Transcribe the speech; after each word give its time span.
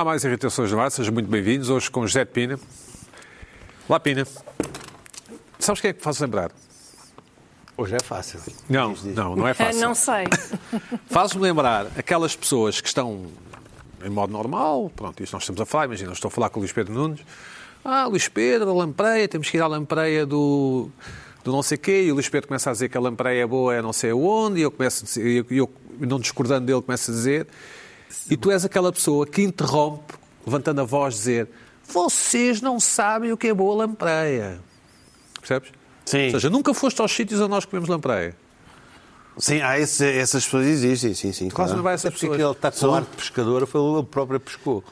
Há 0.00 0.04
mais 0.04 0.24
irritações 0.24 0.72
no 0.72 0.80
ar, 0.80 0.90
sejam 0.90 1.12
muito 1.12 1.28
bem-vindos. 1.28 1.68
Hoje 1.68 1.90
com 1.90 2.06
José 2.06 2.24
de 2.24 2.30
Pina. 2.30 2.58
Olá, 3.86 4.00
Pina. 4.00 4.26
Sabes 5.58 5.82
quem 5.82 5.90
é 5.90 5.92
que 5.92 6.02
faz 6.02 6.18
lembrar? 6.20 6.50
Hoje 7.76 7.96
é 7.96 8.00
fácil. 8.02 8.40
Não, 8.66 8.94
não, 9.14 9.36
não 9.36 9.46
é 9.46 9.52
fácil. 9.52 9.78
Não 9.82 9.94
sei. 9.94 10.24
Faz-me 11.10 11.42
lembrar 11.42 11.88
aquelas 11.98 12.34
pessoas 12.34 12.80
que 12.80 12.88
estão 12.88 13.26
em 14.02 14.08
modo 14.08 14.32
normal, 14.32 14.90
pronto, 14.96 15.22
isto 15.22 15.34
nós 15.34 15.42
estamos 15.42 15.60
a 15.60 15.66
falar, 15.66 15.84
imagina, 15.84 16.12
estou 16.12 16.28
a 16.28 16.32
falar 16.32 16.48
com 16.48 16.60
o 16.60 16.62
Luís 16.62 16.72
Pedro 16.72 16.94
Nunes. 16.94 17.20
Ah, 17.84 18.06
Luís 18.06 18.26
Pedro, 18.26 18.64
da 18.64 18.72
Lampreia, 18.72 19.28
temos 19.28 19.50
que 19.50 19.58
ir 19.58 19.60
à 19.60 19.66
Lampreia 19.66 20.24
do, 20.24 20.88
do 21.44 21.52
não 21.52 21.62
sei 21.62 21.76
quê, 21.76 22.04
e 22.04 22.10
o 22.10 22.14
Luís 22.14 22.30
Pedro 22.30 22.48
começa 22.48 22.70
a 22.70 22.72
dizer 22.72 22.88
que 22.88 22.96
a 22.96 23.00
Lampreia 23.02 23.42
é 23.42 23.46
boa 23.46 23.74
é 23.74 23.82
não 23.82 23.92
sei 23.92 24.14
onde, 24.14 24.60
e 24.60 24.62
eu 24.62 24.70
começo 24.70 25.04
a 25.04 25.06
dizer, 25.06 25.26
e 25.26 25.36
eu, 25.36 25.46
e 25.50 25.58
eu, 25.58 25.70
não 25.98 26.18
discordando 26.18 26.64
dele, 26.64 26.80
começo 26.80 27.10
a 27.10 27.14
dizer, 27.14 27.46
e 28.30 28.36
tu 28.36 28.50
és 28.50 28.64
aquela 28.64 28.92
pessoa 28.92 29.26
que 29.26 29.42
interrompe, 29.42 30.14
levantando 30.46 30.80
a 30.80 30.84
voz, 30.84 31.14
dizer 31.14 31.48
vocês 31.92 32.60
não 32.60 32.78
sabem 32.78 33.32
o 33.32 33.36
que 33.36 33.48
é 33.48 33.54
boa 33.54 33.74
lampreia. 33.74 34.60
Percebes? 35.40 35.70
Sim. 36.04 36.26
Ou 36.26 36.30
seja, 36.32 36.50
nunca 36.50 36.72
foste 36.72 37.00
aos 37.00 37.10
sítios 37.12 37.40
onde 37.40 37.50
nós 37.50 37.64
comemos 37.64 37.88
lampreia. 37.88 38.36
Sim, 39.38 39.60
há 39.62 39.78
esse- 39.78 40.04
essas 40.18 40.44
pessoas 40.44 40.66
existem, 40.66 41.14
sim, 41.14 41.32
sim. 41.32 41.48
Quase 41.48 41.74
não 41.74 41.82
vai 41.82 41.94
essas 41.94 42.06
É 42.06 42.10
porque 42.10 42.26
pessoas. 42.28 42.40
ele 42.40 42.50
está 42.52 42.70
com 42.70 42.76
São- 42.76 42.90
o 42.90 42.94
ar 42.94 43.02
de 43.02 43.08
pescador, 43.16 43.66
foi 43.66 43.80
ele 43.80 44.02
próprio 44.04 44.38
pescou. 44.38 44.84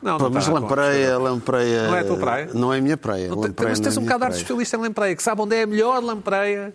Não, 0.00 0.16
não 0.18 0.30
mas 0.30 0.44
está, 0.46 0.54
lampreia, 0.60 1.18
lampreia... 1.18 1.88
Não 1.88 1.96
é 1.96 2.00
a 2.00 2.04
tua 2.04 2.16
praia? 2.16 2.50
Não 2.54 2.72
é 2.72 2.78
a 2.78 2.80
minha 2.80 2.96
praia. 2.96 3.28
Não 3.28 3.36
lampreia 3.40 3.70
mas 3.70 3.80
não 3.80 3.84
tens 3.84 3.96
é 3.96 4.00
um 4.00 4.02
bocado 4.04 4.04
de 4.04 4.06
minha 4.06 4.14
ar 4.14 4.18
praia. 4.30 4.36
especialista 4.36 4.76
em 4.76 4.80
lampreia, 4.80 5.16
que 5.16 5.22
sabe 5.22 5.42
onde 5.42 5.56
é 5.56 5.62
a 5.62 5.66
melhor 5.66 6.00
lampreia. 6.02 6.74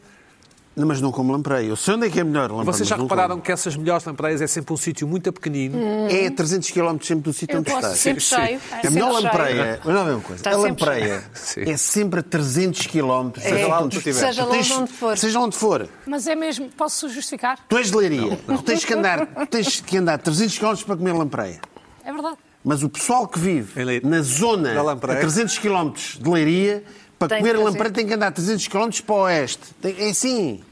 Não, 0.76 0.88
mas 0.88 1.00
não 1.00 1.12
como 1.12 1.32
lampreia. 1.32 1.68
Eu 1.68 1.76
sei 1.76 1.94
onde 1.94 2.08
é 2.08 2.10
que 2.10 2.20
é 2.20 2.24
melhor 2.24 2.50
lampreia. 2.50 2.66
Vocês 2.66 2.90
já 2.90 2.98
não 2.98 3.06
repararam 3.06 3.36
como. 3.36 3.44
que 3.44 3.52
essas 3.52 3.76
melhores 3.76 4.04
lampreias 4.06 4.42
é 4.42 4.48
sempre 4.48 4.74
um 4.74 4.78
sítio 4.78 5.08
muito 5.08 5.32
pequenino? 5.32 5.78
É 6.10 6.28
a 6.28 6.32
300 6.32 6.72
km 6.72 6.98
sempre 7.02 7.24
do 7.24 7.34
sítio 7.34 7.60
onde 7.60 7.70
posso 7.70 7.86
estás. 7.86 8.00
sempre 8.00 8.24
Sim, 8.24 8.36
cheio. 8.36 8.62
A 8.84 8.90
melhor 8.90 9.12
lampreia, 9.12 9.80
mas 9.84 9.94
não 9.94 10.02
é 10.02 10.04
a 10.04 10.06
mesma 10.06 10.22
coisa. 10.22 10.36
Está 10.36 10.52
a 10.52 10.58
lampreia 10.58 11.24
é 11.58 11.78
sempre 11.78 12.20
a 12.22 12.24
300 12.24 12.88
km. 12.88 13.32
É, 13.42 13.68
lá 13.68 13.82
onde 13.82 13.90
tu 13.90 13.98
estiveres. 13.98 14.36
seja 14.36 14.46
lá 14.46 14.80
onde 14.82 14.94
for. 14.94 15.18
Seja 15.18 15.40
onde 15.40 15.56
for. 15.56 15.90
Mas 16.08 16.28
é 16.28 16.36
mesmo, 16.36 16.70
posso 16.70 17.08
justificar? 17.08 17.60
Tu 17.70 17.78
és 17.78 17.92
de 17.92 17.98
leiria. 17.98 18.36
Tu 18.36 18.64
tens 18.64 18.84
que 18.84 18.94
andar, 18.94 19.28
tens 19.50 19.80
que 19.80 19.98
andar 19.98 20.18
300 20.18 20.58
km 20.58 20.76
para 20.86 20.98
comer 20.98 21.14
lampreia. 21.14 21.62
É 22.04 22.12
verdade. 22.12 22.38
Mas 22.64 22.82
o 22.82 22.90
pessoal 22.90 23.28
que 23.28 23.38
vive 23.38 24.02
na 24.04 24.22
zona 24.22 24.74
a 24.92 24.96
300 24.96 25.58
km 25.58 25.92
de 26.20 26.30
Leiria, 26.30 26.84
para 27.28 27.38
Tem 27.38 27.46
comer 27.54 27.58
lampreia 27.64 27.92
tem 27.92 28.08
que 28.08 28.14
andar 28.14 28.32
300 28.32 28.68
km 28.68 28.90
para 29.06 29.16
o 29.16 29.20
oeste. 29.20 29.60
Tem- 29.82 29.96
É 30.00 30.10
assim. 30.10 30.64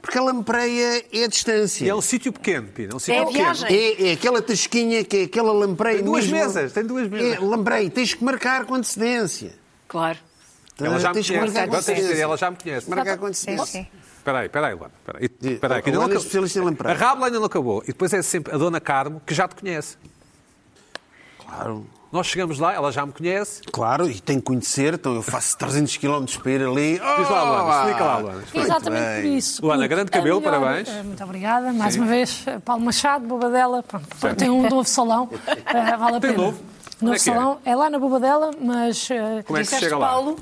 Porque 0.00 0.16
a 0.16 0.22
lampreia 0.22 1.04
é 1.12 1.24
a 1.24 1.26
distância. 1.28 1.84
E 1.84 1.88
é 1.88 1.94
um 1.94 2.00
sítio 2.00 2.32
pequeno, 2.32 2.68
Pina. 2.68 2.92
É 2.92 2.96
um 2.96 2.98
sítio 2.98 3.14
É 3.20 3.26
pequeno. 3.26 3.44
viagem. 3.54 3.66
É, 3.76 4.08
é 4.10 4.12
aquela 4.12 4.40
tasquinha 4.40 5.04
que 5.04 5.16
é 5.16 5.22
aquela 5.24 5.52
lampreia. 5.52 5.96
Tem 5.96 6.04
duas 6.04 6.24
mesmo. 6.26 6.38
mesas, 6.54 6.72
tem 6.72 6.84
duas 6.84 7.08
mesas. 7.08 7.36
É, 7.36 7.38
lampreia, 7.40 7.90
tens 7.90 8.14
que 8.14 8.22
marcar 8.24 8.64
com 8.64 8.74
antecedência. 8.76 9.52
Claro. 9.88 10.18
Ela 10.80 10.98
já 11.00 11.08
me 11.08 11.14
Tens 11.14 11.30
marcar 11.30 11.68
com 11.68 11.74
antecedência. 11.74 12.14
ela 12.22 12.36
já 12.36 12.50
me 12.52 12.56
conhece. 12.56 12.88
Marcar 12.88 13.18
com 13.18 13.24
Sim, 13.24 13.50
antecedência. 13.52 13.66
sim. 13.82 13.86
Espera 14.18 14.38
aí, 14.40 14.46
espera 14.46 14.66
aí, 14.68 14.74
Luana. 14.74 14.92
Espera 15.00 15.18
aí, 15.18 15.24
espera 15.52 15.74
aí, 15.74 15.82
ainda 15.84 15.90
não 15.90 16.02
é 16.02 16.04
acabou. 16.04 16.18
especialista 16.18 16.58
em 16.58 16.62
lampreia. 16.62 16.94
A 16.94 16.98
Rábula 16.98 17.26
ainda 17.26 17.38
não 17.40 17.46
acabou. 17.46 17.82
E 17.82 17.86
depois 17.88 18.12
é 18.12 18.22
sempre 18.22 18.54
a 18.54 18.58
Dona 18.58 18.80
Carmo, 18.80 19.20
que 19.26 19.34
já 19.34 19.48
te 19.48 19.56
conhece. 19.56 19.96
Claro. 21.38 21.86
Nós 22.10 22.26
chegamos 22.26 22.58
lá, 22.58 22.72
ela 22.72 22.90
já 22.90 23.04
me 23.04 23.12
conhece. 23.12 23.60
Claro, 23.70 24.08
e 24.10 24.18
tenho 24.18 24.40
que 24.40 24.46
conhecer, 24.46 24.94
então 24.94 25.14
eu 25.14 25.20
faço 25.22 25.58
300 25.58 25.96
km 25.98 26.24
para 26.42 26.50
ir 26.52 26.62
ali. 26.66 26.92
Diz 26.92 27.28
lá, 27.28 27.42
Luana, 27.42 27.64
Oh, 27.64 27.78
explica 27.80 28.04
lá, 28.04 28.18
Luana. 28.18 28.42
Exatamente 28.54 29.04
bem. 29.04 29.22
por 29.22 29.28
isso. 29.36 29.62
Luana, 29.66 29.86
grande 29.86 30.10
cabelo, 30.10 30.40
melhor- 30.40 30.58
parabéns. 30.60 30.88
Eh, 30.88 31.02
Muito 31.02 31.22
obrigada. 31.22 31.70
Mais 31.72 31.96
uma 31.96 32.06
vez, 32.06 32.44
eh, 32.46 32.58
Paulo 32.64 32.82
Machado, 32.82 33.26
Bobadela. 33.26 33.82
Pronto, 33.82 34.36
tem 34.36 34.48
um 34.48 34.62
novo 34.62 34.88
salão. 34.88 35.28
eh, 35.46 35.96
vale 35.98 36.16
a 36.16 36.20
Tem 36.20 36.30
pena. 36.32 36.42
novo? 36.44 36.58
Novo 37.00 37.12
Onde 37.12 37.20
é 37.20 37.22
que 37.22 37.30
é? 37.30 37.34
salão. 37.34 37.58
É? 37.64 37.76
lá 37.76 37.90
na 37.90 37.98
Bobadela, 37.98 38.50
mas 38.58 39.08
eh, 39.10 39.42
Como 39.46 39.58
é 39.58 39.60
que 39.62 39.66
se 39.68 39.78
chega 39.78 39.98
lá? 39.98 40.08
Paulo? 40.08 40.36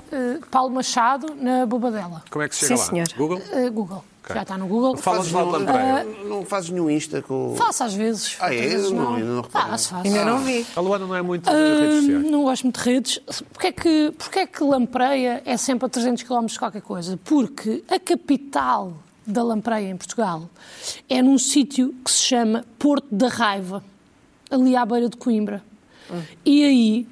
Paulo 0.51 0.71
Machado 0.75 1.35
na 1.37 1.67
Bobadela. 1.67 2.23
Como 2.31 2.45
é 2.45 2.49
que 2.49 2.55
se 2.55 2.67
chega 2.69 2.77
Sim, 2.77 2.83
lá? 2.85 2.89
senhor. 2.91 3.09
Google? 3.19 3.43
Eh, 3.53 3.71
Google. 3.71 4.05
Já 4.35 4.43
está 4.43 4.59
no 4.59 4.67
Google. 4.67 4.97
Fala-nos 4.97 5.31
lá 5.33 5.43
de 5.45 5.51
Fazes 5.51 5.67
lampreia. 5.67 6.05
nenhum- 6.05 6.29
Não 6.29 6.45
fazes 6.45 6.71
nenhum 6.71 6.91
Insta 6.91 7.23
com. 7.23 7.55
Faço 7.57 7.85
às 7.85 7.95
vezes. 7.95 8.37
Ah, 8.41 8.53
é? 8.55 8.59
vezes 8.61 8.91
Não, 8.91 9.19
não 9.19 9.41
reparei. 9.43 9.69
Faço, 9.71 9.89
faço. 9.91 10.07
Ainda 10.07 10.25
não 10.25 10.39
vi. 10.41 10.67
A 10.75 10.81
Luana 10.81 11.07
não 11.07 11.15
é 11.15 11.23
muito 11.23 11.49
de 11.51 11.57
redes 11.57 11.97
sociais. 12.05 12.31
Não 12.31 12.43
gosto 12.43 12.63
muito 12.65 12.81
de 12.83 12.91
redes. 12.91 13.19
Porquê 13.53 13.67
é 13.69 13.73
que, 13.73 14.13
porquê 14.19 14.39
é 14.41 14.47
que 14.47 14.65
Lampreia 14.65 15.43
é 15.45 15.57
sempre 15.57 15.87
a 15.87 15.89
300 15.89 16.23
km 16.23 16.47
de 16.47 16.59
qualquer 16.59 16.83
coisa? 16.83 17.19
Porque 17.25 17.85
a 17.89 17.99
capital 17.99 18.93
da 19.27 19.43
Lampreia, 19.43 19.89
em 19.91 19.97
Portugal, 19.97 20.49
é 21.09 21.23
num 21.23 21.39
sítio 21.39 21.95
que 22.05 22.11
se 22.11 22.23
chama 22.25 22.65
Porto 22.79 23.07
da 23.11 23.29
Raiva, 23.29 23.83
ali 24.51 24.75
à 24.77 24.85
beira 24.85 25.09
de 25.09 25.17
Coimbra. 25.17 25.63
E 26.45 26.65
aí 26.65 27.09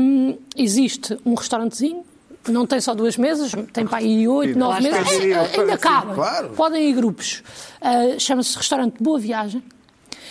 hum, 0.00 0.36
existe 0.56 1.16
um 1.24 1.34
restaurantezinho, 1.34 2.04
não 2.48 2.66
tem 2.66 2.80
só 2.80 2.94
duas 2.94 3.16
mesas, 3.16 3.52
tem 3.72 3.86
para 3.86 3.98
aí 3.98 4.26
oito, 4.28 4.58
nove 4.58 4.82
mesas, 4.82 5.06
Eh, 5.12 5.60
ainda 5.60 5.72
sim, 5.72 5.78
cabe. 5.78 6.14
claro. 6.14 6.48
Podem 6.50 6.88
ir 6.90 6.94
grupos. 6.94 7.42
Ah, 7.80 8.18
Chama-se 8.18 8.56
Restaurante 8.56 9.02
Boa 9.02 9.18
Viagem. 9.18 9.62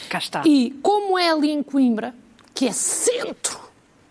Cá 0.09 0.17
está. 0.19 0.41
E 0.45 0.71
como 0.81 1.17
é 1.17 1.29
ali 1.31 1.49
em 1.51 1.63
Coimbra, 1.63 2.13
que 2.53 2.67
é 2.67 2.71
centro, 2.71 3.59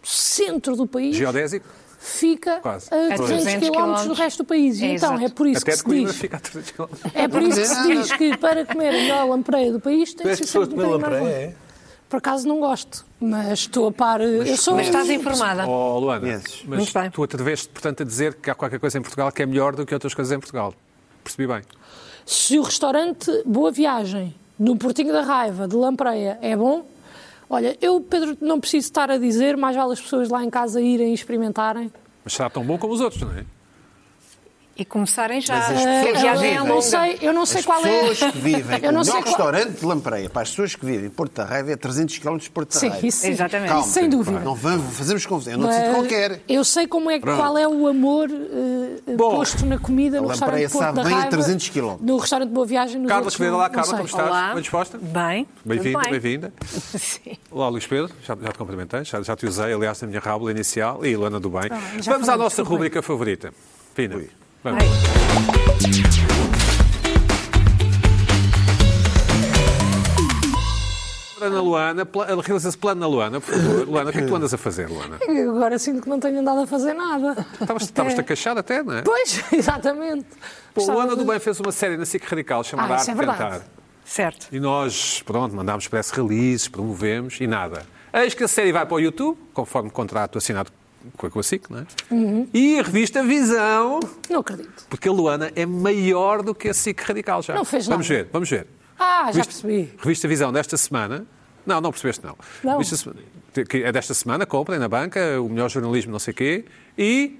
centro 0.02 0.76
do 0.76 0.86
país, 0.86 1.16
Geodésico? 1.16 1.66
fica 1.98 2.56
Quase. 2.60 2.88
a 2.92 2.96
A 3.14 3.16
300 3.16 3.26
300 3.26 3.52
km 3.54 3.58
do 3.66 3.72
quilómetros. 3.72 4.18
É 4.18 4.22
resto 4.22 4.38
do 4.38 4.44
país. 4.46 4.78
E 4.80 4.84
É 4.84 4.94
então 4.94 5.10
exato. 5.14 5.24
é 5.24 5.28
por 5.30 5.46
isso 5.46 5.62
Até 5.62 5.70
que 5.72 5.78
se 5.78 5.84
diz. 5.88 6.16
fica 6.16 6.36
a 6.36 6.40
300 6.40 6.70
km. 6.72 6.84
É 7.14 7.28
por 7.28 7.42
isso 7.42 7.60
que 7.60 7.66
se 7.66 7.82
diz 7.88 8.12
que 8.12 8.36
para 8.36 8.66
comer 8.66 8.88
a 8.88 8.92
melhor 8.92 9.28
lampreia 9.28 9.72
do 9.72 9.80
país 9.80 10.12
tem 10.12 10.26
que 10.26 10.36
ser 10.36 10.46
sempre 10.46 10.74
um 10.74 10.76
bocadinho 10.76 11.00
mais 11.00 11.22
longe. 11.22 11.54
Por 12.14 12.18
acaso 12.18 12.46
não 12.46 12.60
gosto, 12.60 13.04
mas 13.20 13.58
estou 13.58 13.88
a 13.88 13.90
par. 13.90 14.20
eu 14.20 14.56
sou 14.56 14.76
Mas 14.76 14.86
estás 14.86 15.10
informada. 15.10 15.66
Oh, 15.66 15.98
Luana, 15.98 16.20
Conheces. 16.20 16.62
mas 16.64 16.78
Muito 16.78 16.92
bem. 16.94 17.10
tu 17.10 17.24
atreveste, 17.24 17.68
portanto, 17.70 18.02
a 18.04 18.06
dizer 18.06 18.34
que 18.34 18.48
há 18.48 18.54
qualquer 18.54 18.78
coisa 18.78 18.96
em 18.96 19.02
Portugal 19.02 19.32
que 19.32 19.42
é 19.42 19.46
melhor 19.46 19.74
do 19.74 19.84
que 19.84 19.92
outras 19.92 20.14
coisas 20.14 20.30
em 20.30 20.38
Portugal. 20.38 20.72
Percebi 21.24 21.48
bem. 21.48 21.62
Se 22.24 22.56
o 22.56 22.62
restaurante 22.62 23.28
Boa 23.44 23.72
Viagem, 23.72 24.32
no 24.56 24.76
Portinho 24.76 25.12
da 25.12 25.22
Raiva, 25.22 25.66
de 25.66 25.74
Lampreia, 25.74 26.38
é 26.40 26.56
bom, 26.56 26.86
olha, 27.50 27.76
eu, 27.82 28.00
Pedro, 28.00 28.38
não 28.40 28.60
preciso 28.60 28.86
estar 28.86 29.10
a 29.10 29.18
dizer, 29.18 29.56
mais 29.56 29.74
vale 29.74 29.92
as 29.94 30.00
pessoas 30.00 30.28
lá 30.28 30.44
em 30.44 30.50
casa 30.50 30.80
irem 30.80 31.10
e 31.10 31.14
experimentarem. 31.14 31.90
Mas 32.24 32.34
será 32.34 32.48
tão 32.48 32.62
bom 32.64 32.78
como 32.78 32.94
os 32.94 33.00
outros, 33.00 33.20
não 33.22 33.32
é? 33.32 33.44
E 34.76 34.84
começarem 34.84 35.40
já. 35.40 35.54
Mas 35.54 35.70
as 35.70 35.70
a 35.70 35.74
pessoas 35.84 36.24
é 36.24 36.32
vivem. 36.32 36.54
eu 36.56 36.64
não 36.64 36.82
sei, 36.82 37.18
eu 37.22 37.32
não 37.32 37.46
sei 37.46 37.60
As 37.60 37.64
qual 37.66 37.86
é. 37.86 38.00
pessoas 38.10 38.32
que 38.32 38.38
vivem 38.38 38.78
Eu 38.82 38.88
o 38.88 38.92
não 38.92 39.04
sei 39.04 39.12
melhor 39.14 39.22
qual- 39.24 39.36
restaurante 39.52 39.78
de 39.80 39.86
lampreia, 39.86 40.28
para 40.28 40.42
as 40.42 40.50
pessoas 40.50 40.74
que 40.74 40.84
vivem 40.84 41.06
em 41.06 41.10
Porto 41.10 41.32
da 41.34 41.44
Raiva, 41.44 41.70
é 41.70 41.76
300 41.76 42.18
km 42.18 42.36
de 42.38 42.50
Porto 42.50 42.74
da 42.74 42.80
Sim, 42.80 42.88
Raiva. 42.88 43.06
isso 43.06 43.18
sim. 43.20 43.28
Exatamente. 43.30 43.68
Calma, 43.68 43.84
Sem 43.86 44.08
dúvida. 44.08 44.40
Não 44.40 44.54
vamos, 44.56 44.96
fazemos 44.96 45.24
confusão. 45.26 45.52
Eu 45.52 45.58
não 45.60 45.66
Mas 45.68 45.76
decido 45.76 45.94
qualquer. 45.94 46.40
Eu 46.48 46.64
sei 46.64 46.88
como 46.88 47.08
é, 47.08 47.20
Pronto. 47.20 47.36
qual 47.38 47.56
é 47.56 47.68
o 47.68 47.86
amor 47.86 48.28
eh, 48.28 49.14
Bom, 49.16 49.36
posto 49.36 49.64
na 49.64 49.78
comida 49.78 50.20
no 50.20 50.26
a 50.26 50.30
restaurante 50.32 50.62
lampreia 50.64 50.68
Porto 50.70 50.82
sabe 50.84 50.96
da 50.96 51.04
bem 51.04 51.12
a 51.12 51.16
Raiva, 51.20 51.30
300 51.36 51.68
quilómetros. 51.68 52.06
no 52.08 52.16
restaurante 52.16 52.50
Boa 52.50 52.66
Viagem. 52.66 53.00
Nos 53.00 53.08
Carla 53.08 53.28
olá, 53.54 53.68
não 53.68 53.74
Carla, 53.74 53.84
sei. 53.84 53.94
como 53.96 54.08
estás? 54.08 54.28
Olá. 54.28 54.52
Bem 54.54 54.60
disposta? 54.62 54.98
Bem. 54.98 55.46
Bem-vinda, 55.64 55.98
bem. 56.00 56.10
bem-vinda. 56.10 56.52
Sim. 56.98 57.36
Olá, 57.48 57.68
Luís 57.68 57.86
Pedro, 57.86 58.12
já, 58.26 58.36
já 58.42 58.48
te 58.50 58.58
cumprimentei, 58.58 59.04
já, 59.04 59.22
já 59.22 59.36
te 59.36 59.46
usei, 59.46 59.72
aliás, 59.72 60.00
na 60.02 60.08
minha 60.08 60.18
rábula 60.20 60.50
inicial. 60.50 61.06
E 61.06 61.14
Luana 61.16 61.38
do 61.38 61.48
Bem. 61.48 61.70
Ah, 61.70 61.78
Vamos 62.06 62.28
à 62.28 62.36
nossa 62.36 62.64
rubrica 62.64 63.00
favorita. 63.02 63.52
Pina, 63.94 64.16
vamos. 64.64 64.82
Ai. 64.82 65.94
Ana 71.40 71.60
Luana, 71.60 72.06
pla- 72.06 72.26
realiza-se 72.40 72.78
plano 72.78 73.00
na 73.00 73.06
Luana, 73.06 73.40
por 73.40 73.52
favor. 73.54 73.86
Luana, 73.88 74.08
o 74.10 74.12
que 74.12 74.18
é 74.18 74.22
que 74.22 74.28
tu 74.28 74.36
andas 74.36 74.54
a 74.54 74.56
fazer, 74.58 74.88
Luana? 74.88 75.18
Eu 75.28 75.50
Agora 75.56 75.78
sinto 75.78 76.00
que 76.00 76.08
não 76.08 76.18
tenho 76.18 76.40
andado 76.40 76.60
a 76.60 76.66
fazer 76.66 76.94
nada. 76.94 77.46
Estavas- 77.60 77.82
Estavas-te 77.82 78.20
a 78.20 78.22
É. 78.22 78.24
queixar 78.24 78.56
até, 78.56 78.82
não 78.82 78.94
é? 78.96 79.02
Pois, 79.02 79.42
exatamente. 79.52 80.24
Pô, 80.72 80.80
Gostava 80.80 80.98
Luana 81.00 81.16
do 81.16 81.24
Bem 81.24 81.38
fez 81.40 81.60
uma 81.60 81.72
série 81.72 81.96
na 81.96 82.06
SIC 82.06 82.24
Radical 82.24 82.64
chamada 82.64 82.94
Ah, 82.94 82.96
isso 82.96 83.10
Arte 83.10 83.22
é 83.22 83.26
verdade. 83.26 83.64
Certo. 84.04 84.46
E 84.52 84.60
nós, 84.60 85.22
pronto, 85.22 85.54
mandámos 85.54 85.86
press 85.88 86.10
releases, 86.10 86.68
promovemos 86.68 87.38
e 87.40 87.46
nada. 87.46 87.82
Eis 88.12 88.32
que 88.32 88.44
a 88.44 88.48
série 88.48 88.72
vai 88.72 88.86
para 88.86 88.94
o 88.94 89.00
YouTube, 89.00 89.36
conforme 89.52 89.90
contrato 89.90 90.38
assinado 90.38 90.70
com 91.16 91.38
a 91.38 91.42
SIC, 91.42 91.70
não 91.70 91.78
é? 91.80 91.86
Uhum. 92.10 92.48
E 92.52 92.78
a 92.78 92.82
revista 92.82 93.22
Visão, 93.22 94.00
Não 94.30 94.40
acredito. 94.40 94.86
porque 94.88 95.08
a 95.08 95.12
Luana 95.12 95.50
é 95.54 95.64
maior 95.66 96.42
do 96.42 96.54
que 96.54 96.68
a 96.68 96.74
SIC 96.74 97.00
Radical 97.02 97.42
já. 97.42 97.54
Não 97.54 97.64
fez 97.64 97.86
Vamos 97.86 98.08
nada. 98.08 98.22
ver, 98.22 98.30
vamos 98.32 98.48
ver. 98.50 98.66
Ah, 98.98 99.24
já 99.32 99.42
Revista- 99.42 99.44
percebi. 99.62 99.94
Revista 99.98 100.28
Visão 100.28 100.52
desta 100.52 100.76
semana. 100.76 101.26
Não, 101.66 101.80
não 101.80 101.90
percebeste, 101.90 102.24
não. 102.24 102.36
Não. 102.62 102.78
Revista 102.78 103.14
é 103.72 103.92
desta 103.92 104.12
semana, 104.14 104.44
comprem 104.44 104.78
na 104.78 104.88
banca, 104.88 105.40
o 105.40 105.48
melhor 105.48 105.70
jornalismo, 105.70 106.12
não 106.12 106.18
sei 106.18 106.32
o 106.32 106.34
quê. 106.36 106.64
E, 106.98 107.38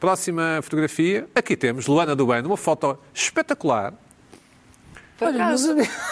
próxima 0.00 0.58
fotografia, 0.62 1.28
aqui 1.34 1.56
temos 1.56 1.86
Luana 1.86 2.16
do 2.16 2.26
Bem, 2.26 2.42
numa 2.42 2.56
foto 2.56 2.98
espetacular, 3.14 3.94
Olha, 5.20 5.54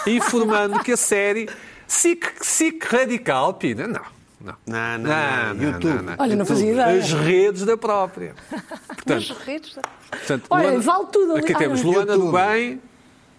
informando 0.07 0.79
que 0.83 0.91
a 0.91 0.97
série 0.97 1.49
SIC, 1.87 2.31
SIC 2.41 2.83
Radical, 2.85 3.55
Pina, 3.55 3.87
não. 3.87 4.18
Não, 4.41 4.55
Não, 4.65 4.97
não, 4.99 5.53
não. 5.53 5.63
YouTube. 5.63 6.05
Olha, 6.17 6.35
não 6.35 6.45
fazia 6.45 6.71
ideia. 6.71 6.99
As 6.99 7.11
redes 7.11 7.65
da 7.65 7.75
própria. 7.77 8.33
Portanto, 8.87 9.35
redes. 9.45 9.77
portanto 10.09 10.45
Olha, 10.49 10.79
vale 10.79 11.05
tudo 11.11 11.31
ali. 11.33 11.41
Aqui 11.41 11.53
Ah, 11.53 11.57
temos 11.57 11.83
não. 11.83 11.91
Luana 11.91 12.17
do. 12.17 12.31
Bem, 12.31 12.81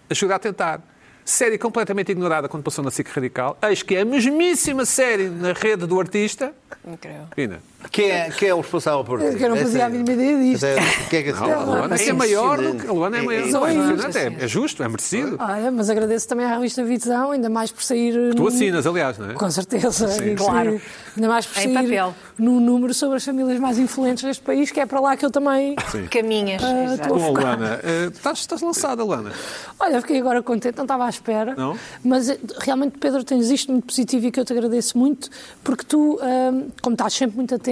ajuda 0.09 0.35
a 0.35 0.39
tentar. 0.39 0.81
Série 1.25 1.57
completamente 1.57 2.11
ignorada 2.11 2.47
quando 2.49 2.63
passou 2.63 2.83
na 2.83 2.91
SIC 2.91 3.07
Radical. 3.09 3.57
Eis 3.61 3.81
que 3.83 3.95
é 3.95 4.01
a 4.01 4.05
mesmíssima 4.05 4.85
série 4.85 5.29
na 5.29 5.53
rede 5.53 5.85
do 5.85 5.99
artista. 5.99 6.53
Incrível. 6.85 7.27
Pina. 7.35 7.61
Quem 7.89 8.09
é, 8.11 8.29
quem 8.29 8.49
é 8.49 8.53
o 8.53 8.61
responsável 8.61 9.03
por 9.03 9.21
Eu 9.21 9.35
que 9.35 9.43
eu 9.43 9.49
não 9.49 9.57
fazia 9.57 9.85
a 9.85 9.89
mínima 9.89 10.11
ideia 10.13 10.37
disto. 10.37 10.65
Quem 11.09 11.19
é 11.19 11.23
que 11.23 11.31
Não, 11.33 11.43
a 11.51 11.63
Luana 11.63 11.95
é, 11.95 12.07
é 12.09 12.13
maior 12.13 12.61
do 12.61 12.75
que. 12.75 12.87
A 12.87 12.91
Luana 12.91 13.17
é 13.17 13.21
maior. 13.21 13.47
É- 13.47 13.51
Não, 13.51 13.65
é, 13.67 13.71
é 13.71 13.73
impressionante, 13.73 14.17
é, 14.17 14.45
é 14.45 14.47
justo, 14.47 14.83
é 14.83 14.87
merecido. 14.87 15.37
Olha, 15.39 15.71
mas 15.71 15.89
agradeço 15.89 16.27
também 16.27 16.45
à 16.45 16.53
revista 16.55 16.83
Visão, 16.83 17.31
ainda 17.31 17.49
mais 17.49 17.71
por 17.71 17.83
sair. 17.83 18.33
Tu 18.35 18.47
assinas, 18.47 18.85
aliás, 18.85 19.17
não 19.17 19.31
é? 19.31 19.33
Com 19.33 19.49
certeza. 19.49 20.07
por 20.07 20.35
claro. 20.37 20.69
sair- 20.71 20.81
Ainda 21.17 21.27
mais 21.27 21.45
por 21.45 21.55
sair 21.55 21.73
papel. 21.73 22.15
num 22.37 22.59
número 22.61 22.93
sobre 22.93 23.17
as 23.17 23.25
famílias 23.25 23.59
mais 23.59 23.77
influentes 23.77 24.23
deste 24.23 24.41
país, 24.43 24.71
que 24.71 24.79
é 24.79 24.85
para 24.85 24.99
lá 25.01 25.17
que 25.17 25.25
eu 25.25 25.31
também. 25.31 25.75
Caminhas. 26.09 26.63
Ah, 26.63 26.83
exato. 26.85 27.01
estou 27.01 27.17
Bom, 27.19 27.33
Luana, 27.33 27.79
eh, 27.83 28.09
estás, 28.13 28.39
estás 28.39 28.61
lançada, 28.61 29.03
Luana. 29.03 29.31
Olha, 29.79 29.99
fiquei 30.01 30.19
agora 30.19 30.41
contente, 30.41 30.77
não 30.77 30.85
estava 30.85 31.05
à 31.05 31.09
espera. 31.09 31.53
Não? 31.55 31.75
Mas 32.03 32.29
eh, 32.29 32.37
realmente, 32.59 32.97
Pedro, 32.97 33.23
tens 33.25 33.49
isto 33.49 33.71
muito 33.71 33.85
positivo 33.87 34.27
e 34.27 34.31
que 34.31 34.39
eu 34.39 34.45
te 34.45 34.53
agradeço 34.53 34.97
muito, 34.97 35.29
porque 35.63 35.83
tu, 35.83 36.17
ahm, 36.21 36.69
como 36.81 36.93
estás 36.93 37.13
sempre 37.13 37.35
muito 37.35 37.53
atento, 37.55 37.70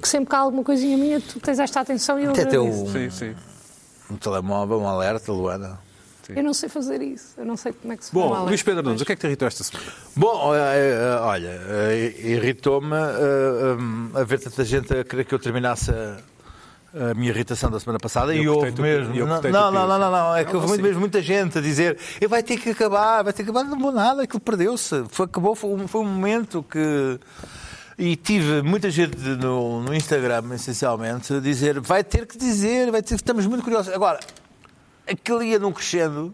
que 0.00 0.08
sempre 0.08 0.30
que 0.30 0.36
há 0.36 0.38
alguma 0.40 0.62
coisinha 0.64 0.96
minha, 0.96 1.20
tu 1.20 1.38
tens 1.40 1.58
esta 1.58 1.80
atenção 1.80 2.18
e 2.18 2.24
eu 2.24 2.30
Até 2.32 2.44
teu 2.46 2.62
agradeço. 2.66 2.92
Sim, 2.92 3.10
sim. 3.10 3.34
um 4.10 4.16
telemóvel, 4.16 4.80
um 4.80 4.88
alerta, 4.88 5.30
Luana. 5.32 5.78
Eu 6.30 6.42
não 6.44 6.52
sei 6.52 6.68
fazer 6.68 7.00
isso, 7.00 7.28
eu 7.38 7.44
não 7.46 7.56
sei 7.56 7.72
como 7.72 7.90
é 7.90 7.96
que 7.96 8.04
se 8.04 8.12
Bom, 8.12 8.28
faz. 8.34 8.44
Luís 8.44 8.62
Pedro 8.62 8.82
Nunes, 8.82 9.00
o 9.00 9.04
que 9.06 9.12
é 9.12 9.14
que 9.16 9.20
te 9.22 9.26
irritou 9.26 9.48
esta 9.48 9.64
semana? 9.64 9.90
Bom, 10.14 10.54
eh, 10.54 10.58
eh, 10.58 11.18
olha, 11.22 11.48
eh, 11.68 12.14
irritou-me 12.22 12.94
um, 12.94 14.10
a 14.14 14.24
ver 14.24 14.38
tanta 14.38 14.62
gente 14.62 14.92
a 14.94 15.02
querer 15.04 15.24
que 15.24 15.34
eu 15.34 15.38
terminasse 15.38 15.90
a, 15.90 16.18
a 17.10 17.14
minha 17.14 17.30
irritação 17.30 17.70
da 17.70 17.80
semana 17.80 17.98
passada 17.98 18.34
Eu 18.34 18.42
e 18.42 18.48
houve 18.48 18.68
o 18.78 18.82
mesmo. 18.82 19.14
eu 19.14 19.26
Não, 19.26 19.40
não, 19.40 19.40
não, 19.40 19.40
pio, 19.40 19.50
não, 19.50 19.98
não, 19.98 20.10
não, 20.10 20.36
é 20.36 20.44
sim. 20.44 20.50
que 20.50 20.54
houve 20.56 20.66
Não, 20.66 20.68
muito- 20.68 20.80
sim. 20.82 20.86
mesmo 20.88 21.00
muita 21.00 21.22
gente 21.22 21.56
a 21.56 21.60
dizer 21.62 21.98
"Eh, 22.20 22.28
vai 22.28 22.42
ter 22.42 22.58
que 22.58 22.70
acabar, 22.70 23.22
vai 23.24 23.32
ter 23.32 23.42
que 23.42 23.50
acabar, 23.50 23.64
não 23.64 23.78
vou 23.78 23.90
nada, 23.92 24.22
aquilo 24.24 24.40
perdeu-se. 24.40 25.04
Foi, 25.08 25.24
acabou, 25.24 25.54
foi, 25.54 25.70
um- 25.70 25.88
foi 25.88 26.02
um 26.02 26.04
momento 26.04 26.62
que. 26.62 27.18
E 27.98 28.14
tive 28.14 28.62
muita 28.62 28.90
gente 28.90 29.16
no, 29.18 29.82
no 29.82 29.92
Instagram, 29.92 30.54
essencialmente, 30.54 31.34
a 31.34 31.40
dizer 31.40 31.80
vai 31.80 32.04
ter 32.04 32.26
que 32.26 32.38
dizer, 32.38 32.92
vai 32.92 33.02
ter, 33.02 33.16
estamos 33.16 33.44
muito 33.46 33.64
curiosos. 33.64 33.92
Agora, 33.92 34.20
aquilo 35.10 35.42
ia 35.42 35.58
num 35.58 35.72
crescendo. 35.72 36.32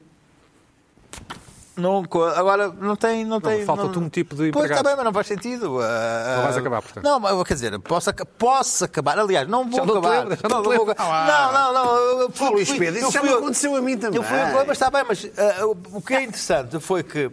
Não, 1.77 2.05
agora 2.37 2.69
não 2.69 2.95
tem. 2.95 3.25
Não, 3.25 3.41
tem 3.41 3.65
falta-te 3.65 3.99
um 3.99 4.09
tipo 4.09 4.37
de 4.37 4.53
Pois 4.53 4.71
está 4.71 4.83
bem, 4.83 4.95
mas 4.95 5.05
não 5.07 5.13
faz 5.13 5.27
sentido. 5.27 5.81
ah, 5.81 6.35
Não 6.37 6.43
vais 6.45 6.57
acabar, 6.59 6.83
portanto. 6.83 7.03
Não, 7.03 7.19
mas 7.19 7.43
quer 7.49 7.55
dizer, 7.55 7.79
posso, 7.81 8.13
posso 8.39 8.85
acabar. 8.85 9.19
Aliás, 9.19 9.49
não 9.49 9.69
vou 9.69 9.85
não 9.85 9.97
acabar. 9.97 10.19
lembras, 10.21 10.39
já 10.41 10.49
não 10.49 10.57
não, 10.59 10.63
vou 10.63 10.87
não, 10.87 11.53
não, 11.53 11.73
não. 11.73 11.97
eu 12.21 12.31
fui- 12.31 12.51
Luís 12.51 12.71
Pedro, 12.73 13.01
isso 13.01 13.11
já 13.11 13.21
fui- 13.21 13.29
me 13.31 13.35
aconteceu 13.37 13.75
a 13.75 13.81
mim 13.81 13.97
também. 13.97 14.19
Eu 14.19 14.23
fui, 14.23 14.37
mas 14.67 14.71
está 14.71 14.89
bem, 14.91 15.03
mas 15.09 15.27
ah, 15.37 15.67
o- 15.67 16.01
que 16.03 16.15
é 16.15 16.23
interessante 16.23 16.79
foi 16.79 17.03
que 17.03 17.29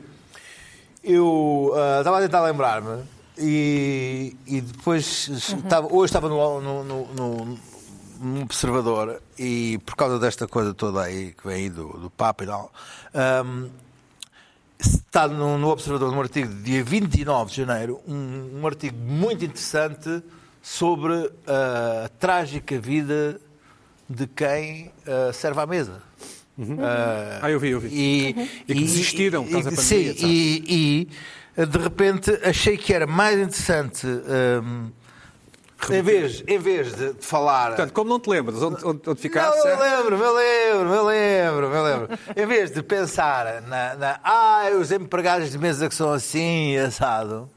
eu 1.03 1.71
ah, 1.75 1.97
estava 1.99 2.17
a 2.17 2.21
tentar 2.21 2.41
lembrar-me 2.41 3.03
e, 3.37 4.35
e 4.45 4.61
depois 4.61 5.27
estava, 5.29 5.87
hoje 5.93 6.09
estava 6.09 6.29
no, 6.29 6.61
no, 6.61 6.83
no, 6.83 7.05
no- 7.13 7.59
num 8.19 8.41
observador 8.43 9.19
e 9.39 9.79
por 9.85 9.95
causa 9.95 10.19
desta 10.19 10.47
coisa 10.47 10.73
toda 10.75 11.01
aí 11.01 11.31
que 11.33 11.47
vem 11.47 11.55
aí 11.63 11.69
do, 11.69 11.87
do 11.97 12.09
Papa 12.11 12.43
e 12.43 12.47
tal. 12.47 12.71
ahm, 13.15 13.67
está 14.79 15.27
no, 15.27 15.57
no 15.57 15.69
Observador, 15.69 16.11
no 16.13 16.21
artigo 16.21 16.53
de 16.53 16.61
dia 16.61 16.83
29 16.83 17.49
de 17.51 17.57
janeiro, 17.57 17.99
um, 18.07 18.59
um 18.61 18.67
artigo 18.67 18.95
muito 18.97 19.43
interessante 19.45 20.21
sobre 20.61 21.31
ah, 21.47 22.03
a 22.05 22.09
trágica 22.09 22.79
vida 22.79 23.39
de 24.09 24.27
quem 24.27 24.91
ah, 25.07 25.31
serve 25.33 25.59
à 25.59 25.65
mesa. 25.65 26.01
Ah, 26.79 27.39
Ah, 27.41 27.49
eu 27.51 27.59
vi, 27.59 27.69
eu 27.69 27.79
vi. 27.79 27.87
E, 27.91 28.49
E 28.67 28.73
que 28.75 28.81
desistiram 28.81 29.43
por 29.45 29.51
causa 29.51 29.71
da 29.71 29.77
sim, 29.77 29.95
pandemia, 29.95 30.13
sabe? 30.15 30.27
e, 30.31 30.63
e, 30.67 31.07
de 31.55 31.77
repente 31.77 32.31
achei 32.43 32.77
que 32.77 32.93
era 32.93 33.05
mais 33.05 33.37
interessante. 33.37 34.07
ahm, 34.07 34.91
em 35.89 36.01
vez, 36.03 36.43
em 36.47 36.59
vez 36.59 36.93
de 36.93 37.13
falar. 37.19 37.69
Portanto, 37.69 37.93
como 37.93 38.09
não 38.09 38.19
te 38.19 38.29
lembras 38.29 38.61
onde, 38.61 38.85
onde, 38.85 39.01
onde 39.09 39.19
ficaste, 39.19 39.57
Não, 39.57 39.67
eu 39.67 39.79
lembro, 39.79 40.15
eu 40.15 40.35
lembro, 40.35 40.93
eu 40.93 41.05
lembro, 41.05 41.65
eu 41.65 41.83
lembro. 41.83 42.19
em 42.35 42.45
vez 42.45 42.71
de 42.71 42.83
pensar 42.83 43.61
na, 43.63 43.95
na 43.95 44.19
ah, 44.23 44.69
os 44.79 44.91
empregados 44.91 45.49
de 45.49 45.57
mesa 45.57 45.89
que 45.89 45.95
são 45.95 46.11
assim, 46.13 46.77
assado, 46.77 47.49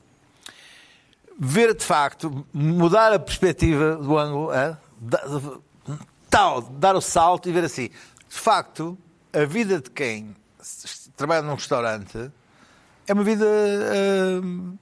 ver 1.39 1.75
de 1.75 1.85
facto, 1.85 2.47
mudar 2.53 3.13
a 3.13 3.19
perspectiva 3.19 3.97
do 3.97 4.17
ângulo, 4.17 4.53
é? 4.53 4.77
Tal, 6.31 6.63
dar 6.63 6.97
o 6.97 7.01
salto 7.01 7.49
e 7.49 7.53
ver 7.53 7.65
assim, 7.65 7.91
de 7.91 8.41
facto, 8.41 8.97
a 9.33 9.45
vida 9.45 9.81
de 9.81 9.91
quem 9.91 10.35
trabalha 11.15 11.43
num 11.43 11.55
restaurante 11.55 12.31
é 13.07 13.13
uma 13.13 13.25
vida 13.25 13.45
ah, 13.47 14.75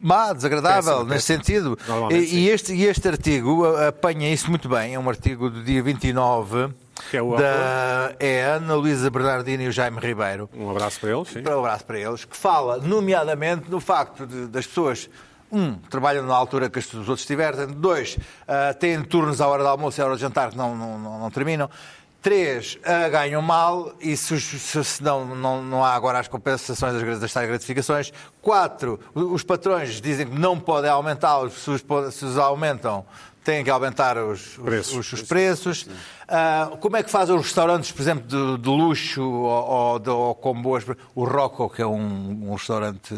má, 0.00 0.32
desagradável, 0.32 1.04
Péssima, 1.04 1.14
nesse 1.14 1.36
péssima. 1.38 1.76
sentido. 1.76 1.78
E, 2.12 2.38
e 2.40 2.48
este, 2.50 2.72
e 2.74 2.84
este 2.84 3.08
artigo 3.08 3.64
apanha 3.76 4.32
isso 4.32 4.48
muito 4.48 4.68
bem. 4.68 4.94
É 4.94 4.98
um 4.98 5.08
artigo 5.08 5.50
do 5.50 5.62
dia 5.64 5.82
29 5.82 6.68
Que 7.10 7.16
é 7.16 7.22
o 7.22 7.36
da 7.36 8.14
é 8.18 8.44
a 8.44 8.54
Ana 8.54 8.74
Luísa 8.74 9.10
Bernardino 9.10 9.62
e 9.64 9.68
o 9.68 9.72
Jaime 9.72 9.98
Ribeiro. 9.98 10.48
Um 10.54 10.70
abraço 10.70 11.00
para 11.00 11.10
eles, 11.10 11.28
sim. 11.28 11.42
Um 11.46 11.58
abraço 11.60 11.84
para 11.84 11.98
eles, 11.98 12.24
que 12.24 12.36
fala, 12.36 12.78
nomeadamente, 12.78 13.70
no 13.70 13.80
facto 13.80 14.26
de- 14.26 14.46
das 14.46 14.66
pessoas. 14.66 15.08
Um, 15.50 15.76
trabalham 15.88 16.26
na 16.26 16.34
altura 16.34 16.68
que 16.68 16.78
os 16.78 16.92
outros 17.08 17.26
divertem. 17.26 17.68
Dois, 17.68 18.18
ah, 18.46 18.74
têm 18.74 19.02
turnos 19.02 19.40
à 19.40 19.48
hora 19.48 19.62
do 19.62 19.68
almoço 19.70 19.98
e 19.98 20.02
à 20.02 20.04
hora 20.04 20.14
de 20.14 20.20
jantar 20.20 20.50
que 20.50 20.56
não, 20.58 20.76
não, 20.76 20.98
não- 20.98 21.18
não 21.20 21.30
terminam. 21.30 21.70
Três, 22.20 22.76
ganham 23.12 23.40
mal 23.40 23.92
e 24.00 24.16
se, 24.16 24.40
se, 24.40 24.84
se 24.84 25.02
não, 25.02 25.24
não, 25.36 25.62
não 25.62 25.84
há 25.84 25.94
agora 25.94 26.18
as 26.18 26.26
compensações 26.26 27.00
das, 27.00 27.20
das 27.20 27.32
tais 27.32 27.48
gratificações. 27.48 28.12
Quatro, 28.42 28.98
os 29.14 29.44
patrões 29.44 30.00
dizem 30.00 30.26
que 30.26 30.36
não 30.38 30.58
podem 30.58 30.90
aumentá-los, 30.90 31.52
se 31.54 31.78
se 32.10 32.24
os 32.24 32.36
aumentam, 32.36 33.06
têm 33.44 33.62
que 33.62 33.70
aumentar 33.70 34.18
os, 34.18 34.58
os- 34.58 34.64
Preços. 34.64 34.96
os- 34.96 35.12
os 35.12 35.22
preços. 35.22 35.88
Ah, 36.26 36.72
como 36.80 36.96
é 36.96 37.04
que 37.04 37.10
fazem 37.10 37.36
os 37.36 37.42
restaurantes, 37.42 37.92
por 37.92 38.02
exemplo, 38.02 38.26
de, 38.26 38.62
de 38.62 38.68
luxo 38.68 39.22
ou, 39.22 40.00
ou, 40.04 40.10
ou 40.10 40.34
com 40.34 40.60
boas. 40.60 40.84
O 41.14 41.24
Rocco, 41.24 41.70
que 41.70 41.80
é 41.80 41.86
um, 41.86 42.48
um 42.50 42.52
restaurante 42.54 43.14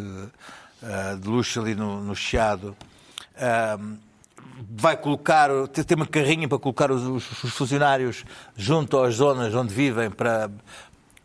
ah, 0.82 1.16
de 1.18 1.26
luxo 1.26 1.58
ali 1.58 1.74
no, 1.74 2.00
no 2.02 2.14
Chiado, 2.14 2.76
ah, 3.36 3.78
vai 4.68 4.96
colocar, 4.96 5.48
tem 5.68 5.96
uma 5.96 6.06
carrinha 6.06 6.48
para 6.48 6.58
colocar 6.58 6.90
os, 6.90 7.02
os- 7.02 7.42
os 7.44 7.52
funcionários 7.52 8.24
junto 8.56 8.98
às 8.98 9.14
zonas 9.16 9.54
onde 9.54 9.72
vivem 9.74 10.10
para. 10.10 10.50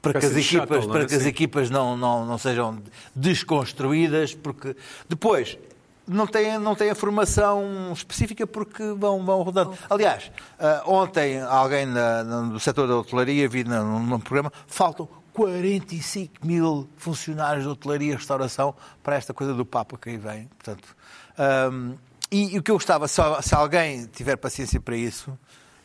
Para 0.01 0.19
que, 0.19 0.25
as 0.27 0.35
equipas, 0.35 0.45
shuttle, 0.67 0.81
não 0.81 0.95
é? 0.95 0.97
para 0.99 1.05
que 1.07 1.15
as 1.15 1.23
Sim. 1.23 1.29
equipas 1.29 1.69
não, 1.71 1.97
não, 1.97 2.25
não 2.27 2.37
sejam 2.37 2.79
desconstruídas, 3.15 4.33
porque 4.35 4.75
depois 5.09 5.57
não 6.07 6.27
têm, 6.27 6.59
não 6.59 6.75
têm 6.75 6.91
a 6.91 6.95
formação 6.95 7.91
específica 7.91 8.45
porque 8.45 8.83
vão, 8.97 9.25
vão 9.25 9.41
rodando. 9.41 9.73
Aliás, 9.89 10.31
ah, 10.59 10.83
ontem 10.85 11.41
alguém 11.41 11.85
na- 11.87 12.23
na- 12.23 12.41
do 12.41 12.59
setor 12.59 12.87
da 12.87 12.95
hotelaria, 12.97 13.49
vi 13.49 13.63
num, 13.63 13.99
num 14.05 14.19
programa, 14.19 14.51
faltam 14.67 15.07
45 15.33 16.45
mil 16.45 16.87
funcionários 16.97 17.63
de 17.63 17.69
hotelaria 17.69 18.13
e 18.13 18.15
restauração 18.15 18.73
para 19.03 19.15
esta 19.15 19.33
coisa 19.33 19.53
do 19.53 19.65
Papa 19.65 19.97
que 19.97 20.09
aí 20.09 20.17
vem. 20.17 20.47
Portanto, 20.63 20.95
ahm, 21.37 21.93
e, 22.31 22.55
e 22.55 22.59
o 22.59 22.63
que 22.63 22.71
eu 22.71 22.75
gostava, 22.75 23.07
se, 23.07 23.21
se 23.41 23.55
alguém 23.55 24.05
tiver 24.07 24.35
paciência 24.35 24.79
para 24.79 24.95
isso, 24.95 25.37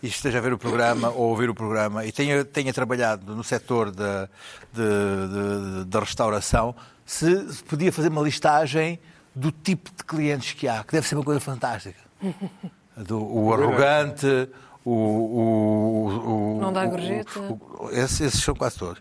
e 0.02 0.06
esteja 0.08 0.38
a 0.38 0.40
ver 0.40 0.52
o 0.52 0.58
programa 0.58 1.10
ou 1.10 1.28
ouvir 1.28 1.50
o 1.50 1.54
programa 1.54 2.06
e 2.06 2.12
tenha, 2.12 2.42
tenha 2.44 2.72
trabalhado 2.72 3.34
no 3.36 3.44
setor 3.44 3.90
da, 3.90 4.28
de- 4.72 5.82
de- 5.82 5.84
da 5.84 6.00
restauração, 6.00 6.74
se, 7.04 7.52
se 7.52 7.62
podia 7.64 7.92
fazer 7.92 8.08
uma 8.08 8.22
listagem 8.22 8.98
do 9.34 9.52
tipo 9.52 9.90
de 9.94 10.02
clientes 10.04 10.52
que 10.54 10.66
há, 10.66 10.82
que 10.82 10.92
deve 10.92 11.06
ser 11.06 11.14
uma 11.16 11.24
coisa 11.24 11.40
fantástica. 11.40 11.98
Do, 12.96 13.22
o 13.22 13.52
arrogante, 13.54 14.26
o. 14.84 14.90
o, 14.92 16.56
o 16.56 16.60
Não 16.60 16.72
dá 16.72 16.86
gorjeta. 16.86 17.30
esses, 17.92 18.20
esses 18.20 18.42
são 18.42 18.54
quase 18.54 18.78
todos. 18.78 18.98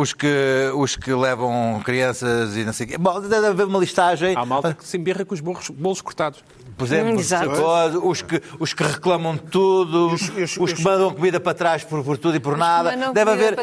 Os 0.00 0.12
que, 0.12 0.70
os 0.74 0.96
que 0.96 1.12
levam 1.12 1.80
crianças 1.84 2.56
e 2.56 2.64
não 2.64 2.72
sei 2.72 2.86
o 2.86 2.88
quê. 2.90 2.98
Bom, 2.98 3.20
deve 3.20 3.46
haver 3.46 3.66
uma 3.66 3.78
listagem. 3.78 4.34
Há 4.36 4.44
malta 4.44 4.74
que 4.74 4.84
se 4.84 4.96
embirra 4.96 5.24
com 5.24 5.34
os 5.34 5.40
bolos, 5.40 5.70
bolos 5.70 6.00
cortados. 6.00 6.42
Por 6.76 6.84
exemplo, 6.84 7.14
Hum, 7.14 7.18
exato. 7.18 8.06
os 8.06 8.20
que, 8.20 8.42
os 8.60 8.74
que 8.74 8.82
reclamam 8.82 9.34
de 9.36 9.42
tudo, 9.44 10.08
os, 10.12 10.20
e 10.36 10.60
os- 10.60 10.72
que 10.74 10.82
mandam 10.82 11.10
comida 11.14 11.40
para 11.40 11.54
trás 11.54 11.82
por, 11.82 12.04
por 12.04 12.18
tudo 12.18 12.36
e 12.36 12.40
por 12.40 12.56
nada. 12.58 12.94
Deve 13.14 13.30
haver. 13.30 13.58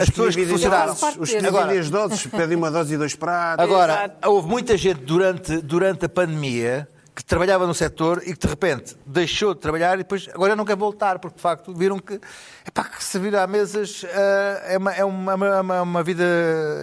as 0.00 0.08
pessoas 0.08 0.34
que 0.34 0.46
funcionaram. 0.46 0.94
Os 1.18 1.30
que 1.30 1.40
dividem 1.42 1.78
as 1.78 1.90
doses, 1.90 2.26
pedem 2.26 2.56
uma 2.56 2.70
dose 2.70 2.94
e 2.94 2.96
dois 2.96 3.14
pratos. 3.14 3.62
Agora, 3.62 3.92
Exato. 3.92 4.30
houve 4.30 4.48
muita 4.48 4.76
gente 4.78 5.00
durante, 5.02 5.58
durante 5.58 6.06
a 6.06 6.08
pandemia 6.08 6.88
que 7.14 7.22
trabalhava 7.24 7.66
no 7.66 7.74
setor 7.74 8.22
e 8.26 8.34
que 8.34 8.40
de 8.40 8.48
repente 8.48 8.96
deixou 9.06 9.54
de 9.54 9.60
trabalhar 9.60 9.94
e 9.94 9.98
depois 9.98 10.28
agora 10.34 10.56
não 10.56 10.64
quer 10.64 10.74
voltar, 10.76 11.20
porque 11.20 11.36
de 11.36 11.42
facto 11.42 11.72
viram 11.72 11.96
que, 11.98 12.20
epá, 12.66 12.84
que 12.84 13.04
servir 13.04 13.36
à 13.36 13.46
mesas 13.46 14.04
ah, 14.12 14.62
é, 14.66 14.76
uma, 14.76 14.92
é 14.92 15.04
uma, 15.04 15.60
uma, 15.60 15.82
uma 15.82 16.02
vida 16.02 16.24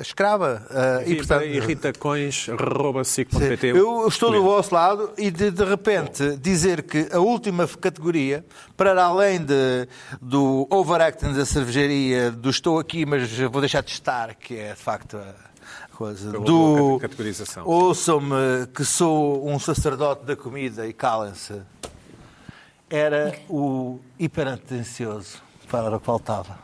escrava. 0.02 0.66
ah, 0.70 1.02
e, 1.06 1.16
portanto, 1.16 1.44
irritacões.sic.pt 1.44 3.68
eu 3.68 4.08
estou 4.08 4.32
do 4.32 4.42
vosso 4.42 4.74
lado 4.74 5.12
e 5.18 5.30
de, 5.30 5.52
de 5.52 5.66
repente 5.66 6.38
dizer 6.38 6.84
que 6.84 7.10
a 7.12 7.20
última 7.20 7.68
categoria, 7.68 8.46
para 8.78 9.04
além 9.04 9.44
de, 9.44 9.86
do 10.22 10.66
overacting 10.70 11.34
da 11.34 11.46
cervejaria, 11.46 12.32
do 12.32 12.50
estou 12.50 12.80
aqui, 12.80 13.06
mas 13.06 13.30
vou 13.38 13.60
deixar 13.60 13.84
de 13.84 13.92
estar, 13.92 14.34
que 14.36 14.58
é 14.58 14.72
de 14.74 14.80
facto 14.80 15.18
a 15.18 15.51
coisa, 16.02 16.32
Pela 16.32 16.44
do 16.46 16.98
categorização. 17.00 17.64
ouçam-me 17.68 18.68
que 18.74 18.84
sou 18.84 19.48
um 19.48 19.60
sacerdote 19.60 20.26
da 20.26 20.36
comida 20.36 20.88
e 20.88 20.94
calem-se, 20.94 21.62
era 22.90 23.34
o 23.50 24.00
hiperatencioso, 24.20 25.38
para 25.70 25.96
o 25.96 26.00
que 26.00 26.06
faltava. 26.06 26.58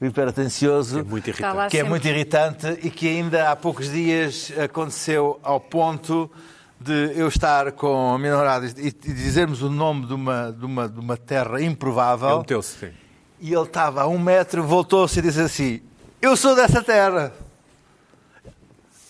O 0.00 0.04
hiperatencioso 0.06 1.00
É 1.00 1.02
muito 1.02 1.28
irritante. 1.28 1.70
que 1.70 1.78
é 1.78 1.82
muito 1.82 2.06
irritante 2.06 2.66
e 2.82 2.90
que 2.90 3.08
ainda 3.08 3.50
há 3.50 3.56
poucos 3.56 3.90
dias 3.90 4.52
aconteceu 4.62 5.38
ao 5.42 5.58
ponto 5.58 6.30
de 6.78 7.12
eu 7.16 7.28
estar 7.28 7.72
com 7.72 8.12
a 8.14 8.18
minha 8.18 8.32
namorada 8.32 8.66
e 8.66 8.90
dizermos 8.90 9.62
o 9.62 9.70
nome 9.70 10.06
de 10.06 10.14
uma, 10.14 10.52
de 10.52 10.64
uma, 10.64 10.88
de 10.88 10.98
uma 11.00 11.16
terra 11.16 11.58
Ele 11.60 11.66
improvável 11.66 12.38
meteu-se, 12.38 12.78
sim. 12.78 12.92
e 13.40 13.52
ele 13.52 13.62
estava 13.62 14.02
a 14.02 14.06
um 14.08 14.18
metro, 14.18 14.62
voltou-se 14.64 15.18
e 15.18 15.22
disse 15.22 15.40
assim: 15.40 15.80
Eu 16.20 16.36
sou 16.36 16.54
dessa 16.54 16.82
terra. 16.82 17.32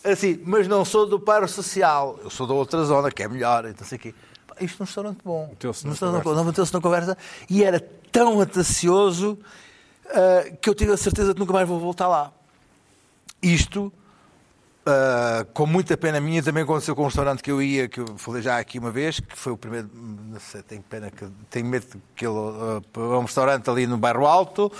Assim, 0.04 0.40
mas 0.44 0.66
não 0.66 0.84
sou 0.84 1.06
do 1.06 1.18
paro 1.20 1.48
social, 1.48 2.18
eu 2.24 2.30
sou 2.30 2.46
da 2.46 2.54
outra 2.54 2.84
zona, 2.84 3.10
que 3.10 3.22
é 3.22 3.28
melhor, 3.28 3.66
então 3.66 3.86
sei 3.86 3.98
quê. 3.98 4.14
Isto 4.60 4.80
num 4.80 4.86
restaurante 4.86 5.18
bom. 5.24 5.48
Meteu-se 5.50 5.84
na 5.84 5.90
restaurante 5.90 6.22
conversa. 6.22 6.40
bom. 6.40 6.46
Meteu-se 6.46 6.74
na 6.74 6.80
conversa 6.80 7.18
e 7.48 7.64
era 7.64 7.80
tão 8.10 8.40
atacioso 8.40 9.38
ah, 10.12 10.50
que 10.60 10.68
eu 10.68 10.74
tive 10.74 10.92
a 10.92 10.96
certeza 10.96 11.32
que 11.32 11.40
nunca 11.40 11.52
mais 11.52 11.66
vou 11.66 11.80
voltar 11.80 12.08
lá. 12.08 12.32
Isto, 13.42 13.92
ah, 14.84 15.46
com 15.54 15.66
muita 15.66 15.96
pena 15.96 16.20
minha, 16.20 16.42
também 16.42 16.62
aconteceu 16.62 16.94
com 16.94 17.02
um 17.02 17.06
restaurante 17.06 17.42
que 17.42 17.50
eu 17.50 17.62
ia, 17.62 17.88
que 17.88 18.00
eu 18.00 18.16
falei 18.16 18.42
já 18.42 18.58
aqui 18.58 18.78
uma 18.78 18.90
vez, 18.90 19.20
que 19.20 19.36
foi 19.36 19.52
o 19.52 19.56
primeiro. 19.56 19.90
Não 19.94 20.40
sei, 20.40 20.62
tenho 20.62 20.82
pena 20.82 21.10
que. 21.10 21.26
Tenho 21.50 21.66
medo 21.66 21.86
que 22.14 22.26
ele. 22.26 22.36
é 22.94 23.00
um 23.00 23.22
restaurante 23.22 23.68
ali 23.70 23.86
no 23.86 23.96
Bairro 23.96 24.26
Alto, 24.26 24.70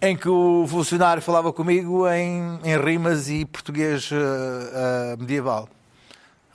em 0.00 0.16
que 0.16 0.28
o 0.28 0.66
funcionário 0.68 1.22
falava 1.22 1.52
comigo 1.52 2.08
em, 2.08 2.58
em 2.64 2.78
rimas 2.78 3.28
e 3.28 3.44
português 3.44 4.10
ah, 4.12 5.12
ah, 5.12 5.16
medieval. 5.18 5.68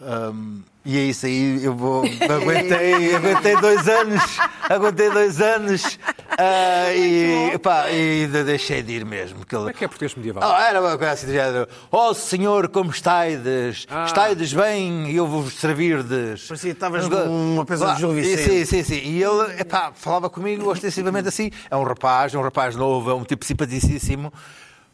Um, 0.02 0.62
e 0.86 0.98
é 0.98 1.02
isso 1.04 1.26
aí, 1.26 1.64
eu 1.64 1.74
vou. 1.76 2.04
Aguentei, 2.30 3.16
aguentei 3.16 3.56
dois 3.58 3.88
anos, 3.88 4.22
aguentei 4.70 5.10
dois 5.12 5.40
anos 5.42 5.98
ah, 6.38 6.94
e, 6.94 7.58
pá, 7.60 7.90
e 7.92 8.28
de- 8.28 8.44
deixei 8.44 8.82
de 8.82 8.94
ir 8.94 9.06
mesmo. 9.06 9.46
que 9.46 9.56
ele- 9.56 9.62
Como 9.66 9.70
é 9.70 9.74
que 9.74 9.86
é 9.86 9.88
português 9.88 10.16
medieval? 10.16 10.44
Ah, 10.44 10.68
era 10.68 10.82
uma 10.82 10.98
coisa 10.98 11.14
assim 11.14 11.28
género. 11.28 11.68
Oh 11.92 12.14
senhor, 12.14 12.68
como 12.70 12.90
estáides? 12.92 13.86
Ah. 13.90 14.06
Estáides 14.06 14.52
bem 14.54 15.10
e 15.12 15.16
eu 15.16 15.28
vou-vos 15.28 15.54
servir-des. 15.54 16.44
Parecia 16.48 16.72
que 16.72 16.76
estavas 16.78 17.08
numa 17.08 17.66
peça 17.66 17.94
de 17.94 18.00
Gil 18.00 18.10
Sim, 18.10 18.16
Vicente. 18.16 18.66
Sim, 18.66 18.84
sim. 18.84 19.02
E 19.04 19.24
ele 19.24 19.62
epá, 19.62 19.92
falava 19.96 20.30
comigo 20.30 20.70
ostensivamente 20.70 21.28
assim. 21.28 21.50
É 21.70 21.76
um 21.78 21.84
rapaz, 21.84 22.34
é 22.34 22.38
um 22.38 22.42
rapaz 22.44 22.76
novo, 22.76 23.10
é 23.10 23.14
um 23.14 23.24
tipo 23.24 23.46
simpaticíssimo. 23.46 24.34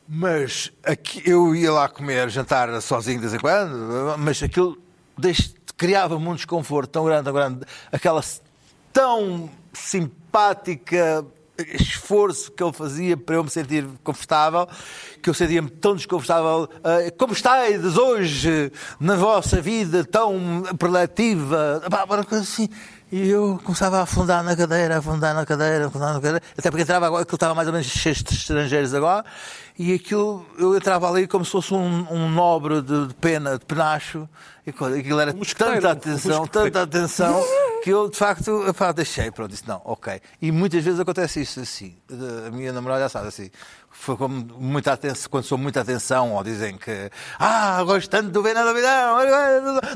Mas 0.07 0.71
aqui, 0.83 1.21
eu 1.25 1.53
ia 1.55 1.71
lá 1.71 1.87
comer, 1.87 2.29
jantar 2.29 2.81
sozinho 2.81 3.17
de 3.17 3.21
vez 3.27 3.33
em 3.35 3.39
quando, 3.39 4.15
mas 4.17 4.41
aquilo 4.41 4.75
deix- 5.17 5.53
criava-me 5.79 6.27
um 6.27 6.35
desconforto 6.35 6.91
tão 6.91 7.05
grande, 7.05 7.23
tão 7.23 7.33
grande, 7.33 7.65
aquela 7.89 8.21
tão 8.91 9.49
simpática 9.73 11.25
esforço 11.73 12.51
que 12.51 12.63
ele 12.63 12.73
fazia 12.73 13.17
para 13.17 13.35
eu 13.35 13.43
me 13.43 13.49
sentir 13.49 13.85
confortável, 14.03 14.67
que 15.21 15.29
eu 15.29 15.33
sentia-me 15.33 15.69
tão 15.69 15.95
desconfortável. 15.95 16.69
Ah, 16.83 17.11
como 17.17 17.33
estáis 17.33 17.97
hoje 17.97 18.71
na 18.99 19.15
vossa 19.15 19.61
vida 19.61 20.03
tão 20.03 20.63
prelativa? 20.77 21.81
Pá, 21.89 22.03
uma 22.03 22.23
coisa 22.23 22.43
assim. 22.43 22.69
E 23.11 23.27
eu 23.27 23.59
começava 23.63 23.97
a 23.97 24.01
afundar 24.03 24.43
na 24.43 24.55
cadeira, 24.55 24.95
a 24.95 24.97
afundar 24.99 25.33
na 25.33 25.43
cadeira, 25.43 25.85
a 25.85 25.87
afundar 25.87 26.09
na 26.09 26.15
cadeira, 26.15 26.41
até 26.55 26.69
porque 26.69 26.83
entrava 26.83 27.07
agora, 27.07 27.23
aquilo 27.23 27.37
estava 27.37 27.55
mais 27.55 27.67
ou 27.67 27.73
menos 27.73 27.87
cheio 27.87 28.13
de 28.15 28.33
estrangeiros 28.33 28.93
agora, 28.93 29.25
e 29.79 29.93
aquilo, 29.93 30.45
eu 30.59 30.75
entrava 30.75 31.09
ali 31.09 31.25
como 31.25 31.43
se 31.43 31.49
fosse 31.49 31.73
um, 31.73 32.05
um 32.11 32.29
nobre 32.29 32.83
de, 32.83 33.07
de 33.07 33.13
pena, 33.15 33.57
de 33.57 33.65
penacho, 33.65 34.29
e 34.63 34.69
aquilo 34.69 35.19
era 35.19 35.33
tanta 35.33 35.91
atenção, 35.91 36.45
tanta 36.45 36.83
atenção, 36.83 37.43
que 37.83 37.89
eu 37.89 38.09
de 38.09 38.15
facto 38.15 38.67
epá, 38.67 38.91
deixei, 38.91 39.31
pronto, 39.31 39.49
disse 39.49 39.67
não, 39.67 39.81
ok. 39.85 40.21
E 40.39 40.51
muitas 40.51 40.83
vezes 40.83 40.99
acontece 40.99 41.41
isso 41.41 41.61
assim, 41.61 41.95
a 42.45 42.51
minha 42.51 42.71
namorada 42.71 43.01
já 43.01 43.09
sabe 43.09 43.29
assim, 43.29 43.49
foi 43.91 44.15
com 44.15 44.27
muita 44.27 44.93
atenção, 44.93 45.29
quando 45.29 45.43
sou 45.43 45.57
muita 45.57 45.81
atenção, 45.81 46.33
ou 46.33 46.43
dizem 46.43 46.77
que, 46.77 47.11
ah, 47.37 47.83
gosto 47.83 48.09
tanto 48.09 48.29
do 48.29 48.41
Bena 48.41 48.63
Novidão, 48.63 49.17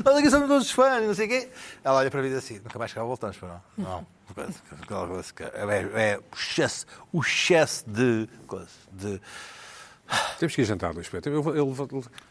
nós 0.04 0.16
aqui 0.18 0.30
somos 0.30 0.48
todos 0.48 0.70
fãs, 0.70 1.06
não 1.06 1.14
sei 1.14 1.26
o 1.26 1.28
quê. 1.28 1.48
Ela 1.82 1.98
olha 1.98 2.10
para 2.10 2.20
e 2.26 2.28
diz 2.28 2.38
assim, 2.38 2.54
nunca 2.58 2.78
mais 2.78 2.92
cá 2.92 3.02
voltamos, 3.02 3.36
para 3.36 3.48
não. 3.48 3.60
Não. 3.78 4.06
Coisa 4.34 5.32
que- 5.34 5.42
É, 5.44 6.12
é 6.12 6.18
o 6.18 6.36
excesso, 6.36 6.86
o 7.12 7.20
excesso 7.20 7.84
de 7.88 8.28
de 8.92 9.20
Temos 10.38 10.54
que 10.54 10.62
ir 10.62 10.64
jantar, 10.66 10.92
Luís 10.94 11.08
Pedro. 11.08 11.32
Eu, 11.32 11.56
eu, 11.56 11.64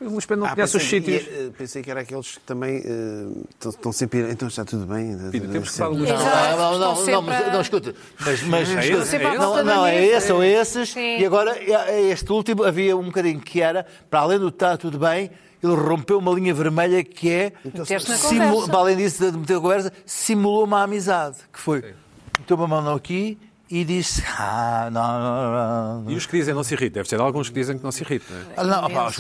Luís 0.02 0.26
Pedro 0.26 0.44
não 0.44 0.48
Ah, 0.52 0.56
conhece 0.56 0.78
os 0.78 0.84
pensei, 0.84 1.00
sítios. 1.02 1.24
e, 1.24 1.48
eh, 1.48 1.52
Pensei 1.58 1.82
que 1.82 1.90
era 1.90 2.02
aqueles 2.02 2.34
que 2.34 2.40
também 2.42 2.78
eh, 2.86 3.28
estão- 3.50 3.72
estão 3.72 3.92
sempre. 3.92 4.30
Então 4.32 4.48
está 4.48 4.64
tudo 4.64 4.86
bem. 4.86 5.18
Pina, 5.32 5.48
temos 5.48 5.72
que 5.72 5.78
falar 5.78 5.90
Luís 5.96 6.10
Exato. 6.10 6.58
Não, 6.58 6.80
não, 6.80 6.96
não, 6.96 7.22
não, 7.24 7.52
não, 7.54 7.62
escuta. 7.62 7.96
Mas, 8.20 8.44
mas, 8.44 8.70
É 8.70 8.80
escuta, 8.86 9.04
esse? 9.04 9.16
À 9.16 9.34
não, 9.36 9.64
não, 9.64 9.86
é 9.86 10.06
esse, 10.06 10.28
são 10.28 10.44
esses. 10.44 10.90
Sim. 10.90 11.18
E 11.20 11.26
agora, 11.26 11.58
é- 11.58 12.10
este 12.12 12.32
último, 12.32 12.64
havia 12.64 12.96
um 12.96 13.06
bocadinho 13.06 13.40
que 13.40 13.62
era, 13.62 13.86
para 14.10 14.20
além 14.20 14.38
do 14.38 14.50
está 14.50 14.78
tudo 14.78 15.00
bem, 15.00 15.32
ele 15.64 15.74
rompeu 15.76 16.20
uma 16.20 16.32
linha 16.34 16.54
vermelha 16.54 17.04
que 17.04 17.30
é, 17.32 17.54
Meteste 17.66 18.10
na 18.10 18.18
simu- 18.18 18.44
conversa. 18.52 18.70
para 18.70 18.80
além 18.80 18.98
disso, 18.98 19.32
de 19.32 19.38
meter 19.38 19.58
a 19.58 19.62
conversa, 19.62 19.94
simulou 20.06 20.66
uma 20.66 20.84
amizade, 20.84 21.38
que 21.52 21.60
foi, 21.60 21.96
meteu 22.40 22.56
uma 22.58 22.68
mão 22.68 22.94
aqui 22.94 23.38
e 23.74 23.84
disse, 23.84 24.24
ah, 24.38 24.88
não, 24.92 25.20
não, 25.20 26.04
não. 26.04 26.12
E 26.12 26.16
os 26.16 26.28
que 26.28 26.38
dizem 26.38 26.54
não 26.54 26.64
se 26.64 26.76
irrita. 26.76 27.00
Deve 27.00 27.10
ser 27.10 27.20
alguns 27.20 27.50
que 27.50 27.56
dizem 27.56 27.76
que 27.76 27.84
não 27.84 27.92
se 27.92 28.04
irrita. 28.04 28.32
Não 28.32 28.40
é? 28.40 28.44
Ah, 28.56 28.64
não, 28.64 28.90
pá, 28.92 29.12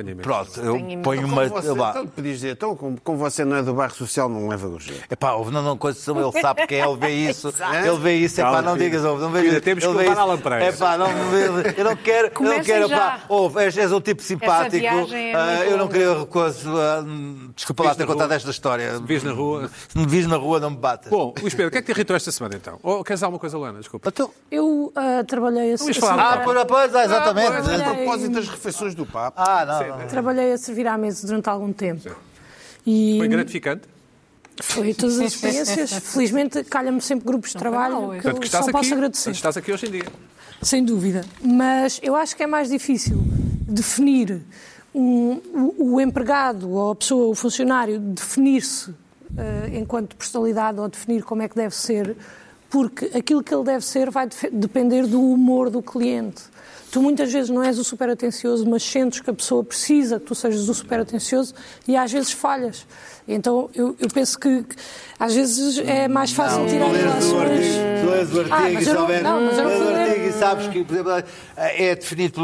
imenso. 0.00 0.20
pronto, 0.20 0.60
eu 0.60 0.72
Tenho 0.74 1.00
ponho 1.00 1.26
uma... 1.28 1.46
você, 1.46 1.68
eu 1.68 1.76
então, 1.76 2.04
podias 2.08 2.34
dizer, 2.34 2.50
então, 2.54 2.74
como, 2.74 3.00
como 3.00 3.18
você 3.18 3.44
não 3.44 3.56
é 3.56 3.62
do 3.62 3.72
bairro 3.72 3.94
social, 3.94 4.28
não 4.28 4.48
leva 4.48 4.66
gorjeta. 4.66 5.04
Epá, 5.08 5.34
ouve, 5.34 5.52
não, 5.52 5.62
não, 5.62 5.78
coisa, 5.78 6.10
ele 6.10 6.42
sabe 6.42 6.66
que 6.66 6.74
é, 6.74 6.84
ele 6.84 6.96
vê 6.96 7.10
isso, 7.10 7.54
ele 7.86 7.98
vê 7.98 8.16
isso, 8.16 8.40
epá, 8.40 8.50
Calma, 8.50 8.62
não 8.62 8.76
digas, 8.76 9.04
ouve, 9.04 9.22
não 9.22 9.30
vê 9.30 9.42
Filha, 9.42 9.52
isso. 9.52 9.60
temos 9.60 9.84
que 9.84 9.90
levar 9.90 10.10
isso. 10.10 10.20
à 10.20 10.24
lampreia. 10.24 10.68
Epá, 10.70 10.98
não, 10.98 11.08
eu 11.08 11.84
não 11.84 11.96
quero, 11.96 12.32
eu 12.34 12.42
não 12.42 12.64
quero, 12.64 12.88
já. 12.88 12.98
pá, 12.98 13.20
ouve, 13.28 13.60
és, 13.60 13.78
és 13.78 13.92
um 13.92 14.00
tipo 14.00 14.22
simpático, 14.22 14.84
é 14.84 15.34
ah, 15.34 15.64
eu 15.66 15.78
não 15.78 15.86
queria, 15.86 16.26
coisa, 16.26 16.68
ah, 16.68 17.04
desculpa 17.54 17.84
lá 17.84 17.94
ter 17.94 18.06
contado 18.06 18.32
esta 18.32 18.50
história. 18.50 18.98
Vis 18.98 19.22
na 19.22 19.30
rua. 19.30 19.70
Se 19.88 19.96
me 19.96 20.04
vis 20.04 20.26
na 20.26 20.36
rua, 20.36 20.58
não 20.58 20.70
me 20.70 20.78
batas. 20.78 21.10
Bom, 21.10 21.32
Luís 21.40 21.54
Pedro, 21.54 21.68
o 21.68 21.70
que 21.70 21.78
é 21.78 21.80
que 21.80 21.86
te 21.86 21.92
irritou 21.92 22.16
esta 22.16 22.32
semana 22.32 22.56
então? 22.56 22.80
Ou 22.82 23.04
queres 23.04 23.22
alguma 23.22 23.38
coisa, 23.38 23.56
Luana? 23.56 23.83
Desculpa. 23.84 24.08
Então, 24.08 24.30
Eu 24.50 24.90
ah, 24.96 25.22
trabalhei 25.26 25.68
a, 25.68 25.72
a 25.72 25.74
ah, 25.74 25.78
servir- 25.78 26.00
por 26.44 26.66
pois, 26.66 26.94
ah, 26.94 27.04
exatamente. 27.04 27.50
Mas, 27.50 27.68
a 27.68 27.72
Olha, 27.72 27.84
propósito 27.94 28.32
das 28.32 28.48
refeições 28.48 28.94
do 28.94 29.04
Papa, 29.04 29.44
Ah, 29.46 29.64
não, 29.66 29.98
não. 29.98 30.06
trabalhei 30.06 30.52
a 30.54 30.58
servir 30.58 30.86
à 30.86 30.96
mesa 30.96 31.26
durante 31.26 31.48
algum 31.50 31.70
tempo. 31.72 32.10
E 32.86 33.16
Foi 33.18 33.28
gratificante. 33.28 33.82
foi 34.62 34.94
todas 34.94 35.20
as 35.20 35.34
experiências. 35.34 35.90
Felizmente 36.12 36.64
calha-me 36.64 37.00
sempre 37.02 37.26
grupos 37.26 37.50
de 37.50 37.56
trabalho 37.58 38.00
mal, 38.00 38.10
que 38.12 38.22
Tanto 38.22 38.36
eu 38.36 38.40
que 38.40 38.48
só 38.48 38.58
estás 38.60 38.72
posso 38.72 38.84
aqui. 38.86 38.94
agradecer. 38.94 39.30
Estás 39.30 39.56
aqui 39.56 39.72
hoje 39.72 39.86
em 39.86 39.90
dia. 39.90 40.06
Sem 40.62 40.82
dúvida. 40.84 41.22
Mas 41.42 42.00
eu 42.02 42.16
acho 42.16 42.34
que 42.34 42.42
é 42.42 42.46
mais 42.46 42.70
difícil 42.70 43.18
definir 43.68 44.40
um- 44.94 45.40
o, 45.78 45.94
o 45.96 46.00
empregado 46.00 46.70
ou 46.70 46.92
a 46.92 46.94
pessoa, 46.94 47.28
o 47.28 47.34
funcionário, 47.34 47.98
definir-se 47.98 48.94
eh, 49.36 49.78
enquanto 49.78 50.14
personalidade 50.16 50.78
ou 50.80 50.88
definir 50.88 51.22
como 51.22 51.42
é 51.42 51.48
que 51.48 51.56
deve 51.56 51.74
ser, 51.74 52.16
porque 52.74 53.16
aquilo 53.16 53.40
que 53.40 53.54
ele 53.54 53.62
deve 53.62 53.84
ser 53.86 54.10
vai 54.10 54.28
depender 54.50 55.06
do 55.06 55.20
humor 55.22 55.70
do 55.70 55.80
cliente. 55.80 56.42
Tu 56.90 57.00
muitas 57.00 57.32
vezes 57.32 57.48
não 57.48 57.62
és 57.62 57.78
o 57.78 57.84
super 57.84 58.08
atencioso, 58.10 58.68
mas 58.68 58.82
sentes 58.82 59.20
que 59.20 59.30
a 59.30 59.32
pessoa 59.32 59.62
precisa 59.62 60.18
que 60.18 60.26
tu 60.26 60.34
sejas 60.34 60.68
o 60.68 60.74
super 60.74 60.98
atencioso 61.00 61.54
e 61.86 61.96
às 61.96 62.10
vezes 62.10 62.32
falhas. 62.32 62.84
Então 63.28 63.70
eu, 63.74 63.96
eu 64.00 64.08
penso 64.08 64.38
que, 64.38 64.64
que 64.64 64.74
às 65.18 65.32
vezes 65.34 65.78
é 65.78 66.08
mais 66.08 66.32
fácil 66.32 66.66
tirar 66.66 66.86
Tu 66.86 66.92
lês 66.92 67.04
o 67.04 67.08
relações. 67.38 67.66
tu 68.00 68.10
lês 68.10 68.34
o 68.34 68.52
Ah, 68.52 68.56
artigo 68.56 68.80
e 68.82 68.86
eu 68.86 68.94
não- 68.94 69.00
souber- 69.02 69.22
não, 69.22 69.40
mas 69.40 69.58
eu 69.58 69.64
não 69.64 69.70
lês 69.70 69.80
o 69.80 69.84
fui 69.84 69.92
ler. 69.94 70.00
artigo 70.08 70.26
e 70.28 70.32
sabes 70.32 70.68
que, 70.68 70.84
por 70.84 70.94
exemplo, 70.94 71.12
é 71.56 71.94
definido, 71.94 72.40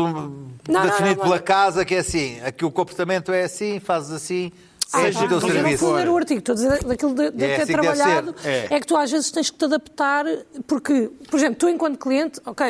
não, 0.69 0.83
definido 0.83 1.17
não, 1.17 1.23
pela 1.25 1.39
casa 1.41 1.85
que 1.85 1.95
é 1.97 1.99
assim, 1.99 2.41
aqui 2.45 2.65
o 2.65 2.71
comportamento 2.71 3.33
é 3.33 3.43
assim, 3.45 3.81
fazes 3.81 4.11
assim, 4.13 4.53
Ah, 4.55 4.70
seja 4.91 5.25
o 5.25 5.29
teu 5.29 5.41
mas 5.41 5.43
eu 5.43 5.49
não 5.49 5.55
serviço. 5.55 5.87
fui 5.87 5.95
ler 5.95 6.09
o 6.09 6.17
artigo, 6.17 6.39
estou 6.41 6.53
a 6.53 6.57
dizer 6.57 6.85
daquilo 6.85 7.15
de, 7.15 7.31
de 7.31 7.45
É 7.45 7.57
ter 7.57 7.63
assim 7.63 7.73
trabalhado, 7.73 8.35
é. 8.45 8.67
é. 8.71 8.81
que 8.81 8.87
tu 8.87 8.97
às 8.97 9.11
vezes 9.11 9.31
tens 9.31 9.51
que 9.51 9.57
te 9.59 9.65
adaptar, 9.65 10.25
porque, 10.67 11.11
por 11.31 11.37
exemplo, 11.39 11.57
tu 11.57 11.69
enquanto 11.69 11.99
cliente, 11.99 12.41
ok, 12.45 12.67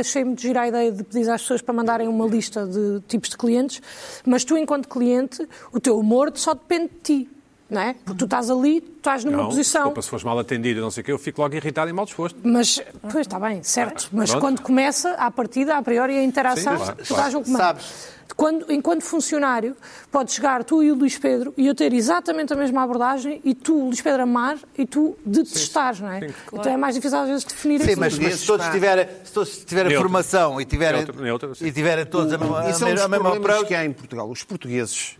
achei-me 0.00 0.34
de 0.34 0.42
girar 0.42 0.64
a 0.64 0.68
ideia 0.68 0.92
de 0.92 1.04
pedir 1.04 1.28
às 1.30 1.42
pessoas 1.42 1.60
para 1.62 1.74
mandarem 1.74 2.08
uma 2.08 2.26
lista 2.26 2.66
de 2.66 3.00
tipos 3.06 3.28
de 3.30 3.36
clientes, 3.36 3.80
mas 4.24 4.44
tu 4.44 4.56
enquanto 4.56 4.88
cliente, 4.88 5.46
o 5.72 5.78
teu 5.80 5.98
humor 5.98 6.32
só 6.34 6.54
depende 6.54 6.88
de 6.88 7.00
ti. 7.24 7.30
Não 7.70 7.80
é? 7.80 7.94
Porque 8.04 8.18
tu 8.18 8.24
estás 8.24 8.50
ali, 8.50 8.80
tu 8.80 8.96
estás 8.98 9.24
numa 9.24 9.36
Não, 9.38 9.46
posição. 9.46 9.82
desculpa, 9.82 10.02
se 10.02 10.08
fores 10.08 10.24
mal 10.24 10.38
atendido 10.38 10.78
e 10.80 10.82
não 10.82 10.90
sei 10.90 11.02
o 11.02 11.04
quê, 11.04 11.12
eu 11.12 11.18
fico 11.18 11.40
logo 11.42 11.54
irritado 11.54 11.90
e 11.90 11.92
mal 11.92 12.04
disposto. 12.06 12.38
Mas, 12.42 12.80
pois 13.02 13.26
está 13.26 13.38
bem, 13.38 13.62
certo. 13.62 14.08
Mas 14.12 14.30
Pronto. 14.30 14.40
quando 14.42 14.60
começa, 14.62 15.10
à 15.12 15.30
partida, 15.30 15.76
a 15.76 15.82
priori, 15.82 16.16
a 16.16 16.22
interação, 16.24 16.76
Sim, 16.78 16.84
claro, 16.84 16.96
tu 16.96 17.06
claro. 17.08 17.22
estás 17.28 17.34
no 17.34 17.42
comando. 17.44 17.60
Sabes- 17.62 18.18
Quando, 18.36 18.70
enquanto 18.70 19.02
funcionário, 19.02 19.74
pode 20.12 20.30
chegar 20.30 20.62
tu 20.62 20.80
e 20.82 20.92
o 20.92 20.94
Luís 20.94 21.18
Pedro 21.18 21.52
e 21.56 21.66
eu 21.66 21.74
ter 21.74 21.92
exatamente 21.92 22.52
a 22.52 22.56
mesma 22.56 22.82
abordagem 22.84 23.40
e 23.44 23.52
tu, 23.54 23.86
Luís 23.86 24.00
Pedro, 24.00 24.22
amar 24.22 24.58
e 24.76 24.86
tu 24.86 25.16
detestares, 25.26 25.98
não 26.00 26.10
é? 26.12 26.20
Sim. 26.28 26.34
Então 26.52 26.70
é 26.72 26.76
mais 26.76 26.94
difícil 26.94 27.18
às 27.18 27.28
vezes 27.28 27.44
definir 27.44 27.80
Sim, 27.80 27.86
assim. 27.92 27.96
mas, 28.00 28.18
mas 28.18 28.34
se 28.40 28.46
todos 28.46 28.66
tiverem, 28.68 29.08
se 29.24 29.32
todos 29.32 29.58
tiverem 29.64 29.90
Neutro. 29.90 30.08
formação 30.08 30.60
e 30.60 30.64
tiverem, 30.64 31.04
Neutro, 31.16 31.52
e 31.60 31.72
tiverem 31.72 32.04
todos 32.06 32.32
a 32.32 32.38
mesma, 32.38 32.60
a 32.60 32.64
é 32.64 32.66
mesma, 32.66 32.86
a 32.86 32.92
mesma 32.92 33.08
problemas 33.08 33.38
approach, 33.38 33.66
que 33.66 33.74
há 33.74 33.84
em 33.84 33.92
Portugal. 33.92 34.30
Os 34.30 34.44
portugueses 34.44 35.16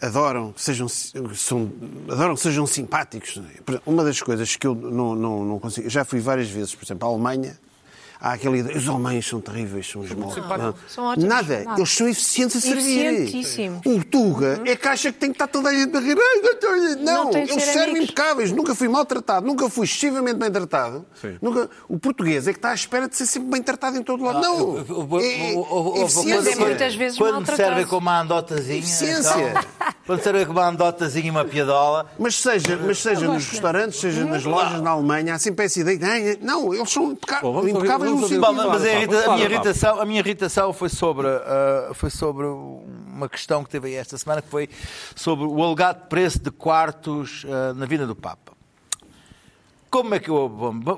adoram 0.00 0.52
que 0.52 0.62
sejam, 0.62 0.88
são, 0.88 1.70
adoram 2.08 2.34
que 2.34 2.40
sejam 2.40 2.66
simpáticos. 2.66 3.38
é? 3.38 3.80
Uma 3.84 4.04
das 4.04 4.20
coisas 4.20 4.56
que 4.56 4.66
eu 4.66 4.74
não, 4.74 5.14
não, 5.14 5.44
não 5.44 5.58
consigo... 5.58 5.88
Já 5.88 6.04
fui 6.04 6.20
várias 6.20 6.48
vezes, 6.48 6.74
por 6.74 6.84
exemplo, 6.84 7.08
à 7.08 7.10
Alemanha. 7.10 7.58
Há 8.22 8.32
aquela 8.34 8.56
ideia, 8.58 8.76
os 8.76 8.86
alemães 8.88 9.26
são 9.26 9.40
terríveis, 9.40 9.88
são 9.90 10.02
os 10.02 10.10
maus. 10.12 10.36
Não. 10.36 10.74
São 10.88 11.04
ótimos. 11.04 11.28
Nada, 11.28 11.64
eles 11.76 11.90
são 11.90 12.06
eficientes 12.06 12.56
a 12.56 12.60
servir. 12.60 13.06
Eficientíssimos. 13.06 13.80
O 13.86 14.04
Tuga 14.04 14.60
é 14.66 14.76
que 14.76 14.88
acha 14.88 15.10
que 15.10 15.18
tem 15.18 15.30
que 15.30 15.36
estar 15.36 15.46
toda 15.46 15.70
a 15.70 15.72
gente 15.72 15.96
a 15.96 16.00
rir. 16.00 16.16
Não, 17.00 17.24
Não 17.30 17.36
eles 17.38 17.54
ser 17.54 17.60
servem 17.60 18.02
impecáveis. 18.02 18.52
Nunca 18.52 18.74
fui 18.74 18.88
maltratado, 18.88 19.46
nunca 19.46 19.68
fui 19.70 19.84
excessivamente 19.86 20.38
bem 20.38 20.50
tratado. 20.50 21.06
Sim. 21.20 21.38
Nunca... 21.40 21.70
O 21.88 21.98
português 21.98 22.46
é 22.46 22.52
que 22.52 22.58
está 22.58 22.70
à 22.70 22.74
espera 22.74 23.08
de 23.08 23.16
ser 23.16 23.26
sempre 23.26 23.48
bem 23.50 23.62
tratado 23.62 23.96
em 23.96 24.02
todo 24.02 24.22
lado. 24.22 24.40
não, 24.40 24.50
Ah, 24.50 24.62
o- 24.62 24.66
o- 24.92 25.14
o- 25.16 25.20
é, 25.20 25.52
o- 25.54 25.58
o- 25.60 25.92
o- 26.00 26.02
eficiência. 26.04 26.50
É 26.52 26.56
muitas 26.56 26.94
vezes 26.94 27.16
quando 27.18 27.46
servem 27.56 27.86
com 27.86 27.96
uma 27.96 28.20
andotazinha, 28.20 28.78
Eficiência. 28.78 29.30
então, 29.30 29.62
quando 30.06 30.22
servem 30.22 30.44
com 30.46 30.52
uma 30.52 30.68
andotazinha 30.68 31.26
e 31.26 31.30
uma 31.30 31.44
piadola, 31.44 32.06
Mas 32.18 32.34
seja, 32.36 32.78
mas 32.84 32.98
seja 32.98 33.26
nos 33.26 33.46
restaurantes, 33.48 33.98
seja 33.98 34.24
nas 34.24 34.44
lojas 34.44 34.80
na 34.82 34.90
Alemanha, 34.90 35.34
há 35.34 35.38
sempre 35.38 35.64
essa 35.64 35.80
ideia 35.80 35.96
de 35.98 36.04
"Ai, 36.04 36.38
não, 36.42 36.74
eles 36.74 36.90
são 36.90 37.12
impecáveis 37.12 38.09
no 38.10 38.40
Bom, 38.40 38.52
mas 38.52 38.84
a, 38.84 38.92
irrita- 38.92 39.24
a 39.30 39.34
minha 39.34 39.44
irritação, 39.46 40.00
a 40.00 40.04
minha 40.04 40.20
irritação 40.20 40.72
foi 40.72 40.88
sobre, 40.88 41.26
ah, 41.28 41.90
foi 41.94 42.10
sobre 42.10 42.46
uma 42.46 43.28
questão 43.28 43.62
que 43.64 43.70
teve 43.70 43.88
aí 43.88 43.94
esta 43.94 44.16
semana, 44.18 44.40
que 44.42 44.48
foi 44.48 44.68
sobre 45.14 45.44
o 45.46 45.62
alegado 45.62 46.06
preço 46.08 46.38
de 46.40 46.50
quartos 46.50 47.44
ah, 47.48 47.72
na 47.74 47.86
Vinda 47.86 48.06
do 48.06 48.14
Papa. 48.16 48.52
Como 49.90 50.14
é 50.14 50.20
que 50.20 50.30
eu 50.30 50.48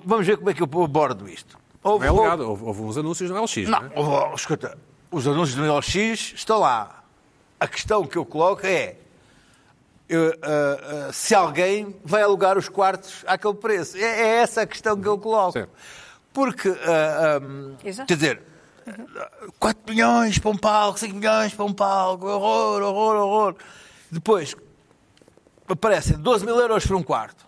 vamos 0.05 0.27
ver 0.27 0.37
como 0.37 0.51
é 0.51 0.55
que 0.55 0.63
eu 0.63 0.69
abordo 0.85 1.29
isto? 1.29 1.59
Não 1.83 1.93
Houve, 1.93 2.07
é 2.07 2.11
legado, 2.13 2.49
houve, 2.49 2.65
houve 2.65 2.83
uns 2.83 2.97
anúncios 2.97 3.29
no 3.31 3.43
LX, 3.43 3.57
não, 3.69 3.81
não, 3.81 3.87
é? 3.89 3.93
houve- 3.97 4.35
escuta, 4.37 4.79
os 5.11 5.27
anúncios 5.27 5.57
do 5.57 5.65
LX 5.79 6.33
estão 6.35 6.59
lá. 6.61 7.03
A 7.59 7.67
questão 7.67 8.05
que 8.05 8.17
eu 8.19 8.25
coloco 8.25 8.67
é 8.67 8.97
eu, 10.09 10.33
ah, 10.43 11.07
ah, 11.09 11.13
se 11.13 11.35
alguém 11.35 11.97
vai 12.05 12.23
alugar 12.23 12.59
os 12.59 12.69
quartos 12.69 13.25
àquele 13.27 13.55
preço. 13.55 13.97
É, 13.97 14.03
é 14.03 14.27
essa 14.43 14.63
a 14.63 14.67
questão 14.67 15.01
que 15.01 15.09
eu 15.09 15.17
coloco. 15.19 15.53
Certo. 15.53 15.71
Porque, 16.33 16.69
ah, 16.69 17.39
ah, 17.41 17.87
Exato. 17.87 18.07
quer 18.09 18.15
dizer, 18.15 18.43
4 19.59 19.83
milhões 19.89 20.39
para 20.39 20.51
um 20.51 20.57
palco, 20.57 20.99
5 20.99 21.15
milhões 21.15 21.55
para 21.55 21.65
um 21.65 21.73
palco, 21.73 22.27
horror, 22.27 22.83
horror, 22.83 23.17
horror. 23.17 23.57
Depois 24.11 24.57
aparecem 25.69 26.19
12 26.19 26.45
mil 26.45 26.57
euros 26.57 26.87
por 26.87 26.97
um 26.97 27.03
quarto. 27.03 27.47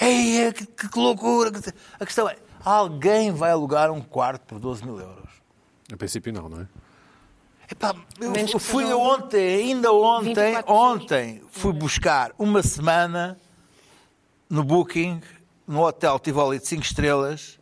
Ei, 0.00 0.52
que, 0.52 0.88
que 0.88 0.98
loucura! 0.98 1.52
A 2.00 2.04
questão 2.04 2.28
é, 2.28 2.36
alguém 2.64 3.32
vai 3.32 3.50
alugar 3.50 3.90
um 3.90 4.00
quarto 4.00 4.42
por 4.46 4.58
12 4.58 4.84
mil 4.84 4.98
euros? 4.98 5.30
A 5.92 5.96
princípio 5.96 6.32
não, 6.32 6.48
não 6.48 6.62
é? 6.62 6.68
Epá, 7.70 7.94
eu 8.20 8.30
Menos 8.30 8.50
fui 8.62 8.84
sejam 8.84 9.00
ontem, 9.00 9.56
ainda 9.56 9.92
ontem, 9.92 10.34
24 10.34 10.72
ontem, 10.72 11.42
fui 11.50 11.72
buscar 11.72 12.32
uma 12.38 12.62
semana 12.62 13.38
no 14.50 14.62
Booking, 14.62 15.22
no 15.66 15.82
hotel 15.82 16.18
Tivoli 16.18 16.58
de 16.58 16.66
5 16.66 16.82
estrelas, 16.82 17.58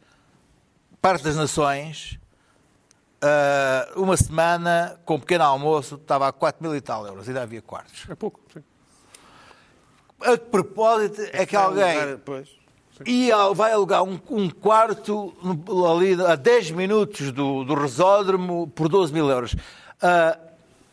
Parque 1.03 1.25
das 1.25 1.35
Nações, 1.35 2.17
ah, 3.21 3.89
uma 3.97 4.17
semana 4.17 5.01
com 5.05 5.17
um 5.17 5.21
pequeno 5.21 5.43
almoço, 5.43 5.97
estava 5.97 6.29
a 6.29 6.33
4 6.33 6.63
mil 6.63 6.77
e 6.77 6.81
tal 6.81 7.05
euros, 7.05 7.27
ainda 7.27 7.43
havia 7.43 7.61
quartos. 7.61 8.07
É 8.09 8.15
pouco, 8.15 8.41
sim. 8.53 8.63
A 10.21 10.39
propósito 10.39 11.21
é 11.33 11.45
que 11.45 11.57
alguém 11.57 12.17
Pois. 12.25 12.49
e 13.05 13.31
vai 13.57 13.73
alugar 13.73 14.05
um, 14.05 14.21
um 14.31 14.49
quarto 14.49 15.35
ali 15.91 16.15
a 16.25 16.37
10 16.37 16.71
minutos 16.71 17.33
do, 17.33 17.65
do 17.65 17.75
resódromo 17.75 18.69
por 18.69 18.89
12 18.89 19.13
mil 19.13 19.29
euros. 19.29 19.57
Ah, 20.01 20.39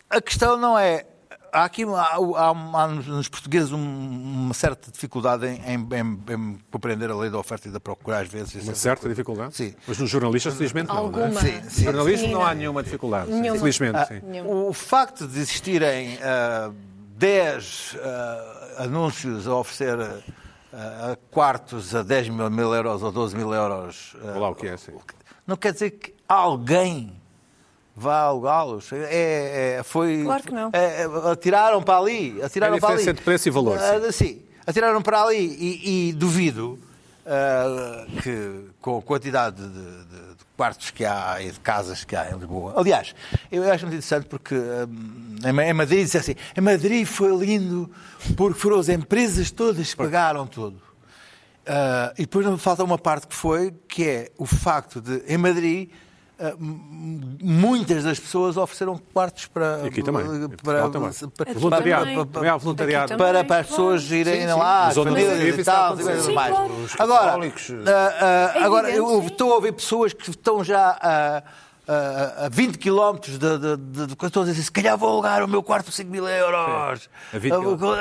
a 0.10 0.20
questão 0.20 0.58
não 0.58 0.78
é. 0.78 1.06
Há 1.52 1.64
aqui 1.66 1.84
há, 1.84 1.88
há- 2.02 2.84
há 2.84 2.88
nos 2.88 3.28
portugueses 3.28 3.72
um- 3.72 3.78
uma 3.78 4.54
certa 4.54 4.92
dificuldade 4.92 5.46
em, 5.48 5.56
em- 5.74 5.88
em- 5.96 6.34
em 6.34 6.60
compreender 6.72 7.10
a 7.12 7.16
lei 7.16 7.30
da 7.30 7.38
oferta 7.38 7.68
e 7.68 7.72
da 7.72 7.80
procura, 7.80 8.20
às 8.20 8.28
vezes. 8.28 8.64
Uma 8.64 8.76
certa 8.76 9.08
dificuldade. 9.10 9.56
Sim. 9.56 9.74
Mas 9.88 9.98
nos 9.98 10.10
jornalistas, 10.10 10.54
felizmente, 10.56 10.90
não. 10.90 10.98
Alguma. 10.98 11.28
Não 11.28 11.40
é? 11.42 11.44
Sim, 11.44 11.62
No 11.64 11.70
sim. 11.72 11.84
jornalismo 11.86 12.28
não 12.30 12.46
há 12.46 12.52
Sim. 12.52 12.58
nenhuma 12.58 12.84
dificuldade. 12.84 13.32
Nenhuma. 13.32 13.60
Felizmente, 13.60 13.98
Ah, 13.98 14.06
sim. 14.06 14.22
o 14.46 14.74
facto 14.74 15.28
de 15.28 15.40
existirem 15.40 16.18
ah, 16.22 16.72
10 17.18 17.96
ah, 18.02 18.84
anúncios 18.84 19.48
a 19.48 19.56
oferecer 19.56 19.98
ah, 20.74 21.18
quartos 21.32 21.94
a 21.96 22.04
10 22.04 22.30
mil, 22.30 22.50
mil 22.50 22.74
euros 22.74 23.02
ou 23.04 23.12
12 23.12 23.36
mil 23.36 23.54
euros 23.54 24.16
ah, 24.22 24.28
Olha 24.32 24.40
lá 24.40 24.50
o 24.50 24.56
que 24.56 24.68
é, 24.68 24.78
sim. 24.78 24.92
não 25.48 25.56
quer 25.58 25.74
dizer 25.74 25.92
que 25.92 26.14
alguém 26.28 27.19
vá 28.00 28.22
alugá-los. 28.22 28.92
É, 28.94 29.78
é- 29.80 29.84
foi, 29.84 30.24
Claro 30.24 30.44
que 30.44 30.52
não. 30.54 30.70
é, 30.74 31.02
é, 31.04 31.32
atiraram 31.32 31.84
para 31.84 31.98
ali. 32.00 32.42
Atiraram 32.42 32.76
É 32.76 32.78
a 32.78 32.80
para 32.80 32.90
ali. 32.90 32.98
diferença 32.98 33.12
entre 33.12 33.24
preço 33.26 33.48
e 33.48 33.52
valor, 33.52 33.78
Ah, 33.78 34.12
sim, 34.12 34.42
atiraram 34.66 35.02
para 35.02 35.22
ali 35.24 35.38
e, 35.60 36.10
e 36.10 36.14
duvido 36.14 36.80
ah, 37.26 38.06
que 38.24 38.66
com 38.82 38.98
a 38.98 39.02
quantidade 39.02 39.58
de, 39.58 39.68
de- 39.70 40.30
de 40.40 40.46
quartos 40.58 40.92
que 40.92 41.06
há 41.06 41.38
e 41.42 41.52
de 41.52 41.60
casas 41.62 42.04
que 42.04 42.16
há 42.16 42.30
em 42.32 42.36
Lisboa. 42.38 42.74
Aliás, 42.76 43.14
eu 43.52 43.64
acho 43.64 43.86
muito 43.86 43.96
interessante 43.98 44.26
porque 44.28 44.56
ah, 44.56 45.48
em 45.50 45.52
Ma- 45.54 45.66
em 45.66 45.74
Madrid 45.74 46.04
disse 46.04 46.18
assim, 46.18 46.36
em 46.58 46.62
Madrid 46.62 47.06
foi 47.06 47.36
lindo 47.36 47.90
porque 48.36 48.60
foram 48.60 48.78
as 48.80 48.90
empresas 48.90 49.52
todas 49.52 49.90
que 49.92 49.96
pagaram 49.96 50.46
tudo. 50.48 50.82
Ah, 51.66 52.14
e 52.18 52.22
depois 52.24 52.46
não 52.46 52.58
falta 52.58 52.84
uma 52.84 52.98
parte 52.98 53.28
que 53.28 53.36
foi, 53.36 53.72
que 53.88 54.04
é 54.08 54.32
o 54.38 54.46
facto 54.46 55.00
de, 55.00 55.24
em 55.28 55.38
Madrid, 55.38 55.90
muitas 56.60 58.04
das 58.04 58.20
pessoas 58.20 58.56
ofereceram 58.56 58.98
quartos 59.14 59.48
para... 59.48 59.86
Aqui 59.86 60.02
também. 60.02 60.24
Para, 60.64 60.90
também. 60.90 61.12
para, 61.36 61.54
Voluntariado. 61.54 62.06
voluntariado. 62.60 63.18
Para, 63.18 63.44
para 63.44 63.62
as 63.62 63.68
pessoas 63.68 64.10
irem 64.12 64.48
lá, 64.48 64.88
as 64.88 64.94
Zona 64.94 65.12
famílias 65.12 65.58
e 65.60 65.64
tal, 65.64 66.00
e 66.00 66.04
mais. 66.04 66.24
Sim, 66.24 66.34
claro. 66.34 66.74
Os 66.84 67.00
Agora, 67.00 67.40
ah, 67.88 68.14
ah, 68.20 68.52
É 68.56 68.64
agora 68.64 68.90
eu 68.90 69.04
evidente, 69.04 69.28
sim. 69.28 69.32
estou 69.34 69.52
a 69.52 69.56
ouvir 69.56 69.74
pessoas 69.74 70.14
que 70.14 70.30
estão 70.30 70.64
já 70.64 71.44
a, 71.90 72.44
a, 72.44 72.46
a 72.46 72.50
20 72.50 72.78
km 72.78 73.20
de, 73.20 73.38
de, 73.40 73.58
de, 73.58 74.08
de, 74.08 74.26
estão 74.26 74.44
a 74.44 74.46
dizer 74.46 74.52
assim, 74.52 74.62
se 74.62 74.72
calhar 74.72 74.96
vou 74.96 75.10
alugar 75.10 75.44
o 75.44 75.48
meu 75.48 75.64
quarto 75.64 75.86
por 75.86 75.92
5 75.92 76.12
mil 76.12 76.28
euros. 76.28 77.10
Sim, 77.32 77.38
a 77.38 77.40
20 77.40 77.54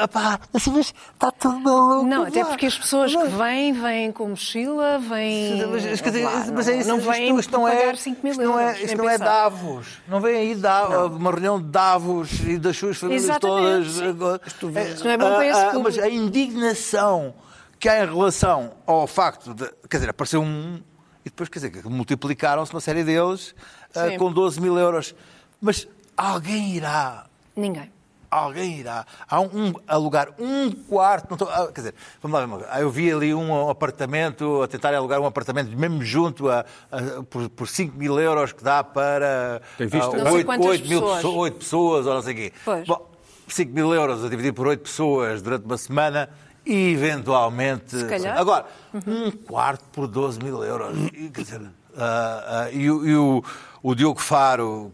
Ah, 0.03 0.09
pá, 0.09 0.41
assim, 0.53 0.71
mas 0.73 0.93
está 1.15 1.31
tudo 1.31 1.59
maluco. 1.59 2.07
Não, 2.07 2.25
até 2.25 2.45
porque 2.45 2.67
as 2.67 2.77
pessoas 2.77 3.17
que 3.17 3.27
vêm, 3.29 3.73
vêm 3.73 4.13
com 4.13 4.29
mochila, 4.29 4.99
vêm. 4.99 5.67
Mas, 5.67 5.83
dizer, 5.83 6.25
Lá, 6.25 6.45
mas 6.53 6.69
é 6.69 6.77
isso, 6.77 6.89
não 6.89 6.99
isto, 6.99 7.11
vêm 7.11 7.39
isto 7.39 7.53
não 7.53 7.67
é, 7.67 7.77
pagar 7.77 7.97
5 7.97 8.23
mil 8.23 8.33
isto 8.33 8.45
não 8.45 8.61
é, 8.61 8.65
euros, 8.67 8.81
isto 8.83 8.97
não 8.99 9.09
é. 9.09 9.19
Davos. 9.19 9.87
Não 10.07 10.21
vem 10.21 10.37
aí 10.37 10.55
Davos, 10.55 11.17
uma 11.17 11.31
reunião 11.31 11.59
de 11.59 11.69
Davos 11.69 12.41
e 12.41 12.59
das 12.59 12.77
suas 12.77 12.99
famílias 12.99 13.25
Exatamente, 13.25 13.95
todas. 13.95 14.03
Agora, 14.03 14.41
Isto 14.47 15.05
não 15.05 15.11
é 15.11 15.17
bom 15.17 15.35
para 15.35 15.47
esse 15.47 15.59
ah, 15.59 15.69
ah, 15.69 15.73
público. 15.73 15.97
Mas 15.97 15.99
a 15.99 16.09
indignação 16.11 17.35
que 17.79 17.89
há 17.89 18.05
em 18.05 18.07
relação 18.07 18.73
ao 18.87 19.07
facto 19.07 19.55
de. 19.55 19.67
Quer 19.89 19.99
dizer, 19.99 20.11
apareceu 20.11 20.43
um. 20.43 20.83
E 21.29 21.31
depois, 21.31 21.49
quer 21.51 21.59
dizer, 21.59 21.71
que 21.71 21.87
multiplicaram-se 21.89 22.73
uma 22.73 22.81
série 22.81 23.05
deles 23.05 23.55
Sim. 23.93 24.17
com 24.17 24.33
12 24.33 24.59
mil 24.63 24.79
euros. 24.79 25.15
Mas 25.61 25.87
alguém 26.17 26.75
irá 26.75 27.27
Ninguém. 27.55 27.93
Alguém 28.31 28.79
irá. 28.81 29.05
Há 29.29 29.41
um, 29.41 29.47
um- 29.69 29.73
alugar 29.87 30.29
um 30.39 30.71
quarto. 30.71 31.27
Não 31.31 31.35
estou- 31.35 31.49
ah, 31.51 31.67
quer 31.73 31.81
dizer, 31.81 31.95
vamos 32.23 32.35
lá 32.35 32.41
ver 32.41 32.47
uma 32.47 32.57
coisa. 32.59 32.73
Ah, 32.73 32.81
Eu 32.81 32.91
vi 32.91 33.11
ali 33.13 33.35
um 33.35 33.69
apartamento, 33.69 34.63
a 34.63 34.69
tentar 34.69 34.95
alugar 34.95 35.19
um 35.21 35.27
apartamento 35.27 35.75
mesmo 35.77 36.03
junto 36.05 36.49
a, 36.49 36.61
a- 36.93 37.23
por, 37.29 37.49
por 37.51 37.67
5 37.69 37.97
mil 37.99 38.19
euros 38.21 38.53
que 38.53 38.63
dá 38.65 38.83
para 38.85 39.61
Tem 39.77 39.87
visto? 39.87 40.11
oito- 40.31 40.47
quantas 40.47 40.67
oito 40.67 40.89
mil 40.89 41.01
pessoas. 41.01 41.17
pessoas, 41.17 41.37
oito 41.37 41.57
pessoas 41.59 42.07
ou 42.07 42.15
não 42.15 42.23
sei 42.23 42.33
o 42.33 42.37
quê. 42.37 42.53
Pois. 42.65 42.87
Bom, 42.87 43.11
5 43.49 43.73
mil 43.75 43.93
euros 43.95 44.25
a 44.25 44.29
dividir 44.29 44.53
por 44.53 44.67
8 44.67 44.83
pessoas 44.83 45.43
durante 45.43 45.65
uma 45.65 45.77
semana 45.79 46.29
e 46.69 46.93
eventualmente. 46.93 47.97
Se 47.99 48.05
calhar. 48.07 48.39
Agora, 48.39 48.67
um 49.07 49.31
quarto 49.31 49.85
por 49.93 50.07
12 50.07 50.39
mil 50.41 50.63
euros. 50.63 50.97
E, 51.13 51.31
Quer 51.31 51.43
dizer, 51.43 51.63
ah, 51.97 52.65
ah, 52.67 52.71
e, 52.73 52.91
o- 52.91 53.07
e 53.07 53.17
o, 53.17 53.43
o 53.83 53.95
Diogo 53.95 54.21
Faro, 54.21 54.93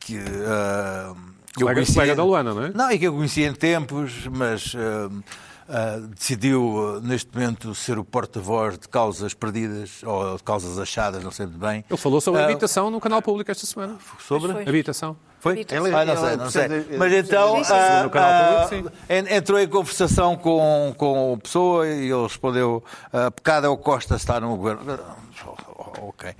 que. 0.00 0.18
ah, 0.46 1.12
eu 1.14 1.60
Colega- 1.60 1.74
conhecia- 1.76 1.94
colega 1.94 2.14
da 2.16 2.24
Luana, 2.24 2.52
não 2.54 2.64
é? 2.64 2.70
Não, 2.74 2.90
e 2.90 2.98
que 2.98 3.06
eu 3.06 3.12
conhecia 3.14 3.46
em 3.46 3.54
tempos, 3.54 4.26
mas. 4.30 4.74
ah, 4.76 5.10
ah, 5.68 5.98
decidiu, 6.14 6.96
ah, 6.96 7.00
neste 7.00 7.30
momento, 7.34 7.74
ser 7.74 7.98
o 7.98 8.04
porta-voz 8.04 8.78
de 8.78 8.88
causas 8.88 9.34
perdidas 9.34 10.02
ou 10.04 10.36
de 10.36 10.42
causas 10.42 10.78
achadas, 10.78 11.22
não 11.22 11.30
sei 11.30 11.46
muito 11.46 11.58
bem. 11.58 11.84
Ele 11.88 11.96
falou 11.98 12.20
sobre 12.20 12.40
Ah, 12.40 12.44
habitação 12.44 12.90
no 12.90 13.00
canal 13.00 13.20
público 13.22 13.50
esta 13.50 13.66
semana. 13.66 13.96
Sobre? 14.20 14.52
Foi. 14.52 14.62
Habitação. 14.68 15.16
Foi? 15.40 15.58
Ele- 15.58 15.94
ah, 15.94 16.04
não 16.06 16.16
sei, 16.16 16.36
não 16.36 16.50
sei. 16.50 16.96
Mas 16.98 17.12
então 17.12 17.56
ah, 17.68 18.08
ah, 18.14 19.36
entrou 19.36 19.60
em 19.60 19.68
conversação 19.68 20.36
com, 20.36 20.94
com 20.96 21.34
a 21.34 21.36
pessoa 21.42 21.86
e 21.86 22.10
ele 22.10 22.22
respondeu: 22.22 22.82
ah, 23.12 23.30
pecado 23.30 23.66
é 23.66 23.68
o 23.68 23.76
Costa 23.76 24.16
estar 24.16 24.40
no 24.40 24.56
governo. 24.56 24.98
Ok. 26.00 26.34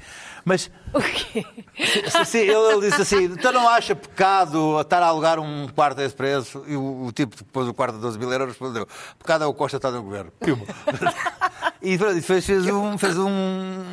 Mas 0.45 0.71
ele, 2.35 2.89
disse 2.89 3.03
assim: 3.03 3.25
então 3.25 3.53
não 3.53 3.69
acha 3.69 3.95
pecado 3.95 4.81
estar 4.81 5.03
a 5.03 5.07
alugar 5.07 5.39
um 5.39 5.69
quarto 5.69 6.01
a 6.01 6.05
esse 6.05 6.15
preço? 6.15 6.65
E 6.67 6.77
o, 6.77 7.07
o 7.07 7.13
tipo 7.13 7.37
que 7.37 7.45
pôs 7.45 7.69
o 7.69 7.75
quarto 7.75 7.97
a 7.97 7.99
12 7.99 8.19
mil 8.19 8.31
euros 8.31 8.49
respondeu: 8.49 8.87
pecado 9.19 9.45
é 9.45 9.47
o 9.47 9.55
Costa 9.55 9.77
estar 9.77 9.91
no 9.91 10.03
governo. 10.03 10.33
E 11.87 11.99
fez, 12.23 12.47
fez 12.47 12.67
um, 12.67 12.97
fez 12.97 13.19
um 13.19 13.29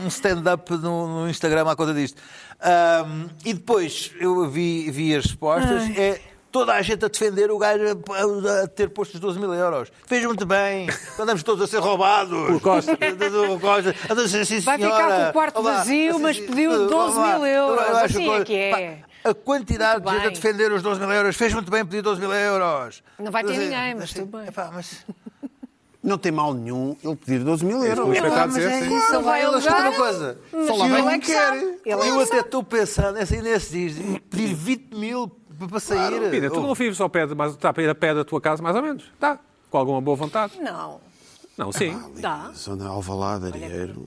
um 0.04 0.08
stand-up 0.08 0.72
no, 0.78 1.22
no 1.22 1.30
Instagram 1.30 1.70
à 1.70 1.76
conta 1.76 1.94
disto. 1.94 2.22
Ahm, 2.60 3.28
e 3.46 3.54
depois 3.54 4.12
eu 4.20 4.50
vi, 4.50 4.90
vi 4.92 5.16
as 5.16 5.26
respostas. 5.26 5.90
É 5.98 6.20
toda 6.52 6.74
a 6.74 6.82
gente 6.82 7.06
a 7.06 7.08
defender 7.08 7.50
o 7.50 7.58
gajo 7.58 7.84
a, 7.86 8.64
a 8.64 8.68
ter 8.68 8.90
posto 8.90 9.16
os 9.16 9.20
12 9.20 9.40
mil 9.40 9.54
euros. 9.54 9.92
Fez 10.06 10.26
muito 10.26 10.46
bem. 10.46 10.88
Andamos 11.20 11.42
todos 11.44 11.64
a 11.64 11.68
ser 11.68 11.80
roubados. 11.80 12.48
Por 12.48 12.62
Costa. 12.62 12.96
Do 12.98 13.60
Costa. 13.60 13.96
Andamos 14.10 14.36
a 14.36 14.46
ser, 14.46 14.62
Vai 14.62 14.78
ficar 14.78 15.08
com 15.08 15.30
o 15.30 15.34
quarto 15.34 15.60
Olá. 15.60 15.78
vazio, 15.78 16.20
mas 16.20 16.40
pediu 16.40 16.88
12 16.88 17.20
mil 17.20 17.46
euros. 17.46 17.86
Eu 17.88 17.98
acho 17.98 18.06
Assim 18.06 18.30
é 18.30 18.44
que 18.44 18.56
é. 18.56 18.72
Pá, 19.24 19.30
A 19.30 19.34
quantidade 19.34 20.04
Muito 20.04 20.10
de 20.10 20.24
gente 20.24 20.28
a 20.28 20.34
defender 20.34 20.72
os 20.72 20.82
12 20.82 21.00
mil 21.00 21.12
euros 21.12 21.36
fez 21.36 21.54
muito 21.54 21.72
bem 21.72 21.86
pedir 21.86 22.02
12 22.02 22.20
mil 22.20 22.34
euros. 22.34 23.04
Não 23.18 23.32
vai 23.32 23.44
ter 23.44 23.54
é, 23.54 23.58
ninguém, 23.58 23.96
mas 23.96 24.04
assim, 24.04 24.26
tudo 24.26 24.38
bem. 24.38 24.48
epá, 24.48 24.70
mas... 24.74 25.06
Não 26.04 26.18
tem 26.18 26.32
mal 26.32 26.52
nenhum 26.54 26.96
ele 27.04 27.16
pedir 27.16 27.44
12 27.44 27.64
mil 27.64 27.84
euros. 27.84 28.18
A 28.18 28.48
mas 28.48 28.56
dizer, 28.56 28.72
é 28.72 28.80
isso, 28.88 29.14
Ele 29.14 29.24
vai 29.24 29.44
alugar, 29.44 29.82
uma 29.82 29.96
coisa. 29.96 30.38
mas 30.52 30.78
vai 30.78 31.00
ele 31.00 31.10
é 31.10 31.20
que 31.20 31.26
quer. 31.28 31.64
é 31.86 32.10
Eu 32.10 32.20
até 32.20 32.40
estou 32.40 32.64
pensando, 32.64 33.20
assim, 33.20 33.40
nesses 33.40 33.70
dias, 33.70 34.20
pedir 34.28 34.56
20 34.56 34.96
mil 34.96 35.32
para 35.68 35.80
sair. 35.80 36.30
Pina, 36.32 36.50
tu 36.50 36.62
não 36.62 36.74
vives 36.74 37.00
ao 37.02 37.10
pé 37.10 37.26
de, 37.28 37.36
mas 37.36 37.54
está 37.54 37.72
para 37.74 37.84
ir 37.84 37.90
a 37.90 37.96
pé 37.96 38.14
da 38.14 38.24
tua 38.24 38.40
casa, 38.42 38.62
mais 38.62 38.76
ou 38.76 38.82
menos? 38.82 39.04
Está. 39.14 39.40
Com 39.70 39.78
alguma 39.78 40.02
boa 40.02 40.16
vontade? 40.18 40.54
Não. 40.60 41.00
Não, 41.58 41.72
sim. 41.72 41.98
Dá. 42.18 42.52
Zona 42.56 42.88
Alvalade, 42.90 43.48
Arieiro. 43.48 44.06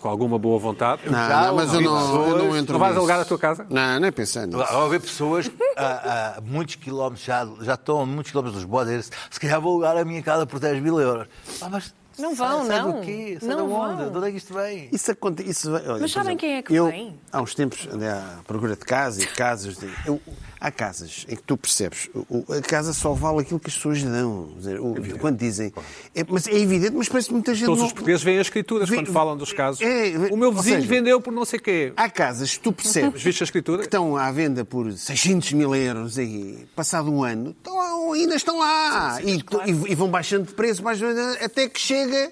Com 0.00 0.08
alguma 0.08 0.38
boa 0.38 0.58
vontade. 0.60 1.02
Não, 1.06 1.12
já 1.12 1.46
não, 1.48 1.56
mas 1.56 1.74
eu 1.74 1.80
não, 1.80 1.90
eu 1.90 2.28
não 2.28 2.34
pessoas- 2.36 2.56
entro 2.56 2.72
Não 2.74 2.78
vais 2.80 2.92
nisso. 2.92 2.98
alugar 3.00 3.20
a 3.20 3.24
tua 3.24 3.38
casa? 3.38 3.66
Não, 3.68 3.98
nem 3.98 4.12
pensando 4.12 4.56
nisso. 4.56 4.70
Há 4.72 4.84
haver 4.84 5.00
pessoas 5.00 5.50
a, 5.76 6.36
a 6.36 6.40
muitos 6.40 6.76
quilómetros, 6.76 7.24
já, 7.26 7.44
já 7.62 7.74
estão 7.74 8.00
a 8.00 8.06
muitos 8.06 8.30
quilómetros 8.30 8.62
dos 8.62 8.70
bodes, 8.70 9.10
se 9.28 9.40
calhar 9.40 9.60
vou 9.60 9.72
alugar 9.72 9.96
a 9.96 10.04
minha 10.04 10.22
casa 10.22 10.46
por 10.46 10.60
10 10.60 10.80
mil 10.80 11.00
euros. 11.00 11.26
Ah, 11.60 11.68
mas 11.68 11.92
Não 12.18 12.34
vão, 12.34 12.66
sai 12.66 12.78
não. 12.80 12.92
do 12.92 13.00
quê? 13.00 13.38
Sai 13.40 13.48
Não 13.50 13.56
de 13.68 13.72
onde? 13.72 13.96
vão. 14.02 14.10
De 14.12 14.18
onde 14.18 14.28
é 14.28 14.30
que 14.32 14.36
isto 14.38 14.54
vem? 14.54 14.88
Isso 14.92 15.10
acontece. 15.12 15.50
Isso, 15.50 15.72
olha, 15.72 15.98
Mas 16.00 16.10
sabem 16.12 16.28
exemplo, 16.32 16.38
quem 16.40 16.54
é 16.56 16.62
que 16.62 16.74
eu, 16.74 16.86
vem? 16.86 17.18
Há 17.32 17.40
uns 17.42 17.54
tempos 17.54 17.88
andei 17.92 18.08
à 18.08 18.38
procura 18.46 18.74
de 18.76 18.84
casa 18.84 19.22
e 19.22 19.26
de 19.26 19.32
casas. 19.32 19.76
de- 19.78 19.88
eu- 20.06 20.20
há 20.60 20.70
casas 20.70 21.24
em 21.28 21.36
que 21.36 21.42
tu 21.42 21.56
percebes, 21.56 22.08
a 22.56 22.60
casa 22.62 22.92
só 22.92 23.12
vale 23.14 23.40
aquilo 23.40 23.60
que 23.60 23.68
as 23.68 23.74
pessoas 23.76 24.02
dão. 24.02 24.52
Dizer, 24.56 24.80
o- 24.80 24.94
quando 25.18 25.38
dizem. 25.38 25.72
É, 26.14 26.24
mas 26.28 26.46
é 26.46 26.54
evidente, 26.58 26.92
mas 26.96 27.08
parece 27.08 27.28
que 27.28 27.34
muita 27.34 27.54
gente. 27.54 27.66
Todos 27.66 27.80
não- 27.80 27.86
os 27.86 27.92
portugueses 27.92 28.22
veem 28.22 28.38
as 28.38 28.46
escrituras 28.46 28.88
Vê- 28.88 28.96
quando 28.96 29.12
falam 29.12 29.36
dos 29.36 29.52
casos. 29.52 29.80
É, 29.80 30.08
o 30.32 30.36
meu 30.36 30.52
vizinho 30.52 30.76
seja, 30.76 30.86
vendeu 30.88 31.20
por 31.20 31.32
não 31.32 31.44
sei 31.44 31.58
quê. 31.58 31.92
Há 31.96 32.08
casas 32.10 32.56
que 32.56 32.60
tu 32.64 32.72
percebes 32.72 33.22
viste 33.22 33.42
a 33.42 33.44
escritura? 33.44 33.78
que 33.78 33.84
estão 33.86 34.16
à 34.16 34.30
venda 34.32 34.64
por 34.64 34.90
600 34.92 35.52
mil 35.52 35.74
euros 35.74 36.18
e 36.18 36.66
passado 36.74 37.10
um 37.12 37.22
ano, 37.22 37.50
estão 37.50 38.12
ainda 38.12 38.34
estão 38.34 38.58
lá. 38.58 39.20
e, 39.22 39.36
e- 39.36 39.92
e 39.92 39.94
vão 39.94 40.08
baixando 40.10 40.46
de 40.46 40.54
preço, 40.54 40.82
baixando, 40.82 41.18
até 41.42 41.68
que 41.68 41.78
chega 41.80 42.30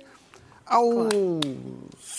ao 0.67 1.09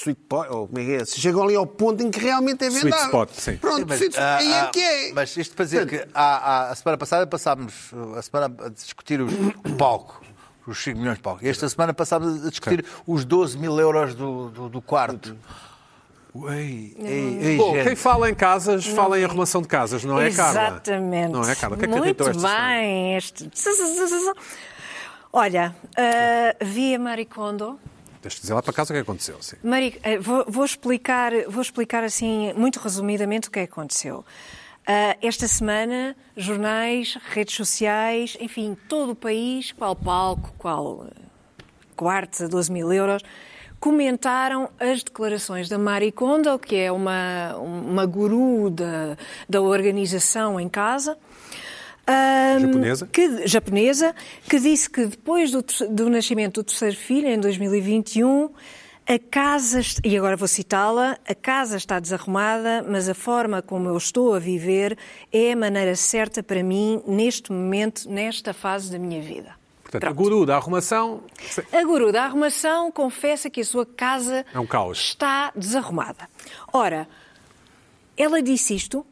sweet 0.07 0.21
point, 0.27 0.51
ou 0.51 0.67
como 0.67 0.79
é 0.79 0.85
que 0.85 0.91
é? 0.93 1.05
Se 1.05 1.19
chegam 1.19 1.43
ali 1.43 1.55
ao 1.55 1.65
ponto 1.67 2.01
em 2.03 2.09
que 2.11 2.19
realmente 2.19 2.63
é 2.63 2.67
Sweet 2.67 2.83
vendável. 2.85 3.05
spot, 3.07 3.29
sim. 3.33 3.57
Pronto, 3.57 3.79
Sim, 3.79 3.85
mas, 3.87 3.99
sweet- 3.99 4.17
ah, 4.17 4.37
aí 4.37 4.51
é 4.51 4.59
ah, 4.61 4.69
que 4.73 4.79
é. 4.81 5.13
Mas 5.13 5.37
isto 5.37 5.55
para 5.55 5.65
dizer 5.65 5.87
que 5.87 6.07
há- 6.13 6.37
há- 6.67 6.69
a 6.71 6.75
semana 6.75 6.97
passada 6.97 7.27
passámos 7.27 7.91
a 8.15 8.21
semana 8.21 8.55
a 8.65 8.69
discutir 8.69 9.21
os- 9.21 9.33
o 9.33 9.75
palco. 9.77 10.21
Os 10.65 10.83
5 10.83 10.99
milhões 10.99 11.15
de 11.17 11.23
palco. 11.23 11.45
E 11.45 11.47
esta 11.47 11.69
semana 11.69 11.93
passámos 11.93 12.45
a 12.45 12.49
discutir 12.49 12.83
os 13.05 13.23
12 13.23 13.57
mil 13.57 13.79
euros 13.79 14.13
do, 14.13 14.49
do, 14.49 14.67
do 14.69 14.81
quarto. 14.81 15.33
Ei, 16.49 16.93
ei, 16.99 17.39
ei, 17.41 17.57
Bom, 17.57 17.73
gente. 17.73 17.85
quem 17.87 17.95
fala 17.95 18.29
em 18.29 18.35
casas, 18.35 18.85
fala 18.85 19.17
em 19.19 19.23
arrumação 19.23 19.61
de 19.61 19.67
casas, 19.69 20.03
não 20.03 20.19
é, 20.19 20.29
Carla? 20.29 20.51
Exatamente. 20.67 21.31
Não 21.31 21.41
é, 21.49 21.55
Carla? 21.55 21.75
O 21.75 21.79
que 21.79 21.85
é 21.85 21.87
que 21.87 21.95
Muito 21.97 22.41
bem. 22.41 23.15
Este... 23.15 23.49
Olha, 25.31 25.75
ah, 25.97 26.55
vi 26.65 26.95
a 26.95 26.99
Maricondo. 26.99 27.79
Tens 28.21 28.35
de 28.35 28.41
dizer 28.41 28.53
lá 28.53 28.61
para 28.61 28.73
casa 28.73 28.93
o 28.93 28.95
que 28.95 29.01
aconteceu. 29.01 29.37
Sim. 29.41 29.57
Mari, 29.63 29.99
eh, 30.03 30.17
vou, 30.17 30.45
vou 30.47 30.65
explicar, 30.65 31.31
vou 31.47 31.61
explicar 31.61 32.03
assim, 32.03 32.53
muito 32.53 32.79
resumidamente, 32.79 33.47
o 33.47 33.51
que 33.51 33.59
é 33.59 33.67
que 33.67 33.71
aconteceu. 33.71 34.25
Ah, 34.89 35.17
esta 35.21 35.49
semana, 35.49 36.15
jornais, 36.37 37.17
redes 37.31 37.55
sociais, 37.55 38.37
enfim, 38.39 38.77
todo 38.87 39.11
o 39.11 39.15
país, 39.15 39.73
qual 39.73 39.93
palco, 39.93 40.53
qual 40.57 41.07
eh, 41.07 41.21
quartos 41.93 42.41
a 42.41 42.47
12 42.47 42.71
mil 42.71 42.93
euros, 42.93 43.21
comentaram 43.81 44.69
as 44.79 45.03
declarações 45.03 45.67
da 45.67 45.77
Mari 45.77 46.09
Kondo, 46.13 46.57
que 46.57 46.77
é 46.77 46.89
uma, 46.89 47.57
uma 47.57 48.05
guru 48.05 48.69
da, 48.69 49.17
da 49.49 49.61
organização 49.61 50.57
em 50.57 50.69
casa. 50.69 51.17
Japonesa? 52.59 53.07
que, 53.07 53.47
japonesa, 53.47 54.15
que 54.49 54.59
disse 54.59 54.89
que 54.89 55.05
depois 55.05 55.51
do, 55.51 55.63
do 55.89 56.09
nascimento 56.09 56.61
do 56.61 56.63
terceiro 56.63 56.95
filho, 56.95 57.27
em 57.27 57.39
2021, 57.39 58.49
a 59.07 59.17
casa, 59.17 59.79
e 60.03 60.17
agora 60.17 60.35
vou 60.35 60.47
citá-la, 60.47 61.17
a 61.25 61.33
casa 61.33 61.77
está 61.77 61.99
desarrumada, 61.99 62.83
mas 62.87 63.07
a 63.07 63.13
forma 63.13 63.61
como 63.61 63.87
eu 63.87 63.95
estou 63.95 64.33
a 64.33 64.39
viver 64.39 64.97
é 65.31 65.53
a 65.53 65.55
maneira 65.55 65.95
certa 65.95 66.43
para 66.43 66.61
mim, 66.61 67.01
neste 67.07 67.51
momento, 67.51 68.09
nesta 68.09 68.53
fase 68.53 68.91
da 68.91 68.99
minha 68.99 69.21
vida. 69.21 69.55
Portanto, 69.81 70.03
a 70.03 70.07
Pronto. 70.07 70.17
guru 70.17 70.45
da 70.45 70.57
arrumação. 70.57 71.23
A 71.71 71.83
guru 71.85 72.11
da 72.11 72.25
arrumação 72.25 72.91
confessa 72.91 73.49
que 73.49 73.61
a 73.61 73.65
sua 73.65 73.85
casa 73.85 74.45
É 74.53 74.59
um 74.59 74.91
está 74.91 75.53
desarrumada. 75.55 76.27
Ora, 76.73 77.07
ela 78.17 78.41
disse 78.41 78.75
isto 78.75 79.05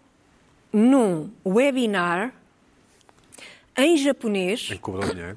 num 0.73 1.29
webinar 1.45 2.33
em 3.77 3.97
japonês, 3.97 4.67
Em 4.71 4.75
que 4.75 4.79
cobrou 4.79 5.03
dinheiro. 5.09 5.35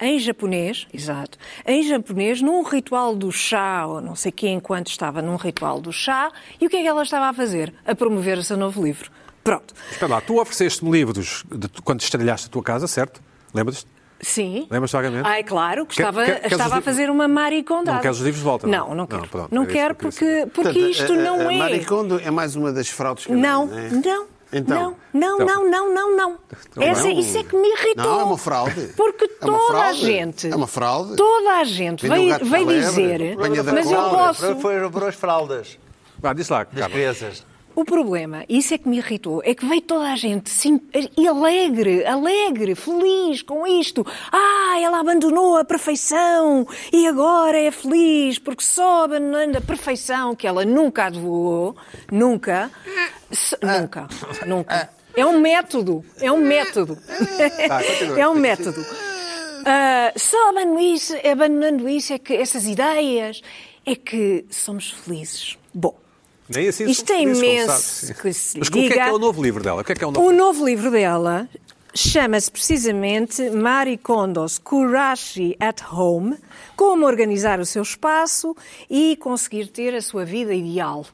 em 0.00 0.18
japonês, 0.18 0.86
exato, 0.92 1.38
em 1.66 1.82
japonês, 1.82 2.40
num 2.42 2.62
ritual 2.62 3.14
do 3.14 3.30
chá, 3.32 3.86
ou 3.86 4.00
não 4.00 4.14
sei 4.14 4.32
quê, 4.32 4.48
enquanto 4.48 4.88
estava 4.88 5.20
num 5.22 5.36
ritual 5.36 5.80
do 5.80 5.92
chá, 5.92 6.30
e 6.60 6.66
o 6.66 6.70
que 6.70 6.76
é 6.76 6.82
que 6.82 6.86
ela 6.88 7.02
estava 7.02 7.26
a 7.26 7.32
fazer? 7.32 7.72
A 7.86 7.94
promover 7.94 8.38
o 8.38 8.42
seu 8.42 8.56
novo 8.56 8.82
livro. 8.84 9.10
Pronto. 9.44 9.72
Espera 9.90 10.12
lá, 10.14 10.20
tu 10.20 10.40
ofereceste-me 10.40 10.90
livros 10.90 11.44
de, 11.50 11.68
quando 11.82 12.00
estrelhaste 12.00 12.48
a 12.48 12.50
tua 12.50 12.62
casa, 12.62 12.86
certo? 12.86 13.20
Lembras-te? 13.54 13.86
Sim. 14.20 14.66
Lembras-te 14.68 14.92
vagamente? 14.94 15.26
Ai, 15.28 15.44
claro, 15.44 15.86
que 15.86 15.94
Quer- 15.94 16.02
estava, 16.02 16.24
quer- 16.24 16.40
queres 16.40 16.52
estava 16.52 16.78
a 16.78 16.80
fazer 16.82 17.08
uma 17.08 17.28
maricondada. 17.28 17.94
Não 17.94 18.02
queres 18.02 18.18
os 18.18 18.24
livros 18.24 18.40
de 18.40 18.44
volta, 18.44 18.66
não? 18.66 18.72
Não, 18.72 18.88
não 18.88 18.94
Não, 18.96 19.06
quero. 19.06 19.28
pronto, 19.28 19.54
Não 19.54 19.62
era 19.62 19.70
isso 19.70 19.78
quero 19.80 19.94
porque, 19.94 20.24
porque 20.52 20.72
Portanto, 20.72 20.78
isto 20.90 21.12
a- 21.12 21.16
a- 21.16 21.18
não 21.22 21.48
a 21.48 21.54
é. 21.54 21.58
Maricondo 21.58 22.20
é 22.20 22.30
mais 22.30 22.56
uma 22.56 22.72
das 22.72 22.88
fraudes 22.88 23.26
que 23.26 23.32
Não, 23.32 23.66
não 23.66 23.78
é? 23.78 23.88
não, 23.90 24.26
Então. 24.52 24.96
não, 25.12 25.38
não, 25.38 25.46
não, 25.46 25.70
não, 25.70 25.94
não, 25.94 26.16
não. 26.16 26.38
Essa, 26.82 27.08
não. 27.08 27.18
Isso 27.18 27.36
é 27.38 27.44
que 27.44 27.56
me 27.56 27.68
irritou. 27.68 28.04
Não, 28.04 28.20
é 28.20 28.24
uma 28.24 28.38
fraude. 28.38 28.92
Porque 28.96 29.24
É 29.26 29.28
toda 29.28 29.56
a 29.56 29.66
fraude. 29.68 30.00
gente, 30.00 30.50
É 30.50 30.56
uma 30.56 30.66
fraude. 30.66 31.16
toda 31.16 31.50
a 31.56 31.64
gente 31.64 32.08
veio, 32.08 32.38
veio 32.44 32.66
dizer, 32.66 33.36
mas 33.72 33.90
eu 33.90 34.02
posso. 34.10 34.56
Foi 34.56 34.88
por 34.90 35.04
as 35.04 35.14
fraldas 35.14 35.78
Vá, 36.20 36.32
diz 36.32 36.48
lá, 36.48 36.64
das 36.64 36.72
Carla. 36.74 36.90
crianças. 36.90 37.46
O 37.76 37.84
problema, 37.84 38.44
isso 38.48 38.74
é 38.74 38.78
que 38.78 38.88
me 38.88 38.96
irritou, 38.98 39.40
é 39.44 39.54
que 39.54 39.64
veio 39.64 39.80
toda 39.80 40.10
a 40.12 40.16
gente 40.16 40.50
sim, 40.50 40.80
alegre, 41.28 42.04
alegre, 42.04 42.74
feliz 42.74 43.40
com 43.40 43.64
isto. 43.68 44.04
Ah, 44.32 44.80
ela 44.80 44.98
abandonou 44.98 45.56
a 45.56 45.64
perfeição 45.64 46.66
e 46.92 47.06
agora 47.06 47.56
é 47.56 47.70
feliz 47.70 48.36
porque 48.36 48.64
só 48.64 49.04
abandonando 49.04 49.58
a 49.58 49.60
perfeição 49.60 50.34
que 50.34 50.44
ela 50.44 50.64
nunca 50.64 51.04
advogou, 51.04 51.76
nunca, 52.10 52.68
se- 53.32 53.56
nunca, 53.62 54.06
nunca. 54.46 54.90
É 55.16 55.24
um 55.26 55.40
método, 55.40 56.04
é 56.20 56.30
um 56.30 56.38
método. 56.38 56.96
É 58.16 58.28
um 58.28 58.34
método. 58.34 58.84
Ah, 59.64 60.12
só 60.16 60.50
abandonando 60.50 60.80
isso, 60.80 61.14
abandonando 61.30 61.88
isso 61.88 62.12
é 62.12 62.18
que 62.18 62.34
essas 62.34 62.66
ideias 62.66 63.42
é 63.84 63.94
que 63.96 64.44
somos 64.50 64.90
felizes. 64.92 65.56
Bom. 65.74 65.96
Nem 66.48 66.68
assim 66.68 66.86
Isto 66.86 67.12
é 67.12 67.22
imenso 67.22 68.14
que 68.14 68.32
se 68.32 68.58
Mas 68.58 68.68
o 68.68 68.72
que 68.72 68.78
é 68.78 68.82
que 68.84 68.88
diga. 68.90 69.02
é 69.08 69.12
o 69.12 69.18
novo 69.18 69.42
livro 69.42 69.62
dela? 69.62 69.82
O 69.82 69.84
que 69.84 69.92
é 69.92 69.94
que 69.94 70.02
é 70.02 70.06
o 70.06 70.10
novo 70.10 70.26
O 70.26 70.30
livro? 70.30 70.44
novo 70.46 70.64
livro 70.66 70.90
dela 70.90 71.46
chama-se 71.94 72.50
precisamente 72.50 73.50
Marie 73.50 73.98
Kondo's 73.98 74.56
Kurashi 74.58 75.56
at 75.60 75.82
Home, 75.92 76.36
como 76.76 77.04
organizar 77.04 77.60
o 77.60 77.66
seu 77.66 77.82
espaço 77.82 78.56
e 78.88 79.16
conseguir 79.16 79.66
ter 79.66 79.94
a 79.94 80.00
sua 80.00 80.24
vida 80.24 80.54
ideal. 80.54 81.04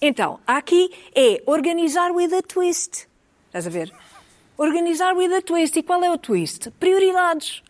Então, 0.00 0.38
aqui 0.46 0.90
é 1.14 1.42
organizar 1.46 2.12
with 2.12 2.32
a 2.32 2.42
twist. 2.42 3.08
Estás 3.46 3.66
a 3.66 3.70
ver? 3.70 3.92
Organizar 4.56 5.16
with 5.16 5.32
a 5.32 5.42
twist. 5.42 5.78
E 5.78 5.82
qual 5.82 6.02
é 6.04 6.10
o 6.10 6.18
twist? 6.18 6.70
Prioridades. 6.78 7.62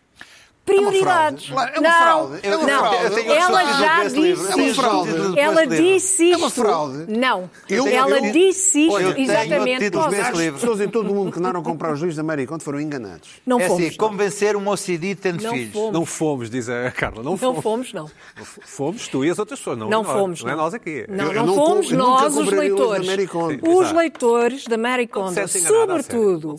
Prioridades. 0.69 1.49
É 1.49 1.53
uma 1.53 1.65
não, 1.65 1.81
fraude. 1.81 2.39
É 2.43 2.55
uma 2.55 2.67
não. 2.67 2.79
fraude. 2.79 3.03
Eu 3.05 3.11
tenho 3.11 3.31
Ela 3.33 3.73
já 3.73 4.03
disse 4.03 4.51
É 4.51 4.55
uma 4.55 4.63
isto. 4.63 4.81
fraude. 4.81 5.39
Ela 5.39 5.65
disse 5.67 6.31
É 6.31 6.37
uma 6.37 6.49
fraude. 6.49 7.05
Não. 7.07 7.49
Eu- 7.69 7.87
Ela 7.87 8.19
eu- 8.19 8.31
disse 8.31 8.79
isto 8.87 8.99
eu 8.99 9.13
tenho 9.13 9.29
exatamente. 9.31 9.85
As 10.29 10.37
livro. 10.37 10.59
pessoas 10.59 10.81
em 10.81 10.87
todo 10.87 11.11
o 11.11 11.15
mundo 11.15 11.31
que 11.31 11.39
andaram 11.39 11.59
a 11.59 11.63
comprar 11.63 11.93
os 11.93 11.99
livros 11.99 12.15
da 12.15 12.23
Mary 12.23 12.45
Conde 12.45 12.63
foram 12.63 12.79
enganados. 12.79 13.29
Não 13.45 13.59
É 13.59 13.67
fomos. 13.67 13.85
assim, 13.85 13.97
convencer 13.97 14.55
um 14.55 14.67
OCD 14.67 15.15
tendo 15.15 15.41
Não 15.43 15.51
filhos. 15.53 15.73
fomos. 15.73 15.93
Não 15.93 16.05
fomos, 16.05 16.49
diz 16.49 16.69
a 16.69 16.91
Carla. 16.91 17.23
Não, 17.23 17.31
Não 17.31 17.37
fomos. 17.37 17.63
fomos, 17.63 17.93
não. 17.93 18.09
Fomos 18.65 19.07
tu 19.07 19.23
e 19.25 19.29
as 19.29 19.39
outras 19.39 19.59
pessoas. 19.59 19.77
Não, 19.77 19.89
Não 19.89 20.03
fomos. 20.03 20.43
Não 20.43 20.51
é 20.51 20.55
nós 20.55 20.73
aqui. 20.73 21.05
Não, 21.09 21.25
Eu- 21.25 21.31
eu 21.33 21.45
não 21.45 21.45
não 21.47 21.55
fomos 21.55 21.91
nós 21.91 22.35
os 22.35 22.47
os 22.47 22.51
leitores. 22.53 23.07
Os 23.61 23.91
leitores 23.91 24.65
da 24.65 24.77
Mary 24.77 25.09
Não 25.13 25.21
Kondo, 25.23 25.47
sobretudo 25.47 26.55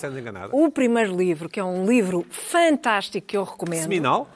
Não 0.53 0.65
o 0.65 0.71
primeiro 0.71 1.17
livro, 1.17 1.49
que 1.49 1.59
é 1.61 1.65
um 1.65 1.85
livro 1.87 2.25
fantástico 2.31 3.27
que 3.27 3.37
eu 3.37 3.45
recomendo. 3.45 3.81
Seminal? 4.01 4.29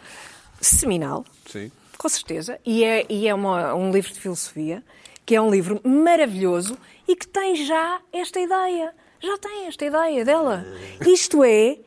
Seminal, 0.61 1.24
Sim. 1.46 1.70
com 1.98 2.09
certeza. 2.09 2.59
E 2.64 2.85
é, 2.85 3.07
e 3.09 3.27
é 3.29 3.35
uma- 3.35 3.74
um 3.74 3.90
livro 3.90 4.12
de 4.12 4.20
filosofia, 4.20 4.83
que 5.24 5.35
é 5.35 5.40
um 5.40 5.50
livro 5.50 5.81
maravilhoso 5.85 6.77
e 7.09 7.16
que 7.16 7.27
tem 7.27 7.55
já 7.57 8.00
esta 8.12 8.38
ideia. 8.40 8.92
Já 9.22 9.38
tem 9.38 9.66
esta 9.66 9.85
ideia 9.87 10.24
dela. 10.24 10.64
Isto 11.07 11.42
é, 11.44 11.79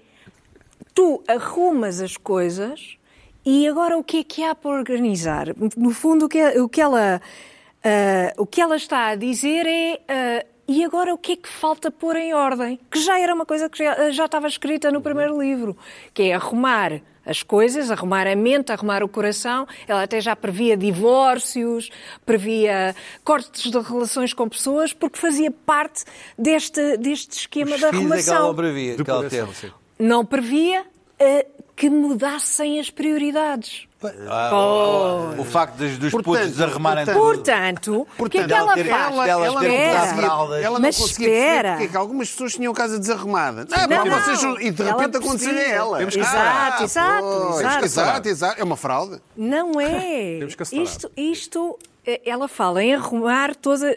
tu 0.93 1.23
arrumas 1.27 2.01
as 2.01 2.17
coisas 2.17 2.97
e 3.45 3.67
agora 3.67 3.97
o 3.97 4.03
que 4.03 4.17
é 4.19 4.23
que 4.23 4.43
há 4.43 4.55
para 4.55 4.71
organizar? 4.71 5.47
No 5.75 5.91
fundo, 5.91 6.25
o 6.25 6.29
que, 6.29 6.39
é- 6.39 6.59
o 6.61 6.67
que 6.67 6.81
ela, 6.81 7.21
ah, 7.83 8.33
o 8.37 8.45
que 8.45 8.59
ela 8.61 8.75
está 8.75 9.07
a 9.09 9.15
dizer 9.15 9.65
é. 9.67 10.01
ah, 10.07 10.45
e 10.69 10.83
agora 10.83 11.13
o 11.13 11.17
que 11.17 11.31
é 11.31 11.35
que 11.37 11.47
falta 11.47 11.89
pôr 11.89 12.17
em 12.17 12.33
ordem? 12.33 12.77
Que 12.91 12.99
já 12.99 13.17
era 13.17 13.33
uma 13.33 13.45
coisa 13.45 13.69
que 13.69 13.77
já, 13.81 14.09
já 14.11 14.25
estava 14.25 14.47
escrita 14.49 14.91
no 14.91 14.99
primeiro 14.99 15.39
livro, 15.41 15.77
que 16.13 16.23
é 16.23 16.33
arrumar 16.33 16.99
as 17.27 17.43
coisas, 17.43 17.91
arrumar 17.91 18.25
a 18.25 18.35
mente, 18.35 18.71
arrumar 18.71 19.03
o 19.03 19.09
coração. 19.09 19.67
Ela 19.87 20.03
até 20.03 20.21
já 20.21 20.35
previa 20.35 20.77
divórcios, 20.77 21.89
previa 22.25 22.95
cortes 23.23 23.69
de 23.69 23.79
relações 23.79 24.33
com 24.33 24.47
pessoas, 24.47 24.93
porque 24.93 25.19
fazia 25.19 25.51
parte 25.51 26.05
deste, 26.37 26.97
deste 26.97 27.39
esquema 27.39 27.75
Os 27.75 27.81
da 27.81 27.89
filhos 27.89 28.11
é 28.11 28.23
que 28.23 28.29
ela 28.29 28.39
arrumação 28.39 28.47
não 28.47 28.55
previa, 28.55 28.95
que 28.95 29.11
ela 29.11 29.29
teve. 29.29 29.53
sim. 29.53 29.71
não 29.99 30.25
previa 30.25 30.85
eh, 31.19 31.45
que 31.75 31.89
mudassem 31.89 32.79
as 32.79 32.89
prioridades. 32.89 33.86
Ah, 34.29 35.31
O 35.39 35.43
facto 35.43 35.75
dos, 35.77 35.97
dos 35.97 36.11
Portanto, 36.11 36.33
putos 36.35 36.51
desarrumarem 36.51 37.03
portanto- 37.05 37.23
tudo. 37.23 37.35
Portanto, 37.37 38.07
o 38.19 38.29
que 38.29 38.37
é 38.37 38.45
que 38.45 38.53
ela 38.53 38.79
ela 38.79 39.27
ela- 39.27 39.59
que 39.59 39.65
Espera. 39.65 40.21
ela 40.61 40.73
não 40.75 40.79
Mas 40.81 40.97
conseguia 40.97 41.27
espera. 41.29 41.51
perceber 41.53 41.71
porque 41.71 41.83
é 41.83 41.87
que 41.87 41.97
algumas 41.97 42.29
pessoas 42.29 42.53
tinham 42.53 42.73
casa 42.73 42.99
desarrumada. 42.99 43.65
Não, 43.69 43.87
Não, 43.87 44.05
não. 44.05 44.19
vocês 44.21 44.43
não- 44.43 44.61
e 44.61 44.69
de 44.69 44.83
repente 44.83 45.17
aconteceu 45.17 45.51
a 45.57 45.61
ela. 45.61 45.97
Temos 45.97 46.13
que 46.13 46.19
Exato, 46.21 46.37
Ah, 46.37 46.83
exato, 46.83 47.23
pois, 47.23 47.59
exato. 47.59 47.85
exato, 47.85 48.29
exato. 48.29 48.61
É 48.61 48.63
uma 48.63 48.77
fraude. 48.77 49.19
Não 49.35 49.81
é. 49.81 50.39
Que. 50.69 50.81
Isto, 50.83 51.11
isto, 51.17 51.79
eh, 52.05 52.21
ela 52.25 52.47
fala 52.47 52.83
em 52.83 52.93
arrumar 52.93 53.55
toda. 53.55 53.95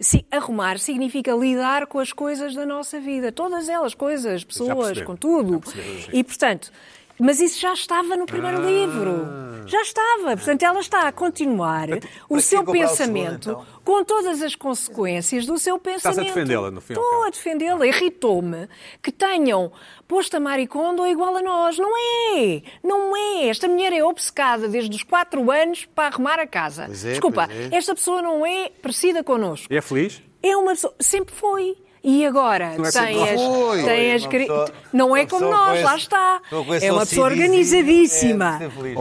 si- 0.00 0.26
arrumar 0.30 0.78
significa 0.78 1.32
lidar 1.32 1.86
com 1.86 1.98
as 1.98 2.12
coisas 2.12 2.54
da 2.54 2.66
nossa 2.66 3.00
vida. 3.00 3.32
Todas 3.32 3.68
elas, 3.68 3.94
coisas, 3.94 4.44
pessoas, 4.44 5.00
com 5.02 5.16
tudo. 5.16 5.58
percebemos, 5.60 6.04
sim. 6.04 6.10
E, 6.12 6.22
portanto. 6.22 6.70
Mas 7.18 7.40
isso 7.40 7.60
já 7.60 7.72
estava 7.72 8.16
no 8.16 8.26
primeiro 8.26 8.58
Ah. 8.58 8.60
livro. 8.66 9.42
Já 9.64 9.80
estava. 9.80 10.36
Portanto, 10.36 10.62
ela 10.64 10.80
está 10.80 11.06
a 11.06 11.12
continuar 11.12 11.88
o 12.28 12.34
para 12.34 12.40
seu 12.40 12.64
comprar 12.64 12.72
o 12.72 12.88
pensamento 12.88 13.44
segundo, 13.44 13.62
então? 13.62 13.80
com 13.84 14.04
todas 14.04 14.42
as 14.42 14.56
consequências 14.56 15.46
do 15.46 15.56
seu 15.56 15.78
pensamento. 15.78 16.20
a 16.20 16.24
defendê-la, 16.24 16.70
no 16.72 16.80
fim 16.80 16.94
Estou 16.94 17.24
a 17.24 17.30
defendê-la. 17.30 17.86
Irritou-me 17.86 18.68
que 19.00 19.12
tenham 19.12 19.70
posto 20.08 20.36
a 20.36 20.40
Maricondo 20.40 21.06
igual 21.06 21.36
a 21.36 21.42
nós. 21.42 21.78
Não 21.78 21.92
é! 21.96 22.60
Não 22.82 23.16
é! 23.16 23.46
Esta 23.48 23.68
mulher 23.68 23.92
é 23.92 24.02
obcecada 24.04 24.66
desde 24.68 24.96
os 24.96 25.04
4 25.04 25.48
anos 25.50 25.84
para 25.84 26.08
arrumar 26.08 26.40
a 26.40 26.46
casa. 26.46 26.84
É, 26.84 26.88
Desculpa, 26.88 27.48
é. 27.48 27.76
esta 27.76 27.94
pessoa 27.94 28.20
não 28.20 28.44
é 28.44 28.68
parecida 28.82 29.22
connosco. 29.22 29.72
É 29.72 29.80
feliz? 29.80 30.20
É 30.42 30.56
uma 30.56 30.72
pessoa. 30.72 30.92
Sempre 30.98 31.32
foi. 31.34 31.76
E 32.04 32.26
agora 32.26 32.76
Não 32.76 32.84
é 32.84 32.90
tem 32.90 33.28
as, 33.30 33.40
foi. 33.40 33.82
tem 33.84 34.12
as 34.12 34.22
Uma 34.22 34.28
cri- 34.30 34.46
pessoa- 34.46 34.72
Não 34.92 35.16
é 35.16 35.24
como 35.26 35.48
nós, 35.48 35.74
esse- 35.76 35.84
lá 35.84 35.96
está. 35.96 36.42
É 36.82 36.90
uma 36.92 37.06
pessoa 37.06 37.28
organizadíssima. 37.28 38.58
é, 38.62 38.68
feliz. 38.70 38.96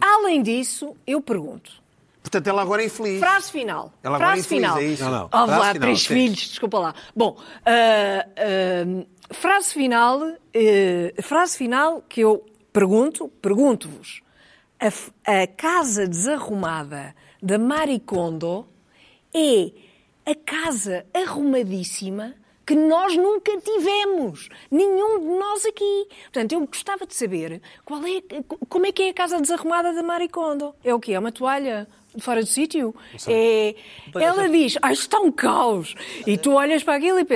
Além 0.00 0.42
disso, 0.42 0.94
eu 1.06 1.20
pergunto. 1.22 1.70
Portanto, 2.22 2.46
ela 2.46 2.60
agora 2.60 2.82
é 2.82 2.86
infeliz. 2.86 3.20
Frase 3.20 3.50
final. 3.50 3.90
Ela 4.02 4.16
agora 4.16 4.32
frase 4.32 4.40
é 4.40 4.44
infeliz, 4.44 4.62
final. 4.66 4.78
é 4.78 4.84
isso? 4.84 5.04
Não, 5.04 5.10
não. 5.10 5.24
Oh, 5.26 5.28
Frase 5.30 5.50
lá, 5.52 5.58
final, 5.60 5.80
três 5.80 6.00
sim. 6.02 6.06
filhos, 6.14 6.38
desculpa 6.48 6.78
lá. 6.78 6.94
Bom, 7.16 7.36
ah, 7.64 8.26
ah, 8.36 9.04
frase 9.34 9.72
final, 9.72 10.20
eh, 10.52 11.14
frase 11.22 11.56
final 11.56 12.02
que 12.06 12.20
eu 12.20 12.44
pergunto, 12.72 13.28
pergunto-vos. 13.40 14.20
A, 14.78 15.42
a 15.42 15.46
casa 15.46 16.06
desarrumada 16.06 17.14
da 17.42 17.58
Maricondo 17.58 18.66
é 19.34 19.70
a 20.30 20.34
casa 20.34 21.06
arrumadíssima 21.14 22.34
que 22.66 22.74
nós 22.74 23.16
nunca 23.16 23.50
tivemos. 23.62 24.50
Nenhum 24.70 25.20
de 25.20 25.26
nós 25.38 25.64
aqui. 25.64 26.06
Portanto, 26.24 26.52
eu 26.52 26.66
gostava 26.66 27.06
de 27.06 27.14
saber 27.14 27.62
qual 27.82 28.02
é, 28.04 28.20
como 28.68 28.84
é 28.84 28.92
que 28.92 29.04
é 29.04 29.08
a 29.08 29.14
casa 29.14 29.40
desarrumada 29.40 29.94
da 29.94 30.02
Maricondo. 30.02 30.74
É 30.84 30.92
o 30.92 31.00
quê? 31.00 31.14
É 31.14 31.18
uma 31.18 31.32
toalha 31.32 31.88
fora 32.18 32.42
do 32.42 32.46
sítio? 32.46 32.94
É... 33.26 33.74
Ela 34.14 34.50
diz, 34.50 34.76
ah, 34.82 34.92
isto 34.92 35.02
está 35.04 35.18
um 35.18 35.32
caos. 35.32 35.94
E 36.26 36.36
tu 36.36 36.52
olhas 36.52 36.82
para 36.82 36.96
aquilo 36.96 37.18
e 37.18 37.22
As 37.22 37.26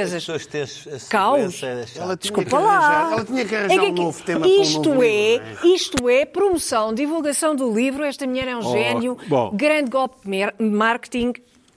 pensas, 0.46 1.08
Caos. 1.08 1.62
Ela 1.62 1.86
tinha 1.86 2.16
Desculpa 2.16 2.50
que 2.50 2.56
lá. 2.56 3.12
ela 3.12 3.24
tinha 3.24 3.44
que 3.46 3.54
arranjar 3.54 3.80
que 3.80 3.90
um 3.90 3.94
novo 3.94 4.22
tema 4.22 4.40
para 4.40 4.48
um 4.50 4.62
isto 4.62 4.88
novo 4.90 5.02
é, 5.02 5.06
livro, 5.06 5.46
é? 5.62 5.66
Isto 5.74 6.08
é 6.10 6.24
promoção, 6.26 6.92
divulgação 6.92 7.56
do 7.56 7.72
livro. 7.72 8.04
Esta 8.04 8.26
mulher 8.26 8.48
é 8.48 8.56
um 8.56 8.62
gênio. 8.70 9.16
bom. 9.28 9.50
Grande 9.54 9.90
golpe 9.90 10.16
de 10.28 10.64
marketing. 10.64 11.32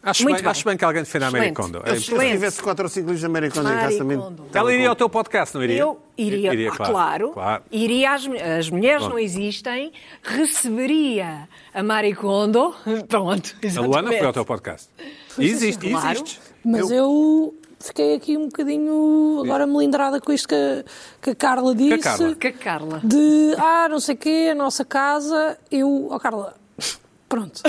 Acho 0.06 0.24
Muito 0.24 0.36
bem, 0.36 0.44
bem. 0.44 0.52
acho 0.52 0.64
bem 0.66 0.78
que 0.78 0.86
alguém 0.86 1.02
defenda 1.02 1.28
a 1.28 1.32
Mary. 1.32 1.52
Kondo. 1.52 1.82
É 1.84 1.92
Eu, 1.92 2.00
se 2.00 2.06
tivesse 2.14 2.62
4 2.62 2.86
ou 2.86 2.90
5 2.90 3.02
livros 3.06 3.20
de 3.20 3.26
americano 3.26 3.68
em 3.70 3.76
casa 3.76 3.98
também. 3.98 4.20
Ela 4.54 4.72
iria 4.74 4.88
ao 4.90 4.96
teu 4.96 5.10
podcast, 5.10 5.56
não 5.56 5.64
iria? 5.64 5.80
Eu 5.80 6.00
iria, 6.16 6.72
ah, 6.72 6.76
claro, 6.78 7.32
claro. 7.32 7.64
iria 7.72 8.12
às 8.14 8.24
as 8.60 8.70
mulheres 8.70 9.00
Pronto. 9.00 9.14
não 9.14 9.20
existem, 9.20 9.92
receberia 10.24 11.50
a 11.74 11.84
Maricondo, 11.84 12.74
pronto, 13.10 13.56
A 13.62 13.66
exatamente. 13.66 13.92
Luana 13.92 14.10
foi 14.12 14.26
ao 14.28 14.34
teu 14.34 14.46
podcast. 14.46 14.90
Existe, 15.38 15.90
Claro. 15.90 16.12
existe. 16.20 16.40
Mas 16.64 16.90
eu... 16.92 17.54
fiquei 17.80 18.16
aqui 18.16 18.38
um 18.38 18.46
bocadinho 18.46 19.42
agora 19.44 19.68
melindrada 19.68 20.22
com 20.22 20.32
isto 20.32 20.48
que, 20.48 20.56
a- 20.56 20.84
que 21.22 21.30
a 21.32 21.36
Carla 21.36 21.76
disse. 21.76 21.98
Carla? 22.00 22.36
Que 22.36 22.48
a 22.48 22.54
Carla. 22.54 23.02
De, 23.04 23.56
ah, 23.58 23.88
não 23.90 24.00
sei 24.00 24.16
o 24.16 24.18
quê, 24.18 24.50
a 24.52 24.56
nossa 24.56 24.86
casa. 24.86 25.58
Eu, 25.70 26.08
ó 26.12 26.18
Carla, 26.20 26.56
pronto. 27.28 27.62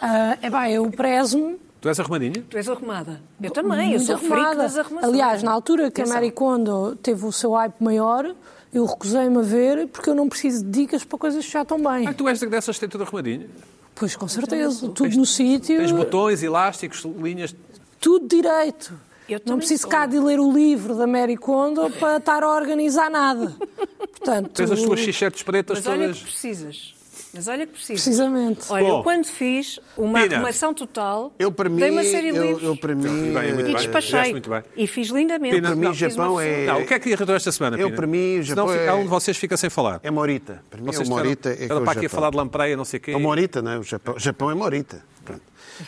Ah, 0.00 0.36
é 0.42 0.50
pá, 0.50 0.70
eu 0.70 0.90
prezo-me 0.90 1.58
Tu 1.80 1.88
és 1.88 2.00
arrumadinha? 2.00 2.44
Tu 2.50 2.56
és 2.56 2.68
arrumada. 2.68 3.20
Eu 3.40 3.50
também, 3.50 3.92
eu 3.92 4.00
sou 4.00 4.16
arrumada. 4.16 4.54
das 4.62 4.76
arrumações. 4.78 5.12
Aliás, 5.12 5.42
na 5.42 5.52
altura 5.52 5.90
que 5.90 6.02
a. 6.02 6.06
Mary 6.06 6.30
Kondo 6.32 6.96
teve 6.96 7.24
o 7.24 7.30
seu 7.30 7.52
hype 7.52 7.74
maior, 7.80 8.34
eu 8.74 8.84
recusei-me 8.86 9.38
a 9.38 9.42
ver 9.42 9.86
porque 9.88 10.10
eu 10.10 10.14
não 10.14 10.28
preciso 10.28 10.64
de 10.64 10.70
dicas 10.70 11.04
para 11.04 11.18
coisas 11.18 11.44
que 11.44 11.52
já 11.52 11.62
estão 11.62 11.78
bem. 11.80 12.08
Ah, 12.08 12.14
tu 12.14 12.26
és 12.28 12.40
dessas 12.40 12.76
que 12.76 12.80
tem 12.80 12.88
tudo 12.88 13.04
arrumadinho. 13.04 13.48
Pois, 13.94 14.16
com 14.16 14.26
certeza. 14.26 14.88
Tudo 14.88 15.16
no 15.16 15.24
sítio, 15.26 15.78
Tens 15.78 15.92
botões, 15.92 16.42
elásticos, 16.42 17.04
linhas. 17.04 17.54
tudo 18.00 18.26
direito. 18.26 18.92
Eu 19.28 19.40
Não 19.46 19.58
preciso 19.58 19.82
sou. 19.82 19.90
cá 19.90 20.06
de 20.06 20.18
ler 20.18 20.40
o 20.40 20.50
livro 20.52 20.94
da 20.94 21.06
Mary 21.06 21.36
Kondo 21.36 21.88
para 22.00 22.16
estar 22.16 22.42
a 22.42 22.48
organizar 22.48 23.10
nada. 23.10 23.54
Portanto, 24.10 24.50
Tens 24.50 24.70
as 24.72 24.82
tuas 24.82 25.00
x-shirts 25.00 25.42
pretas 25.42 25.78
Mas 25.78 25.86
olha 25.86 26.00
todas. 26.06 26.18
que 26.18 26.24
precisas. 26.24 26.95
Mas 27.36 27.48
olha 27.48 27.66
que 27.66 27.72
precisas. 27.72 28.02
precisamente. 28.02 28.64
Olha, 28.70 28.84
Bom. 28.86 28.98
eu 28.98 29.02
quando 29.02 29.26
fiz 29.26 29.78
uma 29.96 30.20
Pina. 30.22 30.36
arrumação 30.36 30.72
total, 30.74 31.32
Eu, 31.38 31.52
para 31.52 31.68
mim, 31.68 31.76
dei 31.76 31.90
uma 31.90 32.02
série 32.02 32.32
de 32.32 32.38
eu, 32.38 32.44
livros 32.46 32.62
eu, 32.64 32.76
para 32.76 32.94
mim, 32.94 33.02
Bem, 33.34 33.52
muito 33.52 33.60
e 33.60 33.64
bem. 33.64 33.74
despachei. 33.74 34.32
bem. 34.32 34.42
E 34.76 34.86
fiz 34.86 35.08
lindamente. 35.08 35.54
Pina, 35.54 35.68
para 35.68 35.76
mim, 35.76 35.84
Não, 35.86 35.94
Japão 35.94 36.40
é- 36.40 36.66
Não, 36.66 36.80
o 36.82 36.86
que 36.86 36.94
é 36.94 36.98
que 36.98 37.10
irritou 37.10 37.34
esta 37.34 37.52
semana, 37.52 37.76
Eu, 37.78 37.92
para 37.92 38.06
mim, 38.06 38.38
o 38.38 38.44
Senão 38.46 38.68
Japão 38.68 38.74
é- 38.74 38.92
um 38.94 39.02
de 39.02 39.08
vocês 39.08 39.36
fica 39.36 39.56
sem 39.56 39.68
falar. 39.70 40.00
é 40.02 40.10
Morita. 40.10 40.62
Para 40.70 40.80
mim, 40.80 40.86
Vocês 40.86 41.08
é 41.08 41.12
o 41.12 41.14
Morita. 41.14 41.50
É 41.50 41.56
que 41.56 41.62
é 41.62 41.64
Era 41.66 41.76
o 41.76 41.82
para 41.82 41.90
aqui 41.92 41.98
a 42.00 42.02
Japão. 42.04 42.16
falar 42.20 42.30
de 42.30 42.36
lampreia, 42.38 42.76
não 42.76 42.84
sei 42.84 42.98
o 42.98 43.00
quê. 43.02 43.10
É 43.12 43.16
o 43.16 43.20
Morita, 43.20 43.60
não 43.62 43.70
é? 43.72 43.78
O 43.78 43.82
Japão, 43.82 44.14
Japão 44.18 44.50
é 44.50 44.54
Morita. 44.54 45.02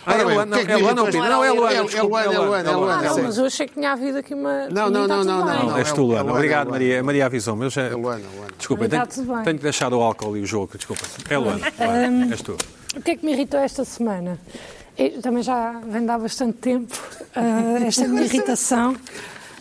Ah, 0.07 0.15
é 0.15 0.23
Luana, 0.23 0.57
o 0.57 0.59
que 0.59 0.73
é 0.73 0.77
que 0.77 0.83
não, 0.83 0.89
é 0.89 0.93
Luana, 0.93 1.05
Pina. 1.13 1.29
Não, 1.29 1.45
é 1.45 1.51
Luana, 1.51 1.75
É 1.75 1.81
Luana, 1.81 1.93
é 1.93 1.99
é 1.99 2.03
Luana, 2.03 2.71
é 2.71 2.73
é. 2.73 2.73
Ah, 2.73 3.03
não, 3.03 3.15
sim. 3.15 3.23
mas 3.23 3.39
eu 3.39 3.45
achei 3.47 3.67
que 3.67 3.75
tinha 3.75 3.93
havido 3.93 4.19
aqui 4.19 4.35
uma. 4.35 4.69
Não, 4.69 4.91
não, 4.91 5.07
não, 5.07 5.25
não, 5.25 5.45
não, 5.45 5.67
Não, 5.67 5.77
és 5.79 5.93
tu, 5.93 6.01
é 6.01 6.21
Luana. 6.21 6.33
Obrigado, 6.33 6.69
é 6.69 6.71
Maria. 6.71 7.03
Maria 7.03 7.27
avisou-me. 7.27 7.65
Eu 7.65 7.71
já... 7.71 7.83
É 7.83 7.91
Luana, 7.91 8.25
Luana. 8.35 8.53
Desculpa, 8.57 8.89
tenho, 8.89 9.57
que 9.57 9.63
deixar 9.63 9.93
o 9.93 10.01
álcool 10.01 10.37
e 10.37 10.41
o 10.41 10.47
jogo. 10.47 10.77
Desculpa. 10.77 11.03
É 11.29 11.39
Luana. 11.39 11.61
És 12.31 12.43
tu. 12.43 12.57
O 12.97 13.03
que 13.03 13.13
é 13.13 13.17
que 13.17 13.25
me 13.25 13.33
irritou 13.33 13.61
esta 13.61 13.85
semana? 13.85 14.39
Eu 14.97 15.23
também 15.23 15.43
já 15.43 15.81
vem 15.87 16.05
de 16.05 16.11
há 16.11 16.19
bastante 16.19 16.59
tempo 16.59 16.93
ah, 17.37 17.87
esta 17.87 18.09
minha 18.09 18.23
irritação. 18.23 18.97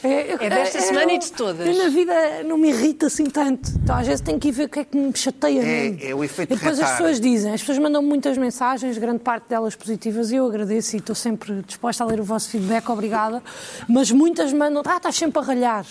Eu- 0.03 0.37
É 0.41 0.49
desta 0.49 0.77
eu- 0.77 0.81
semana 0.83 1.11
e 1.13 1.17
de 1.19 1.31
todas. 1.31 1.67
Eu 1.67 1.83
na 1.83 1.89
vida 1.89 2.43
não 2.45 2.57
me 2.57 2.69
irrita 2.69 3.07
assim 3.07 3.25
tanto. 3.25 3.69
Então 3.83 3.95
às 3.95 4.05
vezes 4.07 4.21
tenho 4.21 4.39
que 4.39 4.49
ir 4.49 4.51
ver 4.51 4.65
o 4.65 4.69
que 4.69 4.79
é 4.79 4.83
que 4.85 4.97
me 4.97 5.15
chateia 5.15 5.61
É- 5.61 6.09
é 6.09 6.15
o 6.15 6.23
efeito 6.23 6.53
E 6.53 6.55
depois 6.55 6.73
as 6.73 6.79
retar. 6.79 6.97
pessoas 6.97 7.19
dizem, 7.19 7.53
as 7.53 7.61
pessoas 7.61 7.77
mandam 7.79 8.01
muitas 8.01 8.37
mensagens, 8.37 8.97
grande 8.97 9.19
parte 9.19 9.49
delas 9.49 9.75
positivas, 9.75 10.31
e 10.31 10.35
eu 10.35 10.45
agradeço 10.45 10.95
e 10.95 10.99
estou 10.99 11.15
sempre 11.15 11.61
disposta 11.65 12.03
a 12.03 12.07
ler 12.07 12.19
o 12.19 12.23
vosso 12.23 12.49
feedback, 12.49 12.89
obrigada. 12.89 13.41
Mas 13.87 14.11
muitas 14.11 14.51
mandam, 14.53 14.81
ah, 14.85 14.97
estás 14.97 15.15
sempre 15.15 15.39
a 15.39 15.41
ralhar. 15.41 15.85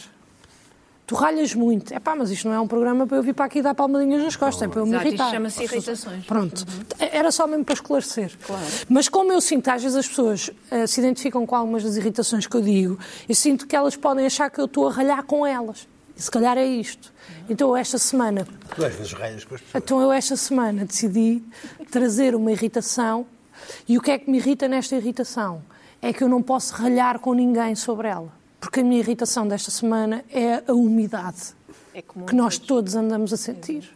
Tu 1.07 1.15
ralhas 1.15 1.55
muito. 1.55 1.95
É 1.95 2.01
pá, 2.01 2.15
mas 2.17 2.31
isto 2.31 2.49
não 2.49 2.55
é 2.55 2.61
um 2.61 2.67
programa 2.67 3.07
para 3.07 3.17
eu 3.17 3.23
vir 3.23 3.33
para 3.35 3.45
aqui 3.45 3.63
dar 3.63 3.75
palmadinhas 3.75 4.23
nas 4.25 4.37
costas, 4.37 4.63
é 4.63 4.69
para 4.69 4.81
eu 4.81 4.87
me 4.87 4.93
Exato, 4.93 5.07
irritar. 5.09 5.31
chama-se 5.31 5.63
irritações. 5.65 6.25
Pronto. 6.27 6.65
Era 6.99 7.31
só 7.31 7.47
mesmo 7.47 7.65
para 7.65 7.75
esclarecer. 7.75 8.33
Mas 8.89 9.09
como 9.09 9.33
eu 9.33 9.41
sinto, 9.41 9.69
às 9.69 9.83
vezes 9.83 9.97
as 9.97 10.09
pessoas 10.09 10.51
eh, 10.71 10.87
se 10.87 11.01
identificam 11.01 11.47
com 11.47 11.55
algumas 11.55 11.85
das 11.85 11.97
irritações 11.97 12.47
que 12.47 12.57
eu 12.57 12.61
digo, 12.61 12.99
eu 13.29 13.35
sinto 13.35 13.67
que 13.67 13.77
elas 13.77 13.97
podem 13.97 14.27
achar 14.27 14.51
que 14.51 14.61
eu 14.61 14.65
estou 14.67 14.89
a 14.89 14.93
ralhar 14.93 15.23
com 15.25 15.47
elas. 15.47 15.87
E 16.17 16.23
se 16.23 16.31
calhar 16.31 16.57
é 16.57 16.65
isto. 16.67 17.13
Então 17.49 17.69
eu 17.69 17.77
esta 17.77 17.99
semana 17.99 18.47
Tu 18.75 18.85
às 18.85 18.95
vezes 18.95 19.13
raias 19.13 19.45
com 19.45 19.55
as 19.55 19.61
pessoas. 19.61 19.85
então 19.85 20.01
eu 20.01 20.11
esta 20.11 20.35
semana 20.35 20.85
decidi 20.85 21.43
trazer 21.91 22.35
uma 22.35 22.51
irritação 22.51 23.27
e 23.89 23.97
o 23.99 24.01
que 24.01 24.11
é 24.11 24.19
que 24.19 24.31
me 24.31 24.39
irrita 24.39 24.67
nesta 24.67 24.97
irritação? 24.97 25.63
É 26.01 26.13
que 26.13 26.23
eu 26.25 26.29
não 26.29 26.43
posso 26.43 26.73
ralhar 26.75 27.19
com 27.21 27.35
ninguém 27.35 27.75
sobre 27.75 28.09
ela. 28.09 28.33
Porque 28.61 28.81
a 28.81 28.85
minha 28.85 28.99
irritação 28.99 29.47
desta 29.47 29.71
semana 29.71 30.25
é 30.31 30.63
a 30.67 30.73
umidade 30.73 31.55
É 31.95 32.03
que 32.03 32.35
nós 32.35 32.59
todos 32.59 32.95
andamos 32.95 33.33
a 33.33 33.37
sentir. 33.37 33.89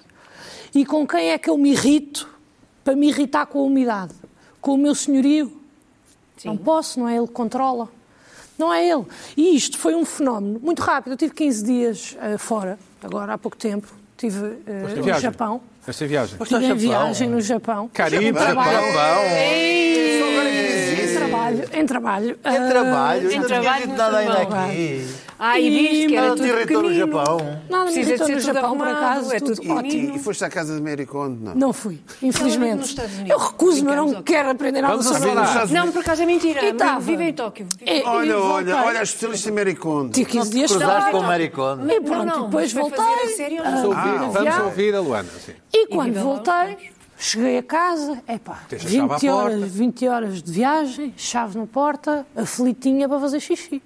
E 0.75 0.85
com 0.87 1.07
quem 1.07 1.31
é 1.31 1.39
que 1.39 1.51
eu 1.51 1.59
me 1.59 1.73
irrito 1.73 2.29
para 2.85 2.95
me 2.95 3.09
irritar 3.09 3.47
com 3.47 3.59
a 3.61 3.63
umidade? 3.63 4.15
Com 4.61 4.75
o 4.75 4.79
meu 4.79 4.95
senhorio? 4.95 5.51
Não 6.45 6.57
posso, 6.57 6.99
não 7.01 7.09
é 7.09 7.17
ele 7.17 7.27
que 7.27 7.33
controla. 7.33 7.89
Não 8.57 8.73
é 8.73 8.87
ele. 8.89 9.05
E 9.37 9.57
isto 9.57 9.79
foi 9.79 9.95
um 9.95 10.05
fenómeno 10.05 10.61
muito 10.63 10.81
rápido. 10.83 11.13
Eu 11.13 11.17
tive 11.17 11.35
15 11.35 11.65
dias 11.65 12.17
eh, 12.21 12.37
fora, 12.39 12.79
agora 13.03 13.33
há 13.35 13.39
pouco 13.39 13.57
tempo. 13.57 13.89
Estive 14.13 14.59
eh, 14.67 14.81
Foste 14.83 14.95
em 14.95 14.99
no 14.99 15.05
viagem? 15.05 15.23
Japão. 15.23 15.61
Esta 15.87 16.07
viagem. 16.07 16.37
Estive 16.41 16.57
em 16.65 16.69
Japão? 16.69 16.77
viagem 16.79 17.29
no 17.29 17.41
Japão. 17.41 17.91
Caribe, 17.93 18.33
trabalho. 18.39 18.73
Japão. 18.93 19.25
Em 19.25 21.00
trabalho. 21.57 21.81
Em 21.83 21.87
trabalho. 21.87 22.39
É 22.45 22.49
Ah, 22.57 22.69
trabalho. 22.69 23.21
em 23.21 23.23
Não 23.23 23.31
tinha 23.31 23.61
trabalho 23.61 23.81
dito 23.83 23.91
no 23.93 23.97
nada 23.97 24.17
ainda 24.19 24.39
aqui. 24.43 25.07
Ah, 25.43 25.59
e 25.59 25.71
viste 25.71 26.07
que 26.09 26.17
era 26.17 26.29
Não 26.29 26.37
tudo 26.37 26.47
te 26.47 26.53
irritou 26.53 26.83
no 26.83 26.89
pequenino. 26.89 27.13
Japão. 27.17 27.61
Nada 27.71 27.85
me 27.87 27.93
Precisa 27.93 28.11
de 28.13 28.19
ser 28.19 28.33
no 28.35 28.41
tudo 28.41 28.55
Japão, 28.55 28.77
por 28.77 28.89
acaso. 28.89 29.33
é 29.33 29.39
tudo 29.41 29.55
tudo 29.57 29.67
E, 29.67 29.71
ótimo. 29.71 30.17
e, 30.17 30.19
foste 30.19 30.45
à 30.45 30.51
casa 30.51 30.77
de 30.77 30.83
Mary 30.83 31.07
Kondo? 31.07 31.41
Não. 31.45 31.55
Não 31.55 31.73
fui, 31.73 31.99
infelizmente. 32.23 32.95
Eu 33.27 33.39
recuso-me, 33.39 33.95
não 33.95 34.23
quero 34.23 34.51
aprender 34.51 34.83
nada 34.83 34.97
Vamos 34.97 35.07
sobre 35.07 35.31
lá. 35.33 35.67
Não, 35.71 35.91
por 35.91 36.01
acaso 36.01 36.23
é 36.23 36.27
mentira. 36.27 36.61
E. 36.63 36.75
Vive 37.01 37.25
em 37.25 37.33
Tóquio. 37.33 37.67
E 37.87 38.03
Olha, 38.03 38.39
olha, 38.39 38.77
olha, 38.85 39.01
a 39.01 39.03
especialista 39.03 39.49
em 39.49 39.53
Mary 39.53 39.75
Kondo. 39.75 40.13
Tive 40.13 40.31
15 40.31 40.51
dias 40.51 40.71
Cruzaste 40.71 41.11
com 41.11 41.19
o 41.19 41.23
Maricone. 41.23 41.93
E 41.95 42.01
pronto, 42.01 42.27
Não, 42.27 42.39
não, 42.41 42.45
depois 42.47 42.73
voltei. 42.73 42.99
não? 42.99 43.65
ah, 43.65 43.71
Vamos 43.71 43.85
ouvir, 43.85 43.99
a 44.09 44.19
vamos 44.19 44.41
viagem. 44.43 44.63
ouvir 44.63 44.95
a 44.95 45.01
Luana. 45.01 45.29
Sim. 45.45 45.53
E 45.73 45.87
quando 45.87 46.21
voltei, 46.21 46.91
cheguei 47.21 47.59
a 47.59 47.63
casa, 47.63 48.23
epá, 48.27 48.65
Tens 48.69 48.85
a 48.85 48.89
chave 48.89 48.99
à 48.99 49.17
20 49.17 49.29
horas, 49.29 49.59
porta. 49.61 49.67
20 49.67 50.09
horas 50.09 50.43
de 50.43 50.53
viagem, 50.53 51.15
chave 51.17 51.59
na 51.59 51.67
porta, 51.67 52.27
aflitinha 52.35 53.09
para 53.09 53.21
fazer 53.21 53.41
xixi. 53.41 53.83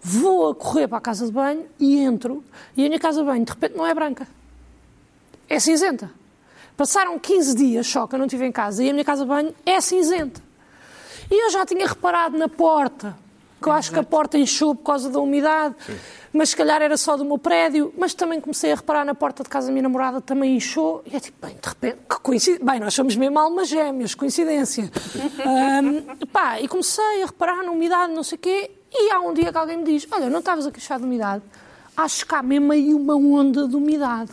Vou 0.00 0.48
a 0.48 0.54
correr 0.54 0.88
para 0.88 0.98
a 0.98 1.00
casa 1.00 1.26
de 1.26 1.32
banho 1.32 1.66
e 1.78 1.98
entro, 1.98 2.42
e 2.76 2.84
a 2.84 2.88
minha 2.88 2.98
casa 2.98 3.20
de 3.20 3.26
banho 3.26 3.44
de 3.44 3.52
repente 3.52 3.76
não 3.76 3.86
é 3.86 3.92
branca. 3.92 4.26
É 5.48 5.58
cinzenta. 5.58 6.10
Passaram 6.76 7.18
15 7.18 7.56
dias 7.56 7.86
só 7.86 8.06
que 8.06 8.14
eu 8.14 8.18
não 8.18 8.26
estive 8.26 8.46
em 8.46 8.52
casa 8.52 8.82
e 8.82 8.88
a 8.88 8.92
minha 8.92 9.04
casa 9.04 9.22
de 9.24 9.28
banho 9.28 9.54
é 9.66 9.80
cinzenta. 9.80 10.40
E 11.30 11.46
eu 11.46 11.50
já 11.50 11.66
tinha 11.66 11.86
reparado 11.86 12.38
na 12.38 12.48
porta, 12.48 13.16
que 13.60 13.68
eu 13.68 13.72
acho 13.72 13.92
que 13.92 13.98
a 13.98 14.02
porta 14.02 14.38
inchou 14.38 14.74
por 14.74 14.84
causa 14.84 15.10
da 15.10 15.20
umidade, 15.20 15.74
mas 16.32 16.50
se 16.50 16.56
calhar 16.56 16.80
era 16.80 16.96
só 16.96 17.16
do 17.16 17.24
meu 17.24 17.38
prédio. 17.38 17.92
Mas 17.96 18.14
também 18.14 18.40
comecei 18.40 18.72
a 18.72 18.76
reparar 18.76 19.04
na 19.04 19.14
porta 19.14 19.42
de 19.42 19.48
casa 19.48 19.66
da 19.66 19.72
minha 19.72 19.82
namorada, 19.82 20.20
também 20.20 20.56
inchou. 20.56 21.02
E 21.10 21.16
é 21.16 21.20
tipo, 21.20 21.46
bem, 21.46 21.56
de 21.60 21.68
repente, 21.68 21.98
que 22.08 22.20
coincidência. 22.20 22.64
Bem, 22.64 22.80
nós 22.80 22.94
somos 22.94 23.16
mesmo 23.16 23.38
almas 23.38 23.68
gêmeas, 23.68 24.14
coincidência. 24.14 24.90
Ahm, 25.44 26.26
pá, 26.32 26.60
e 26.60 26.68
comecei 26.68 27.22
a 27.22 27.26
reparar 27.26 27.62
na 27.62 27.70
umidade, 27.70 28.12
não 28.12 28.22
sei 28.22 28.36
o 28.36 28.40
quê. 28.40 28.70
E 28.92 29.10
há 29.10 29.20
um 29.20 29.34
dia 29.34 29.52
que 29.52 29.58
alguém 29.58 29.76
me 29.76 29.84
diz: 29.84 30.06
Olha, 30.10 30.30
não 30.30 30.38
estavas 30.40 30.66
a 30.66 30.70
queixar 30.70 30.98
de 30.98 31.04
umidade? 31.04 31.42
Acho 31.96 32.26
que 32.26 32.34
há 32.34 32.42
mesmo 32.42 32.72
aí 32.72 32.94
uma 32.94 33.14
onda 33.14 33.68
de 33.68 33.76
umidade. 33.76 34.32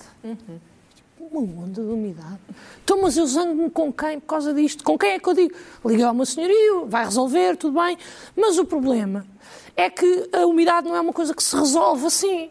Uma 1.32 1.64
onda 1.64 1.82
de 1.82 1.90
umidade. 1.90 2.40
Então, 2.84 3.02
mas 3.02 3.18
eu 3.18 3.26
zango-me 3.28 3.70
com 3.70 3.92
quem 3.92 4.20
por 4.20 4.28
causa 4.28 4.54
disto? 4.54 4.84
Com 4.84 4.98
quem 4.98 5.12
é 5.12 5.20
que 5.20 5.28
eu 5.28 5.34
digo? 5.34 5.54
Liguei 5.86 6.06
ao 6.06 6.14
meu 6.14 6.26
senhorio, 6.26 6.86
vai 6.88 7.04
resolver, 7.06 7.58
tudo 7.58 7.80
bem. 7.82 7.98
Mas 8.36 8.58
o 8.58 8.66
problema 8.66 9.26
é 9.76 9.90
que 9.90 10.30
a 10.34 10.46
umidade 10.46 10.88
não 10.88 10.96
é 10.96 11.02
uma 11.02 11.14
coisa 11.14 11.34
que 11.34 11.44
se 11.44 11.56
resolve 11.56 12.06
assim. 12.08 12.50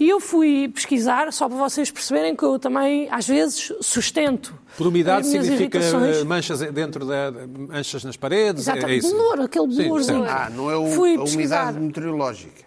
E 0.00 0.08
eu 0.08 0.18
fui 0.20 0.68
pesquisar, 0.68 1.30
só 1.32 1.48
para 1.48 1.58
vocês 1.58 1.90
perceberem 1.90 2.34
que 2.34 2.42
eu 2.42 2.58
também, 2.58 3.08
às 3.10 3.26
vezes, 3.26 3.70
sustento. 3.82 4.54
Por 4.78 4.86
umidade 4.86 5.26
significa 5.26 5.76
irritações. 5.78 6.16
eh, 6.16 6.24
manchas 6.24 6.60
dentro 6.72 7.04
da 7.04 7.30
manchas 7.68 8.02
nas 8.04 8.16
paredes, 8.16 8.62
Exato, 8.62 8.86
é 8.86 8.94
isso. 8.94 9.10
bolor, 9.14 9.40
aquele 9.42 9.72
certo. 10.02 10.24
Ah, 10.28 10.48
não 10.50 10.70
é 10.70 10.76
o- 10.76 10.86
Fui 10.92 11.16
a 11.16 11.20
pesquisar. 11.20 11.66
umidade 11.68 11.80
meteorológica. 11.86 12.64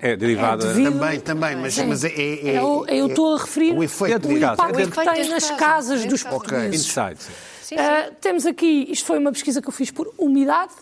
É 0.00 0.16
derivada. 0.16 0.64
É 0.64 0.68
devido- 0.68 0.92
Também, 0.92 1.20
também, 1.20 1.56
mas, 1.56 1.78
mas 1.78 2.04
é, 2.04 2.08
é, 2.08 2.48
é- 2.50 2.58
Eu- 2.58 2.84
eu 2.88 3.06
estou 3.06 3.34
a 3.34 3.38
referir 3.38 3.72
o 3.76 3.82
efeito 3.82 4.28
disso. 4.28 4.40
casa. 4.40 4.52
impacto 4.52 4.90
que 4.90 5.04
tem 5.14 5.28
nas 5.30 5.50
casas 5.52 6.04
dos 6.06 6.22
portugueses. 6.22 6.86
Inside. 6.86 7.22
sim. 7.22 7.32
Sim, 7.62 7.76
sim. 7.76 7.82
Uh, 7.82 8.14
temos 8.20 8.46
aqui, 8.46 8.86
isto 8.90 9.06
foi 9.06 9.18
uma 9.18 9.30
pesquisa 9.32 9.60
que 9.60 9.68
eu 9.68 9.72
fiz 9.72 9.90
por 9.90 10.10
umidade, 10.16 10.72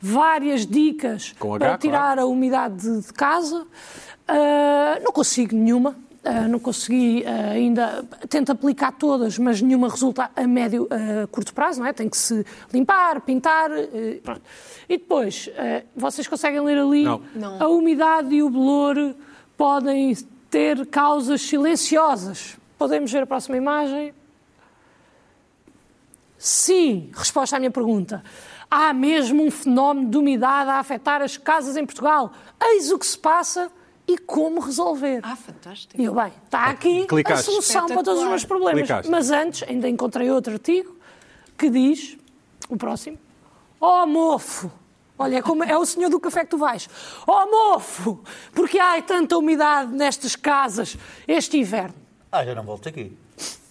várias 0.00 0.66
dicas 0.66 1.34
H, 1.40 1.58
para 1.58 1.78
tirar 1.78 2.18
a 2.18 2.26
umidade 2.26 2.76
de, 2.82 3.00
de 3.06 3.12
casa. 3.14 3.62
Uh, 4.28 5.02
não 5.02 5.12
consigo 5.12 5.54
nenhuma, 5.56 5.96
uh, 6.24 6.48
não 6.48 6.58
consegui 6.58 7.22
uh, 7.22 7.52
ainda, 7.52 8.04
tento 8.28 8.50
aplicar 8.50 8.92
todas, 8.92 9.38
mas 9.38 9.60
nenhuma 9.60 9.88
resulta 9.88 10.30
a 10.34 10.46
médio, 10.46 10.88
a 10.90 11.26
curto 11.26 11.52
prazo, 11.54 11.80
não 11.80 11.86
é? 11.86 11.92
Tem 11.92 12.08
que 12.08 12.16
se 12.16 12.44
limpar, 12.72 13.20
pintar, 13.20 13.70
uh, 13.70 14.20
pronto. 14.22 14.42
E 14.88 14.98
depois, 14.98 15.48
uh, 15.48 15.86
vocês 15.94 16.26
conseguem 16.26 16.60
ler 16.60 16.78
ali, 16.78 17.04
Não. 17.04 17.22
Não. 17.34 17.62
a 17.62 17.68
umidade 17.68 18.34
e 18.34 18.42
o 18.42 18.50
bolor 18.50 19.14
podem 19.56 20.14
ter 20.50 20.86
causas 20.86 21.42
silenciosas. 21.42 22.56
Podemos 22.78 23.10
ver 23.10 23.22
a 23.22 23.26
próxima 23.26 23.56
imagem? 23.56 24.14
Sim, 26.38 27.10
resposta 27.14 27.56
à 27.56 27.58
minha 27.58 27.70
pergunta. 27.70 28.22
Há 28.70 28.92
mesmo 28.92 29.42
um 29.42 29.50
fenómeno 29.50 30.10
de 30.10 30.16
umidade 30.16 30.70
a 30.70 30.78
afetar 30.78 31.22
as 31.22 31.36
casas 31.36 31.76
em 31.76 31.86
Portugal. 31.86 32.32
Eis 32.60 32.90
o 32.90 32.98
que 32.98 33.06
se 33.06 33.16
passa 33.16 33.70
e 34.06 34.18
como 34.18 34.60
resolver. 34.60 35.20
Ah, 35.22 35.36
fantástico. 35.36 36.00
E 36.00 36.04
eu, 36.04 36.14
bem, 36.14 36.32
está 36.44 36.66
aqui 36.66 37.06
Clicaste. 37.06 37.48
a 37.48 37.52
solução 37.52 37.86
para 37.86 38.02
todos 38.02 38.22
os 38.22 38.28
meus 38.28 38.44
problemas. 38.44 38.82
Clicaste. 38.82 39.10
Mas 39.10 39.30
antes, 39.30 39.62
ainda 39.68 39.88
encontrei 39.88 40.30
outro 40.30 40.52
artigo 40.52 40.96
que 41.56 41.70
diz, 41.70 42.16
o 42.68 42.76
próximo, 42.76 43.18
ó 43.80 44.06
mofo, 44.06 44.70
olha, 45.18 45.38
é, 45.38 45.42
como, 45.42 45.64
é 45.64 45.76
o 45.78 45.86
senhor 45.86 46.10
do 46.10 46.20
café 46.20 46.44
que 46.44 46.50
tu 46.50 46.58
vais, 46.58 46.88
ó 47.26 47.46
mofo, 47.46 48.22
porque 48.52 48.78
há 48.78 49.00
tanta 49.00 49.38
umidade 49.38 49.92
nestas 49.92 50.36
casas 50.36 50.96
este 51.26 51.58
inverno. 51.58 51.94
Ah, 52.30 52.44
já 52.44 52.54
não 52.54 52.64
volto 52.64 52.88
aqui. 52.88 53.16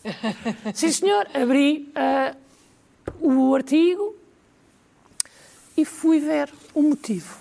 Sim, 0.73 0.91
senhor, 0.91 1.27
abri 1.33 1.91
ah, 1.95 2.35
o 3.19 3.53
artigo 3.53 4.15
e 5.77 5.85
fui 5.85 6.19
ver 6.19 6.51
o 6.73 6.81
motivo. 6.81 7.37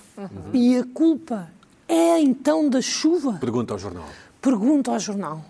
E 0.52 0.76
a 0.76 0.84
culpa 0.84 1.50
é 1.92 2.20
então 2.20 2.68
da 2.68 2.80
chuva? 2.80 3.34
Pergunta 3.34 3.74
ao 3.74 3.78
jornal. 3.78 4.08
Pergunto 4.40 4.90
ao 4.90 4.98
jornal. 4.98 5.44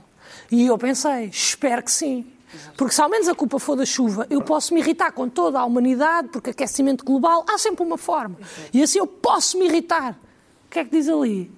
E 0.50 0.66
eu 0.66 0.76
pensei, 0.76 1.26
espero 1.26 1.83
que 1.83 1.90
sim. 1.90 2.26
Porque 2.76 2.94
se 2.94 3.00
ao 3.00 3.09
menos 3.09 3.28
a 3.28 3.35
culpa 3.35 3.59
for 3.59 3.76
da 3.76 3.87
chuva, 3.87 4.26
eu 4.28 4.42
posso 4.42 4.74
me 4.74 4.81
irritar 4.81 5.12
com 5.12 5.28
toda 5.28 5.59
a 5.59 5.64
humanidade, 5.64 6.28
porque 6.28 6.50
aquecimento 6.50 7.05
global 7.05 7.44
há 7.48 7.57
sempre 7.57 7.83
uma 7.85 7.96
forma. 7.96 8.37
E 8.72 8.83
assim 8.83 8.98
eu 8.98 9.07
posso 9.07 9.59
me 9.59 9.66
irritar. 9.66 10.18
O 10.66 10.70
que 10.70 10.81
é 10.81 10.85
que 10.85 10.90
diz 10.90 11.09
ali? 11.09 11.50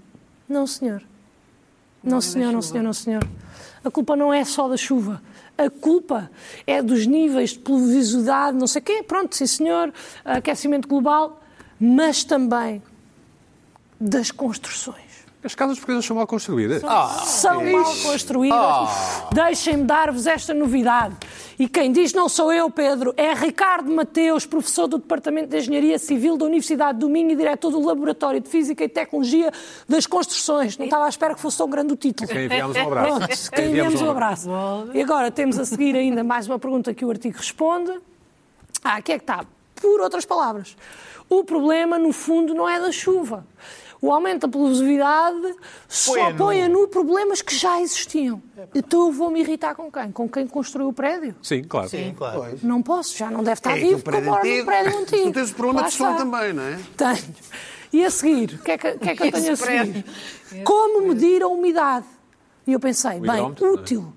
Não, 0.49 0.66
senhor. 0.66 1.03
Não, 2.03 2.20
senhor, 2.20 2.53
não, 2.53 2.62
senhor, 2.62 2.83
não, 2.83 2.92
senhor. 2.92 3.27
A 3.83 3.90
culpa 3.90 4.14
não 4.14 4.33
é 4.33 4.44
só 4.44 4.68
da 4.68 4.77
chuva. 4.77 5.23
A 5.57 5.70
culpa 5.70 6.31
é 6.66 6.83
dos 6.83 7.07
níveis 7.07 7.51
de 7.51 7.61
pluviosidade, 7.61 8.57
não 8.57 8.66
sei 8.66 8.83
o 8.83 8.85
quê. 8.85 9.03
Pronto, 9.03 9.35
sim, 9.35 9.47
senhor. 9.47 9.92
Aquecimento 10.25 10.87
global. 10.87 11.40
Mas 11.81 12.23
também 12.23 12.83
das 14.01 14.31
construções 14.31 15.25
As 15.43 15.55
casas 15.55 15.77
portuguesas 15.79 16.07
são 16.07 16.17
mal 16.17 16.27
construídas. 16.27 16.83
são 17.27 17.63
mal 17.65 17.85
construídas. 18.03 18.89
Deixem-me 19.33 19.85
dar-vos 19.85 20.27
esta 20.27 20.55
novidade. 20.55 21.15
E 21.59 21.69
quem 21.69 21.93
diz 21.93 22.13
não 22.15 22.29
sou 22.29 22.53
eu, 22.53 22.71
Pedro, 22.71 23.13
é 23.17 23.35
Ricardo 23.35 23.93
Mateus, 23.93 24.47
professor 24.47 24.87
do 24.89 24.99
Departamento 24.99 25.51
de 25.51 25.59
Engenharia 25.59 25.99
Civil 25.99 26.37
da 26.37 26.47
Universidade 26.47 26.99
do 26.99 27.09
Minho 27.09 27.31
e 27.33 27.37
diretor 27.37 27.71
do 27.71 27.81
Laboratório 27.85 28.41
de 28.41 28.49
Física 28.49 28.83
e 28.85 28.89
Tecnologia 28.89 29.53
das 29.89 30.07
Construções. 30.07 30.77
Não 30.79 30.87
estava 30.87 31.05
à 31.05 31.09
espera 31.09 31.35
que 31.35 31.41
fosse 31.41 31.59
tão 31.59 31.69
grande 31.69 31.93
o 31.93 31.97
título. 31.97 32.29
Quem 32.29 32.47
enviamos 32.47 32.77
um 32.77 32.81
abraço. 32.87 33.07
Pronto, 33.19 33.51
quem 33.53 33.69
enviamos 33.69 34.03
um 34.03 34.11
abraço. 34.11 34.51
abraço. 34.51 34.91
E 34.97 35.03
agora 35.03 35.31
temos 35.31 35.59
a 35.59 35.65
seguir 35.65 35.95
ainda 35.95 36.25
mais 36.25 36.49
uma 36.49 36.59
pergunta 36.59 36.93
que 36.95 37.05
o 37.05 37.11
artigo 37.11 37.37
responde. 37.37 37.93
Ah, 38.83 38.97
aqui 38.97 39.13
é 39.13 39.19
que 39.19 39.25
está. 39.25 39.45
Por 39.85 40.01
outras 40.01 40.25
palavras, 40.25 40.75
o 41.29 41.44
problema, 41.44 41.99
no 41.99 42.11
fundo, 42.11 42.55
não 42.55 42.66
é 42.66 42.81
da 42.81 42.90
chuva. 42.90 43.47
O 44.01 44.11
aumento 44.12 44.47
da 44.47 44.49
pluviosidade 44.49 45.55
só 45.88 46.12
Põe 46.12 46.20
a 46.23 46.31
nu. 46.31 46.37
põe 46.37 46.62
a 46.62 46.68
nu 46.68 46.88
problemas 46.88 47.42
que 47.42 47.55
já 47.55 47.81
existiam. 47.83 48.42
Então 48.75 49.07
eu 49.07 49.12
vou 49.12 49.31
me 49.31 49.40
irritar 49.40 49.75
com 49.75 49.90
quem? 49.92 50.11
Com 50.11 50.27
quem 50.29 50.47
construiu 50.47 50.88
o 50.88 50.92
prédio? 50.92 51.35
Sim, 51.42 51.62
claro. 51.64 51.88
Sim, 51.90 52.14
claro. 52.16 52.40
Pois. 52.40 52.62
Não 52.62 52.83
posso, 52.83 53.14
já 53.16 53.31
não 53.31 53.42
deve 53.42 53.59
estar 53.59 53.77
É 53.77 53.81
vivo 53.81 54.03
porque 54.03 54.18
eu 54.18 54.23
prédio 54.23 54.31
moro 54.31 54.47
num 54.59 54.64
prédio 54.64 54.99
antigo. 55.01 55.23
Tu 55.25 55.33
tens 55.33 55.51
o 55.51 55.55
problema 55.55 55.81
Lá 55.83 55.88
de 55.88 55.94
som 55.94 56.11
está. 56.12 56.18
também, 56.25 56.53
não 56.55 56.62
é? 56.62 56.79
Tenho. 56.97 57.35
E 57.92 58.04
a 58.06 58.11
seguir, 58.11 58.54
o 58.54 58.59
que 58.63 58.71
é 58.73 58.79
que, 58.79 58.92
que, 58.98 59.09
é 59.11 59.17
que 59.17 59.23
eu 59.23 59.33
tenho 59.33 59.52
a 59.52 59.56
seguir? 59.56 60.04
Como 60.65 61.09
medir 61.09 61.42
a 61.42 61.48
umidade? 61.48 62.06
E 62.67 62.73
eu 62.73 62.81
pensei, 62.81 63.21
bem, 63.21 63.38
é? 63.38 63.67
útil. 63.67 64.13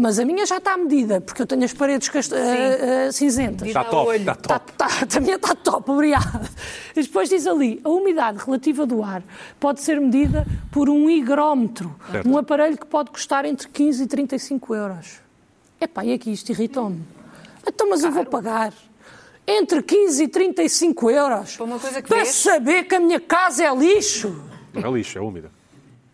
Mas 0.00 0.18
a 0.18 0.24
minha 0.24 0.46
já 0.46 0.56
está 0.56 0.76
medida, 0.78 1.20
porque 1.20 1.42
eu 1.42 1.46
tenho 1.46 1.62
as 1.62 1.74
paredes 1.74 2.08
cast- 2.08 2.32
ah, 2.34 3.12
cinzentas. 3.12 3.68
Está 3.68 3.84
top, 3.84 4.16
está 4.16 4.34
Tá, 4.34 4.58
top. 4.58 4.72
tá, 4.72 4.86
a 5.16 5.20
minha 5.20 5.36
está 5.36 5.54
top, 5.54 5.90
obrigada. 5.90 6.48
E 6.96 7.02
depois 7.02 7.28
diz 7.28 7.46
ali, 7.46 7.80
a 7.84 7.88
umidade 7.90 8.38
relativa 8.44 8.86
do 8.86 9.02
ar 9.02 9.22
pode 9.60 9.80
ser 9.82 10.00
medida 10.00 10.46
por 10.72 10.88
um 10.88 11.10
higrómetro, 11.10 11.94
Certo. 12.10 12.28
um 12.28 12.38
aparelho 12.38 12.78
que 12.78 12.86
pode 12.86 13.10
custar 13.10 13.44
entre 13.44 13.68
15 13.68 14.04
e 14.04 14.06
35 14.06 14.74
euros. 14.74 15.20
Epá, 15.80 16.02
e 16.04 16.14
aqui 16.14 16.32
isto 16.32 16.50
irritou-me. 16.50 17.02
Então, 17.66 17.90
mas 17.90 18.02
eu 18.02 18.10
vou 18.10 18.24
pagar 18.24 18.72
entre 19.46 19.82
15 19.82 20.24
e 20.24 20.28
35 20.28 21.10
euros 21.10 21.56
Para 21.56 21.64
uma 21.66 21.78
coisa 21.78 22.00
que 22.00 22.08
para 22.08 22.24
saber 22.24 22.84
que 22.84 22.94
a 22.94 23.00
minha 23.00 23.20
casa 23.20 23.64
é 23.64 23.74
lixo. 23.74 24.42
Não 24.72 24.90
é 24.94 24.98
lixo, 24.98 25.18
é 25.18 25.20
úmida. 25.20 25.50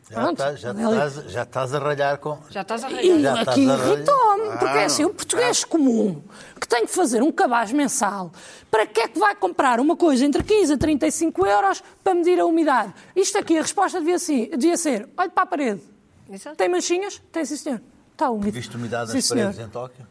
Já, 0.09 0.31
estás, 0.31 0.61
já, 0.61 0.71
ali. 0.71 0.83
estás, 0.83 1.15
já 1.33 1.43
estás 1.43 1.75
a 1.75 1.79
ralhar 1.81 2.19
com. 2.19 2.39
Já 2.49 2.61
estás 2.63 2.85
a 2.85 2.91
E 2.91 3.11
ralhar. 3.11 3.45
Já 3.45 3.51
aqui 3.51 3.61
irritou-me, 3.63 4.51
porque 4.59 4.79
é 4.79 4.85
assim, 4.85 5.05
o 5.05 5.11
português 5.13 5.65
comum, 5.65 6.23
que 6.61 6.69
tem 6.69 6.87
que 6.87 6.93
fazer 6.95 7.23
um 7.23 7.33
cabaz 7.33 7.73
mensal, 7.73 8.31
para 8.71 8.87
que 8.87 9.01
é 9.01 9.09
que 9.09 9.19
vai 9.19 9.35
comprar 9.35 9.81
uma 9.81 9.97
coisa 9.97 10.25
entre 10.25 10.45
15 10.45 10.75
a 10.75 10.79
35 10.79 11.45
euros 11.47 11.83
para 12.05 12.15
medir 12.15 12.39
a 12.39 12.47
umidade? 12.47 12.95
Isto 13.17 13.39
aqui, 13.39 13.59
a 13.59 13.63
resposta 13.63 13.99
devia, 13.99 14.15
assim, 14.15 14.49
devia 14.51 14.77
ser, 14.77 15.09
olhe 15.17 15.31
para 15.31 15.43
a 15.43 15.47
parede, 15.47 15.81
Exato. 16.31 16.55
tem 16.57 16.69
manchinhas? 16.69 17.21
Tem, 17.33 17.45
sim 17.45 17.57
senhor. 17.57 17.81
Está 18.13 18.31
úmido. 18.31 18.53
Viste 18.53 18.77
umidade 18.77 19.11
sim, 19.11 19.17
nas 19.17 19.25
senhor. 19.25 19.43
paredes 19.47 19.67
em 19.67 19.71
Tóquio? 19.71 20.07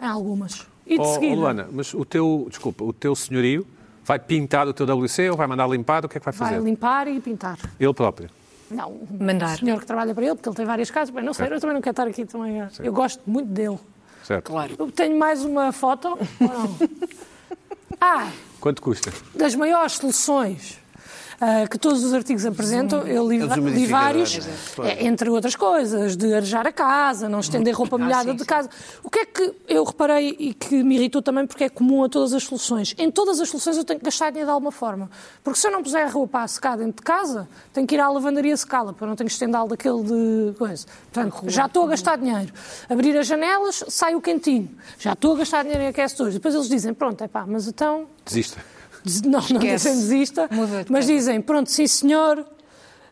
Há 0.00 0.10
algumas. 0.10 0.66
E 0.84 0.96
de 0.96 1.00
Oh, 1.00 1.02
oh, 1.08 1.14
seguida, 1.14 1.36
Luana, 1.36 1.68
mas 1.70 1.94
o 1.94 2.04
teu, 2.04 2.46
desculpa, 2.48 2.82
o 2.82 2.92
teu 2.92 3.14
senhorio 3.14 3.64
vai 4.04 4.18
pintar 4.18 4.66
o 4.66 4.72
teu 4.74 4.84
WC 4.84 5.30
ou 5.30 5.36
vai 5.36 5.46
mandar 5.46 5.68
limpar? 5.68 6.04
O 6.04 6.08
que 6.08 6.16
é 6.16 6.20
que 6.20 6.24
vai 6.24 6.34
fazer? 6.34 6.54
vai 6.56 6.64
limpar 6.64 7.06
e 7.06 7.20
pintar. 7.20 7.56
Ele 7.78 7.94
próprio. 7.94 8.28
Não, 8.72 9.00
Mandar. 9.20 9.54
o 9.54 9.58
senhor 9.58 9.80
que 9.80 9.86
trabalha 9.86 10.14
para 10.14 10.24
ele, 10.24 10.34
porque 10.34 10.48
ele 10.48 10.56
tem 10.56 10.64
várias 10.66 10.90
casas, 10.90 11.14
bem, 11.14 11.22
não 11.24 11.32
sei, 11.34 11.46
eu 11.46 11.60
também 11.60 11.74
não 11.74 11.80
quero 11.82 11.92
estar 11.92 12.06
aqui 12.06 12.24
também. 12.24 12.60
a- 12.60 12.68
Eu 12.80 12.92
gosto 12.92 13.20
muito 13.26 13.48
dele. 13.48 13.78
Certo. 14.24 14.46
Claro. 14.50 14.74
Eu 14.78 14.90
tenho 14.90 15.18
mais 15.18 15.44
uma 15.44 15.72
foto? 15.72 16.08
ou 16.08 16.18
não? 16.40 16.76
Ah, 18.00 18.28
Quanto 18.60 18.82
custa? 18.82 19.12
das 19.34 19.54
maiores 19.54 19.92
soluções 19.92 20.78
ah, 21.40 21.66
que 21.68 21.78
todos 21.78 22.04
os 22.04 22.12
artigos 22.12 22.44
apresentam, 22.46 23.06
eu 23.06 23.28
li, 23.28 23.38
li 23.38 23.86
vários, 23.86 24.38
é, 24.82 25.06
entre 25.06 25.30
outras 25.30 25.56
coisas, 25.56 26.16
de 26.16 26.32
arejar 26.34 26.66
a 26.66 26.72
casa, 26.72 27.28
não 27.28 27.40
estender 27.40 27.74
roupa 27.74 27.98
molhada 27.98 28.30
sim, 28.30 28.36
de 28.36 28.42
sim. 28.42 28.46
casa. 28.46 28.68
O 29.02 29.10
que 29.10 29.20
é 29.20 29.26
que 29.26 29.54
eu 29.68 29.84
reparei 29.84 30.36
e 30.38 30.54
que 30.54 30.82
me 30.82 30.96
irritou 30.96 31.22
também, 31.22 31.46
porque 31.46 31.64
é 31.64 31.68
comum 31.68 32.04
a 32.04 32.08
todas 32.08 32.32
as 32.32 32.44
soluções? 32.44 32.94
Em 32.98 33.10
todas 33.10 33.40
as 33.40 33.48
soluções 33.48 33.76
eu 33.76 33.84
tenho 33.84 33.98
que 33.98 34.04
gastar 34.04 34.30
dinheiro 34.30 34.48
de 34.48 34.52
alguma 34.52 34.72
forma. 34.72 35.10
Porque 35.42 35.58
se 35.58 35.66
eu 35.66 35.70
não 35.70 35.82
puser 35.82 36.06
a 36.06 36.10
roupa 36.10 36.42
a 36.42 36.48
secar 36.48 36.76
dentro 36.76 36.96
de 36.96 37.02
casa, 37.02 37.48
tenho 37.72 37.86
que 37.86 37.94
ir 37.94 38.00
à 38.00 38.08
lavandaria 38.08 38.56
secá-la, 38.56 38.92
porque 38.92 39.04
eu 39.04 39.08
não 39.08 39.16
tenho 39.16 39.28
estendal 39.28 39.68
daquele 39.68 40.02
de 40.02 40.54
coisa. 40.58 40.86
Portanto, 41.12 41.44
já 41.48 41.66
estou 41.66 41.84
a 41.84 41.88
gastar 41.88 42.16
dinheiro. 42.16 42.52
Abrir 42.88 43.16
as 43.16 43.26
janelas, 43.26 43.84
sai 43.88 44.14
o 44.14 44.20
quentinho. 44.20 44.70
Já 44.98 45.12
estou 45.12 45.34
a 45.34 45.38
gastar 45.38 45.62
dinheiro 45.62 45.82
em 45.82 45.88
aquecedores. 45.88 46.34
Depois 46.34 46.54
eles 46.54 46.68
dizem, 46.68 46.94
pronto, 46.94 47.22
é 47.22 47.28
pá, 47.28 47.44
mas 47.46 47.66
então 47.66 48.06
Desista. 48.24 48.64
Diz- 49.04 49.22
Não, 49.22 49.30
não 49.32 49.38
Esquece. 49.40 49.88
Muda 50.50 50.84
de 50.84 50.92
mas 50.92 51.06
dizem, 51.06 51.40
pronto, 51.40 51.70
sim 51.70 51.86
senhor, 51.86 52.46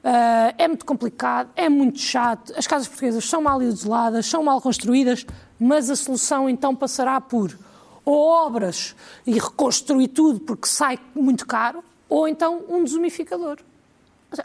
ah, 0.05 0.55
é 0.57 0.68
muito 0.68 0.84
complicado, 0.84 1.51
é 1.57 1.68
muito 1.68 1.99
chato, 1.99 2.53
as 2.57 2.66
casas 2.66 2.88
portuguesas 2.88 3.24
são 3.28 3.43
mal 3.43 3.61
isoladas, 3.62 4.26
são 4.26 4.43
mal 4.43 4.61
construídas, 4.61 5.26
mas 5.59 5.91
a 5.91 5.97
solução 5.97 6.49
então 6.49 6.74
passará 6.74 7.20
por 7.20 7.59
ou 8.05 8.28
obras 8.28 8.95
e 9.26 9.32
reconstruir 9.32 10.09
tudo 10.09 10.41
porque 10.41 10.66
sai 10.66 10.99
muito 11.14 11.47
caro, 11.47 11.84
ou 12.09 12.26
então 12.26 12.62
um 12.68 12.82
desumificador. 12.82 13.59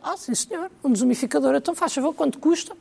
Ah, 0.03 0.17
sim 0.17 0.33
senhor, 0.35 0.69
um 0.83 0.91
desumificador, 0.91 1.55
então 1.55 1.73
faz 1.75 1.93
favor, 1.93 2.13
quanto 2.13 2.37
custa? 2.39 2.75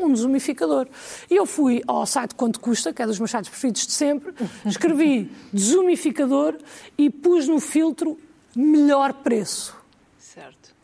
Um 0.00 0.12
desumificador. 0.12 0.86
E 1.30 1.36
eu 1.36 1.44
fui 1.46 1.82
ao 1.86 2.06
site 2.06 2.34
Quanto 2.34 2.58
Custa, 2.60 2.92
que 2.92 3.02
é 3.02 3.06
dos 3.06 3.18
meus 3.18 3.30
sites 3.30 3.48
preferidos 3.50 3.86
de 3.86 3.92
sempre, 3.92 4.32
escrevi 4.64 5.30
desumificador 5.52 6.56
e 6.96 7.10
pus 7.10 7.46
no 7.46 7.60
filtro 7.60 8.18
melhor 8.56 9.12
preço. 9.12 9.76
Certo. 10.18 10.74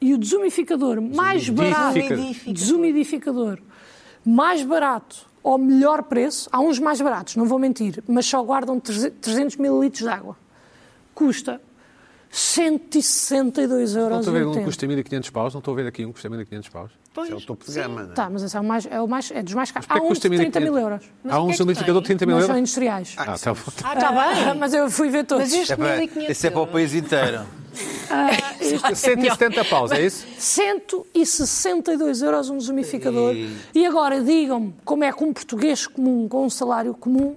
E 0.00 0.12
o 0.14 0.18
desumificador 0.18 1.00
mais 1.00 1.48
barato, 1.48 1.98
Desumidificador. 2.46 3.58
mais 4.24 4.62
barato 4.62 5.26
ou 5.42 5.56
melhor 5.56 6.02
preço, 6.02 6.48
há 6.52 6.60
uns 6.60 6.78
mais 6.78 7.00
baratos, 7.00 7.36
não 7.36 7.46
vou 7.46 7.58
mentir, 7.58 8.02
mas 8.06 8.26
só 8.26 8.42
guardam 8.42 8.78
300 8.78 9.56
mililitros 9.56 10.02
de 10.02 10.08
água. 10.08 10.36
Custa 11.14 11.60
162 12.30 13.94
Não 13.94 14.02
euros. 14.02 14.18
estou 14.18 14.34
a 14.34 14.38
ver 14.38 14.46
um 14.46 14.52
que 14.52 14.64
custa 14.64 14.86
1.500 14.86 15.30
paus, 15.30 15.54
não 15.54 15.58
estou 15.60 15.72
a 15.72 15.76
ver 15.76 15.86
aqui 15.86 16.04
um 16.04 16.08
que 16.08 16.14
custa 16.20 16.28
1.500 16.28 16.70
paus. 16.70 16.90
Isso 17.24 17.32
é 17.34 17.36
o 17.36 17.40
topo 17.40 17.64
de 17.64 17.72
gama, 17.72 18.02
não 18.04 18.10
é? 18.10 18.14
Tá, 18.14 18.28
mas 18.30 18.42
esse 18.42 18.56
é, 18.56 18.60
o 18.60 18.64
mais, 18.64 18.86
é, 18.86 19.00
o 19.00 19.06
mais, 19.08 19.30
é 19.30 19.42
dos 19.42 19.54
mais 19.54 19.70
caros. 19.70 19.86
Há 19.90 20.00
custa 20.00 20.28
de 20.28 20.36
30 20.36 20.60
mil 20.60 20.72
1.500? 20.74 20.80
euros. 20.80 21.00
Há 21.28 21.42
um 21.42 21.50
é 21.50 21.54
solidificador 21.54 22.02
de 22.02 22.06
30 22.08 22.26
mil 22.26 22.34
Mas 22.36 22.44
são 22.44 22.54
euros? 22.54 22.60
industriais. 22.60 23.14
Ah, 23.16 23.38
tá 23.38 23.52
bom. 23.54 23.60
Ah, 23.84 23.94
está 23.94 24.12
bem. 24.12 24.54
mas 24.58 24.74
eu 24.74 24.90
fui 24.90 25.08
ver 25.10 25.24
todos. 25.24 25.44
Mas 25.44 25.52
este 25.60 25.72
É 25.72 25.76
para- 25.76 25.96
1500 25.98 26.30
Esse 26.30 26.46
é 26.46 26.50
para 26.50 26.60
o 26.60 26.66
país 26.66 26.94
inteiro. 26.94 27.40
170 28.60 29.64
paus, 29.66 29.90
é 29.92 30.00
isso? 30.04 30.26
162 30.38 32.22
euros 32.22 32.50
um 32.50 32.58
desumificador. 32.58 33.34
E 33.74 33.86
agora 33.86 34.20
digam-me 34.22 34.74
como 34.84 35.04
é 35.04 35.12
que 35.12 35.22
um 35.22 35.32
português 35.32 35.86
comum, 35.86 36.28
com 36.28 36.44
um 36.46 36.50
salário 36.50 36.94
comum, 36.94 37.36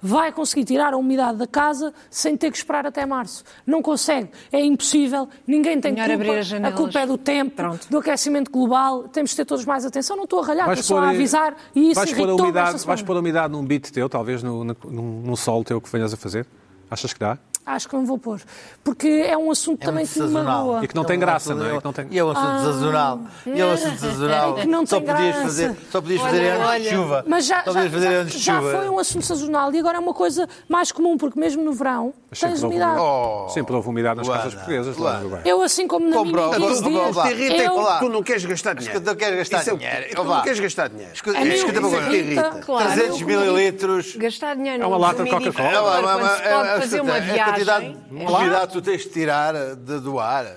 vai 0.00 0.32
conseguir 0.32 0.64
tirar 0.64 0.94
a 0.94 0.96
umidade 0.96 1.38
da 1.38 1.46
casa 1.46 1.92
sem 2.10 2.36
ter 2.36 2.50
que 2.50 2.56
esperar 2.56 2.86
até 2.86 3.04
março. 3.04 3.44
Não 3.66 3.82
consegue. 3.82 4.30
É 4.50 4.60
impossível. 4.60 5.28
Ninguém 5.46 5.80
tem 5.80 5.92
Melhor 5.92 6.08
culpa. 6.08 6.22
abrir 6.24 6.38
as 6.38 6.52
a 6.52 6.72
culpa 6.72 6.98
é 7.00 7.06
do 7.06 7.18
tempo, 7.18 7.56
Pronto. 7.56 7.86
do 7.88 7.98
aquecimento 7.98 8.50
global. 8.50 9.04
Temos 9.08 9.30
de 9.30 9.36
ter 9.36 9.44
todos 9.44 9.64
mais 9.64 9.84
atenção. 9.84 10.16
Não 10.16 10.24
estou 10.24 10.40
a 10.40 10.46
ralhar, 10.46 10.66
Vais 10.66 10.80
estou 10.80 10.98
só 10.98 11.04
a 11.04 11.10
avisar. 11.10 11.56
E 11.74 11.90
isso 11.90 11.94
vais 11.94 12.12
pôr 12.12 12.28
a 12.28 12.32
irritou-me 12.32 12.52
vais 12.86 13.02
pôr 13.02 13.16
a 13.16 13.20
umidade 13.20 13.52
num 13.52 13.64
beat 13.64 13.90
teu, 13.90 14.08
talvez 14.08 14.42
no, 14.42 14.64
no, 14.64 14.76
num, 14.84 15.22
num 15.22 15.36
sol 15.36 15.62
teu 15.64 15.80
que 15.80 15.90
venhas 15.90 16.12
a 16.12 16.16
fazer? 16.16 16.46
Achas 16.90 17.12
que 17.12 17.20
dá? 17.20 17.38
Acho 17.64 17.88
que 17.88 17.94
não 17.94 18.04
vou 18.04 18.18
pôr. 18.18 18.40
Porque 18.82 19.06
é 19.06 19.36
um 19.36 19.50
assunto 19.50 19.82
É 19.82 19.84
também 19.86 20.04
que 20.06 20.18
me 20.18 20.26
sazonal. 20.26 20.58
magoa. 20.66 20.84
E 20.84 20.88
que 20.88 20.94
não 20.94 21.02
É 21.02 21.06
tem 21.06 21.16
um 21.16 21.20
graça, 21.20 21.54
não 21.54 21.66
é? 21.66 21.78
Que 21.78 21.84
não 21.84 21.92
tem- 21.92 22.06
E 22.10 22.18
é 22.18 22.24
um 22.24 22.30
assunto 22.30 22.62
sazonal. 22.64 23.20
E 23.46 23.60
é 23.60 23.66
um 23.66 23.72
assunto 23.72 23.98
sazonal. 24.00 24.58
É 24.58 24.60
que 24.62 24.66
não 24.66 24.86
só 24.86 24.96
tem 24.96 25.06
podias 25.06 25.26
graça. 25.34 25.42
fazer, 25.42 25.76
só 25.92 26.00
podias 26.00 26.20
Olha, 26.22 26.30
fazer 26.30 26.48
anos 26.50 26.66
olha. 26.68 26.80
de 26.80 26.88
chuva. 26.90 27.24
Mas 27.28 27.46
já, 27.46 27.56
só 27.62 27.64
já, 27.64 27.72
podias 27.72 27.92
fazer 27.92 28.06
já- 28.10 28.18
anos 28.18 28.32
de 28.32 28.38
já 28.38 28.60
foi 28.60 28.88
um 28.88 28.98
assunto 28.98 29.26
sazonal 29.26 29.72
e 29.74 29.78
agora 29.78 29.98
é 29.98 30.00
uma 30.00 30.14
coisa 30.14 30.48
mais 30.68 30.90
comum, 30.90 31.16
porque 31.16 31.38
mesmo 31.38 31.62
no 31.62 31.72
verão 31.72 32.12
Sempre 32.32 32.48
tens 32.54 32.64
houve 32.64 32.76
umidade. 32.76 33.00
Oh, 33.00 33.48
Sempre 33.50 33.74
houve 33.76 33.88
umidade 33.88 34.16
nas 34.16 34.26
Luana, 34.26 34.42
casas 34.42 34.54
portuguesas. 34.56 34.96
Luana. 34.96 35.20
Uruguai. 35.20 35.42
Eu, 35.44 35.62
assim 35.62 35.86
como 35.86 36.08
na 36.08 36.16
Comprou. 36.16 36.48
minha 36.48 36.68
15 36.68 36.82
Vamos 36.82 36.82
lá, 36.82 36.88
dias, 36.88 37.02
vamos 37.02 37.16
lá. 37.16 37.22
Te 37.26 37.32
irrita 37.34 37.62
é 37.62 37.66
eu, 37.66 37.86
que 37.86 37.98
tu 38.00 38.08
não 38.08 38.22
queres 38.22 38.44
gastar 38.46 38.74
dinheiro. 38.74 38.98
que 38.98 39.04
tu 39.04 39.06
não 39.10 39.16
queres 39.16 39.36
gastar 39.38 39.70
é 39.70 39.74
o- 39.74 39.78
dinheiro. 39.78 40.06
Tu 40.16 40.24
não 40.24 40.42
queres 40.42 40.60
gastar 40.60 40.88
dinheiro. 40.88 41.12
Escuta, 41.14 41.38
A 41.38 41.44
mim 41.44 41.50
escuta 41.54 41.70
o 41.70 41.74
que 41.74 41.78
uma 41.80 41.88
me 41.90 41.96
coisa. 42.06 42.16
irrita- 42.16 42.50
Claro, 42.64 42.88
300 42.92 43.20
eu- 43.20 43.26
mililitros. 43.26 44.16
Gastar 44.16 44.56
dinheiro 44.56 44.82
É 44.82 44.86
uma 44.86 44.96
lata 44.96 45.22
de 45.24 45.30
Coca-Cola. 45.30 45.68
É 45.68 45.70
é- 45.70 46.50
pode 46.50 46.68
é- 46.68 46.80
fazer 46.80 47.00
uma 47.02 47.14
A 47.14 47.20
quantidade 47.50 48.60
de 48.62 48.66
que 48.66 48.72
tu 48.72 48.82
tens 48.82 49.02
de 49.02 49.08
tirar 49.10 49.54
de 49.76 50.00
doar. 50.00 50.56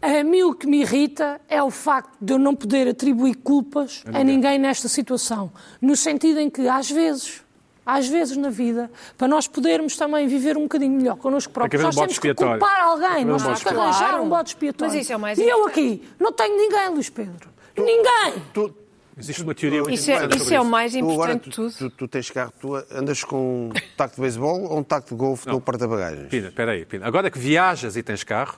a 0.00 0.24
mim 0.24 0.42
o 0.42 0.54
que 0.54 0.66
me 0.66 0.80
irrita 0.82 1.40
é 1.48 1.62
o 1.62 1.70
facto 1.70 2.12
de 2.20 2.32
eu 2.32 2.38
não 2.38 2.54
poder 2.54 2.88
atribuir 2.88 3.36
culpas 3.36 4.04
a 4.12 4.22
ninguém 4.22 4.58
nesta 4.58 4.88
situação. 4.88 5.50
No 5.80 5.96
sentido 5.96 6.40
em 6.40 6.48
que, 6.48 6.68
às 6.68 6.90
vezes, 6.90 7.42
às 7.84 8.06
vezes 8.06 8.36
na 8.36 8.50
vida, 8.50 8.90
para 9.16 9.26
nós 9.26 9.48
podermos 9.48 9.96
também 9.96 10.26
viver 10.28 10.56
um 10.56 10.62
bocadinho 10.62 10.92
melhor 10.92 11.16
connosco 11.16 11.52
próprios, 11.52 11.82
um 11.82 11.86
nós 11.86 11.94
bode 11.94 12.08
temos 12.08 12.18
que 12.18 12.34
culpar 12.34 12.80
alguém, 12.84 13.24
um 13.24 13.28
nós 13.28 13.42
temos 13.42 13.62
que 13.62 13.68
arranjar 13.68 14.20
um 14.20 14.28
bode 14.28 14.50
expiatório. 14.50 14.92
Mas 14.92 15.02
isso 15.02 15.12
é 15.12 15.16
o 15.16 15.20
mais 15.20 15.38
e 15.38 15.42
eu 15.42 15.66
aqui 15.66 16.06
não 16.18 16.32
tenho 16.32 16.56
ninguém, 16.56 16.88
Luís 16.90 17.08
Pedro. 17.08 17.48
Ninguém! 17.76 18.42
Tu, 18.52 18.74
Existe 19.18 19.42
uma 19.42 19.54
teoria 19.54 19.82
muito 19.82 19.94
Isso 19.94 20.10
é, 20.10 20.28
isso 20.36 20.54
é 20.54 20.60
o 20.60 20.64
mais 20.64 20.94
importante 20.94 21.48
de 21.48 21.50
tudo. 21.50 21.74
tu, 21.76 21.90
tu 21.90 22.08
tens 22.08 22.30
carro, 22.30 22.52
tu 22.60 22.76
andas 22.92 23.24
com 23.24 23.68
um 23.68 23.72
taco 23.96 24.14
de 24.14 24.20
beisebol 24.20 24.62
ou 24.62 24.78
um 24.78 24.82
taco 24.82 25.08
de 25.08 25.14
golfe 25.16 25.48
no 25.48 25.60
porta-bagagens? 25.60 26.28
Pina, 26.28 26.48
espera 26.48 26.72
aí, 26.72 26.84
Pina. 26.84 27.06
Agora 27.06 27.30
que 27.30 27.38
viajas 27.38 27.96
e 27.96 28.02
tens 28.02 28.22
carro, 28.22 28.56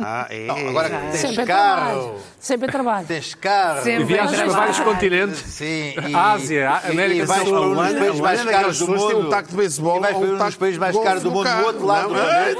Ah, 0.00 0.26
é. 0.30 0.46
Não, 0.46 0.68
agora 0.68 0.88
que 0.90 0.96
tens 0.96 1.20
Sempre 1.20 1.46
carro, 1.46 1.90
trabalho. 1.90 2.14
Sempre 2.38 2.72
trabalho. 2.72 3.06
tens 3.06 3.34
carro. 3.34 3.82
Sempre 3.82 4.02
e 4.02 4.04
viajas 4.04 4.36
para 4.40 4.46
vários 4.48 4.80
continentes, 4.80 5.38
Sim, 5.40 5.94
e, 6.08 6.14
Ásia, 6.14 6.80
e- 6.86 6.90
América 6.92 7.16
e 7.16 7.20
do 7.22 7.26
vais 7.26 7.42
Sul. 7.42 7.50
para 7.52 7.60
um 7.60 7.74
dos 7.74 7.92
países 7.98 8.20
mais 8.20 8.44
caros 8.44 8.78
do 8.78 8.88
mundo. 8.88 9.18
um 9.18 9.28
taco 9.30 9.48
de 9.50 9.56
beisebol 9.56 9.96
E 9.96 10.00
vais 10.00 10.16
para 10.16 10.24
um 10.24 10.28
um 10.28 10.30
dos 10.30 10.38
taco 10.38 10.58
países 10.58 10.78
mais 10.78 10.96
caros 10.98 11.22
do 11.22 11.30
mundo, 11.30 11.48
do 11.48 11.64
outro 11.66 11.86
lado. 11.86 12.10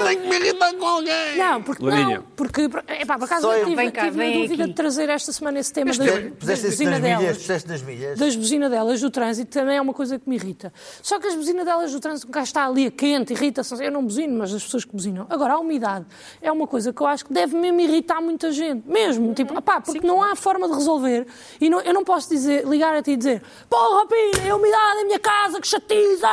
Tenho 0.04 0.20
que 0.20 0.28
me 0.28 0.36
irritar 0.36 0.74
com 0.74 0.86
alguém. 0.86 1.36
Não, 1.36 1.62
porque 1.62 1.82
não, 1.84 2.22
porque 2.36 2.62
epá, 3.00 3.18
por 3.18 3.24
acaso 3.24 3.50
eu 3.52 3.66
tive, 3.66 3.90
tive 3.90 4.32
dúvida 4.32 4.62
aqui. 4.64 4.70
de 4.70 4.74
trazer 4.74 5.08
esta 5.08 5.32
semana 5.32 5.58
esse 5.58 5.72
tema 5.72 5.86
das, 5.92 5.98
das 5.98 6.32
Puseste 6.38 6.66
isso 6.68 6.84
nas 6.84 7.00
milhas, 7.00 7.00
buzinadelas. 7.00 7.36
puseste 7.38 7.68
nas 7.68 7.82
milhas. 7.82 8.18
Das 8.18 8.36
buzinadelas 8.36 9.00
do 9.00 9.10
trânsito 9.10 9.50
também 9.50 9.76
é 9.76 9.80
uma 9.80 9.94
coisa 9.94 10.18
que 10.18 10.28
me 10.28 10.36
irrita. 10.36 10.72
Só 11.02 11.18
que 11.18 11.26
as 11.26 11.34
buzinadelas 11.34 11.92
do 11.92 12.00
trânsito, 12.00 12.28
cá 12.30 12.42
está 12.42 12.66
ali 12.66 12.86
a 12.86 12.90
quente, 12.90 13.32
irrita-se. 13.32 13.74
Eu 13.82 13.90
não 13.92 14.04
buzino, 14.04 14.38
mas 14.38 14.52
as 14.54 14.62
pessoas 14.64 14.84
que 14.84 14.92
buzinam. 14.92 15.26
Agora, 15.30 15.54
a 15.54 15.58
umidade 15.58 16.04
é 16.42 16.50
uma 16.50 16.65
uma 16.66 16.70
coisa 16.70 16.92
que 16.92 17.00
eu 17.00 17.06
acho 17.06 17.24
que 17.24 17.32
deve 17.32 17.56
mesmo 17.56 17.80
irritar 17.80 18.20
muita 18.20 18.50
gente. 18.50 18.82
Mesmo. 18.88 19.32
Tipo, 19.34 19.62
pá, 19.62 19.80
porque 19.80 20.04
não 20.04 20.20
há 20.22 20.34
forma 20.34 20.68
de 20.68 20.74
resolver. 20.74 21.26
E 21.60 21.70
não- 21.70 21.80
eu 21.80 21.94
não 21.94 22.02
posso 22.04 22.28
dizer, 22.28 22.66
ligar 22.66 22.94
a 22.94 23.00
ti 23.02 23.12
e 23.12 23.16
dizer 23.16 23.40
porra, 23.70 24.06
Pina, 24.06 24.44
é 24.46 24.50
a 24.50 24.56
umidade 24.56 24.98
da 24.98 25.04
minha 25.04 25.18
casa 25.20 25.60
que 25.60 25.66
chatiza. 25.68 26.26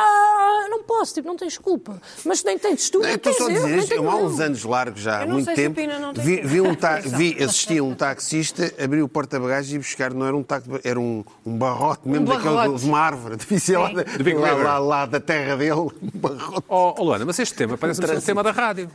Eu 0.64 0.70
não 0.70 0.82
posso, 0.82 1.14
tipo, 1.14 1.28
não 1.28 1.36
tens 1.36 1.56
culpa. 1.56 2.00
Mas 2.24 2.42
nem 2.42 2.58
tens 2.58 2.90
tu, 2.90 2.98
Não, 2.98 3.04
nem 3.04 3.12
eu 3.12 3.18
tens 3.18 3.36
só 3.36 3.46
a 3.46 3.50
eu, 3.50 3.54
dizer 3.54 3.88
tenho 3.88 4.02
Eu, 4.04 4.10
há 4.10 4.18
eu. 4.20 4.26
uns 4.26 4.40
anos 4.40 4.64
largos 4.64 5.00
já, 5.00 5.18
há 5.18 5.22
Eu 5.22 5.26
não 5.28 5.34
muito 5.34 5.44
sei 5.46 5.54
se 5.54 5.60
o 5.60 5.64
tempo, 5.64 5.76
Pina 5.76 5.98
não 5.98 6.12
tem 6.12 6.24
vi, 6.24 6.40
vi 6.42 6.60
um 6.60 6.74
ta 6.74 6.96
vi 7.06 7.42
assistir 7.42 7.78
a 7.78 7.84
um 7.84 7.94
taxista 7.94 8.72
abrir 8.82 9.02
o 9.02 9.08
porta-bagagens 9.08 9.72
e 9.74 9.78
buscar, 9.78 10.12
não 10.12 10.26
era 10.26 10.36
um 10.36 10.42
taco, 10.42 10.80
era 10.82 10.98
um, 10.98 11.24
um 11.46 11.56
barrote 11.56 12.08
mesmo 12.08 12.26
Um 12.26 12.28
daquele 12.28 12.54
barrote. 12.54 12.80
de 12.82 12.88
uma 12.88 12.98
árvore, 12.98 13.36
de 13.38 13.72
lá, 13.76 13.88
Sim. 13.88 13.94
da- 13.94 14.02
De 14.02 14.22
Big 14.22 14.36
lá, 14.38 14.52
lá, 14.52 14.78
lá 14.78 15.06
da 15.06 15.20
terra 15.20 15.56
dele, 15.56 15.72
um 15.72 15.90
barrote. 16.14 16.64
Oh, 16.68 16.94
oh, 16.98 17.04
Luana, 17.04 17.24
mas 17.24 17.38
este 17.38 17.54
tema 17.54 17.76
parece-me 17.78 18.06
ser 18.08 18.16
um 18.16 18.20
tema 18.20 18.42
da 18.42 18.50
rádio. 18.50 18.90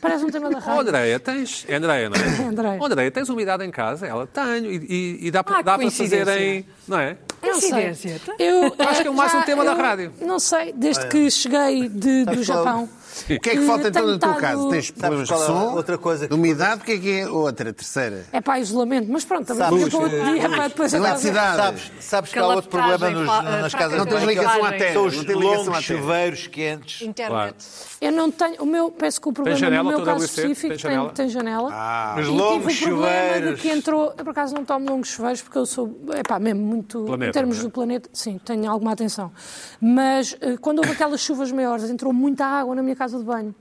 Parece 0.00 0.24
um 0.24 0.30
tema 0.30 0.50
da 0.50 0.58
Oh. 0.76 0.80
Andréia, 0.80 1.18
tens. 1.20 1.64
É 1.68 1.76
Andréia, 1.76 2.08
não 2.10 2.16
é? 2.16 2.20
É 2.42 2.48
Andréia. 2.48 2.78
Oh, 2.80 2.84
Andréia, 2.86 3.10
tens 3.10 3.28
umidade 3.28 3.64
em 3.64 3.70
casa? 3.70 4.06
Ela 4.06 4.26
tenho. 4.26 4.70
E, 4.70 4.76
e- 4.76 5.26
e 5.26 5.30
dá, 5.30 5.42
para 5.44 5.58
Ah, 5.58 5.62
dá 5.62 5.78
para 5.78 5.90
fazer 5.90 6.28
em. 6.28 6.66
Não 6.86 6.98
é? 6.98 7.16
Coincidência. 7.40 8.20
Eu 8.38 8.74
Acho 8.78 9.02
que 9.02 9.08
é 9.08 9.10
mais 9.10 9.32
um 9.34 9.38
já- 9.38 9.44
tema 9.44 9.64
da 9.64 9.72
eu 9.72 9.76
rádio. 9.76 10.12
Não 10.20 10.38
sei, 10.38 10.72
desde 10.72 11.06
que 11.08 11.30
cheguei 11.30 11.88
de- 11.88 12.24
do 12.24 12.42
Japão. 12.42 12.88
O 13.24 13.40
que 13.40 13.50
é 13.50 13.56
que 13.56 13.60
falta 13.66 13.88
então 13.88 14.06
na 14.06 14.18
tua 14.18 14.30
estado- 14.30 14.40
casa? 14.40 14.68
Tens 14.70 14.90
problemas 14.90 15.28
de 15.28 15.34
é 15.34 15.36
som, 15.38 15.74
outra 15.74 15.98
coisa 15.98 16.28
que- 16.28 16.34
umidade, 16.34 16.82
o 16.82 16.84
que 16.84 16.92
é 16.92 16.98
que 16.98 17.20
é 17.20 17.28
outra, 17.28 17.72
terceira? 17.72 18.24
É 18.32 18.40
para 18.40 18.60
isolamento, 18.60 19.10
mas 19.10 19.24
pronto, 19.24 19.46
também 19.46 19.66
fica 19.84 19.90
para 19.90 19.98
outro 20.00 20.32
dia, 20.32 20.48
para 20.50 20.68
depois 20.68 20.94
a 20.94 20.96
Eletricidade. 20.98 21.56
Sabes, 21.56 21.92
sabes 22.00 22.32
que 22.32 22.38
há 22.38 22.46
outro 22.46 22.70
problema 22.70 23.10
nos- 23.10 23.26
nas 23.26 23.74
casas 23.74 23.98
Não 23.98 24.06
tens 24.06 24.22
ligação 24.24 24.64
à 24.64 24.72
terra. 24.72 24.92
São 24.92 25.02
Não 25.02 25.08
os 25.08 25.16
tem 25.16 25.24
ligação 25.36 25.50
à 25.50 25.56
longos 25.66 25.66
terra. 25.86 26.00
chuveiros 26.00 26.46
quentes. 26.46 27.02
Internet. 27.02 27.56
Eu 28.00 28.12
não 28.12 28.30
tenho, 28.30 28.62
o 28.62 28.66
meu, 28.66 28.90
peço 28.90 29.20
que 29.20 29.28
o 29.28 29.32
problema 29.32 29.58
no 29.58 29.84
meu 29.88 29.98
toda 30.00 30.12
caso 30.12 30.24
específico 30.24 30.68
Tem 30.68 30.68
tem, 30.70 30.78
janela? 30.78 31.10
tem 31.10 31.28
janela. 31.28 31.68
Ah, 31.72 32.16
Os 32.20 32.26
e 32.26 32.30
longos 32.30 32.74
tive 32.74 32.84
o 32.92 32.96
problema 32.96 33.16
chuveiros. 33.26 33.56
de 33.56 33.62
que 33.62 33.68
entrou, 33.70 34.14
eu 34.18 34.24
por 34.24 34.30
acaso 34.30 34.54
não 34.54 34.64
tomo 34.64 34.90
longos 34.90 35.08
chuveiros 35.08 35.40
porque 35.42 35.58
eu 35.58 35.64
sou, 35.66 35.96
epá, 36.14 36.38
mesmo 36.38 36.60
muito, 36.60 37.04
Planeta, 37.04 37.30
em 37.30 37.32
termos 37.32 37.58
é? 37.58 37.62
do 37.62 37.70
planeta, 37.70 38.10
sim, 38.12 38.38
tenho 38.44 38.70
alguma 38.70 38.92
atenção. 38.92 39.32
Mas 39.80 40.36
eh, 40.40 40.56
quando 40.60 40.78
houve 40.78 40.92
aquelas 40.92 41.20
chuvas 41.20 41.50
maiores, 41.52 41.88
entrou 41.88 42.12
muita 42.12 42.44
água 42.44 42.74
na 42.74 42.82
minha 42.82 42.96
casa 42.96 43.05
de 43.12 43.22
banho. 43.24 43.54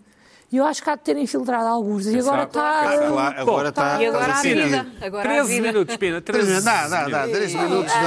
E 0.52 0.58
eu 0.58 0.66
acho 0.66 0.82
que 0.82 0.90
há 0.90 0.96
de 0.96 1.02
ter 1.02 1.18
infiltrado 1.18 1.66
alguns. 1.68 2.06
E 2.06 2.18
agora 2.20 2.44
está... 2.44 2.82
Claro, 3.10 3.42
agora 3.42 3.70
está. 3.70 4.02
E 4.02 4.06
agora 4.06 4.26
há 4.26 4.28
estás 4.38 4.46
a 4.46 4.64
vida. 4.66 4.88
Agora 5.02 5.30
há 5.30 5.34
13 5.34 5.50
vida. 5.50 5.68
minutos, 5.68 5.98
Pina. 5.98 6.22
13 6.22 6.46
Três- 6.48 6.64
Dá, 6.64 6.88
dá, 6.88 6.88
dá. 6.88 7.06
minutos. 7.08 7.32
3 7.32 7.54
minutos 7.56 7.92
dá. 7.94 8.02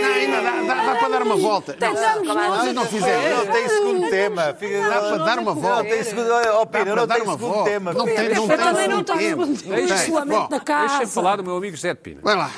Não, 0.00 0.14
ainda 0.14 0.40
dá, 0.40 0.74
dá, 0.74 0.84
dá 0.92 0.94
para 0.98 1.08
dar 1.08 1.22
uma 1.22 1.36
volta. 1.36 1.72
Não, 1.78 1.78
Tentamos 1.94 2.28
não, 2.28 2.34
nós 2.34 2.64
não, 2.66 2.72
não 2.72 2.84
fizemos. 2.86 3.36
Não 3.46 3.52
tem 3.52 3.68
segundo 3.68 4.10
tema. 4.10 4.54
Fica- 4.58 4.88
Dá 4.88 5.00
para 5.00 5.16
dar 5.18 5.38
uma 5.40 5.54
Não 5.54 5.60
volta. 5.60 5.84
tem 5.84 6.04
segundo. 6.04 6.26
Pina, 6.26 6.66
para 6.70 6.84
não 6.94 7.06
dar 7.06 7.14
tem 7.16 7.24
uma 7.24 7.32
segundo 7.34 7.52
volta. 7.52 7.70
tema. 7.70 7.92
Não 7.92 8.04
tem, 8.06 8.14
não 8.14 8.22
Eu 8.22 8.48
tem 8.48 8.56
também 8.58 8.88
não 8.88 9.04
tenho 9.04 9.20
segundo 9.20 9.48
Não 9.48 9.56
tempo. 9.56 9.74
tem. 9.74 9.84
Isolamento 9.84 10.40
Bom, 10.40 10.48
da 10.48 10.60
casa. 10.60 10.88
Deixa-me 10.88 11.06
falar 11.12 11.36
do 11.36 11.44
meu 11.44 11.56
amigo 11.56 11.76
José 11.76 11.92
de 11.94 12.00
Pina. 12.00 12.20
Vai 12.22 12.36
lá. 12.36 12.50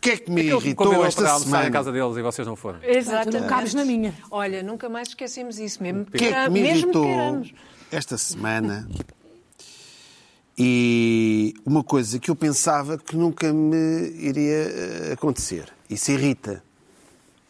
O 0.00 0.02
que 0.02 0.10
é 0.12 0.16
que 0.16 0.30
me 0.30 0.42
que 0.42 0.48
me 0.50 0.56
irritou 0.56 0.86
convidou 0.86 1.04
esta 1.04 1.20
para 1.20 1.32
almoçar 1.32 1.46
em 1.46 1.50
semana? 1.50 1.70
casa 1.70 1.92
deles 1.92 2.16
e 2.16 2.22
vocês 2.22 2.48
não 2.48 2.56
foram. 2.56 2.78
Exatamente. 2.82 3.38
não 3.38 3.46
cabes 3.46 3.74
na 3.74 3.84
minha. 3.84 4.14
Olha, 4.30 4.62
nunca 4.62 4.88
mais 4.88 5.08
esquecemos 5.08 5.58
isso, 5.58 5.82
mesmo 5.82 6.02
O 6.02 6.06
que 6.06 6.24
é 6.24 6.44
que 6.44 6.50
me 6.50 6.60
irritou 6.60 7.04
queiramos. 7.04 7.52
esta 7.92 8.16
semana? 8.16 8.88
E 10.56 11.52
uma 11.66 11.84
coisa 11.84 12.18
que 12.18 12.30
eu 12.30 12.34
pensava 12.34 12.96
que 12.96 13.14
nunca 13.14 13.52
me 13.52 14.10
iria 14.18 14.72
eh, 14.72 15.12
acontecer. 15.12 15.70
Isso 15.90 16.10
irrita. 16.12 16.62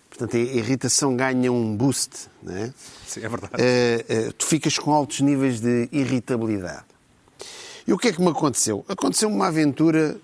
Portanto, 0.09 0.37
a 0.37 0.41
irritação 0.41 1.17
ganha 1.17 1.53
um 1.53 1.77
boost, 1.77 2.29
não 2.43 2.57
é? 2.57 2.73
Sim, 3.07 3.21
é 3.25 3.29
verdade. 3.29 3.53
Eh, 3.59 4.05
eh, 4.09 4.33
tu 4.37 4.45
ficas 4.45 4.77
com 4.77 4.93
altos 4.93 5.21
níveis 5.21 5.61
de 5.61 5.89
irritabilidade. 5.93 6.85
E 7.87 7.93
o 7.93 7.99
que 7.99 8.09
é 8.09 8.13
que 8.13 8.21
me 8.21 8.29
aconteceu? 8.29 8.85
Aconteceu 8.89 9.29
uma 9.29 9.47
aventura, 9.47 10.17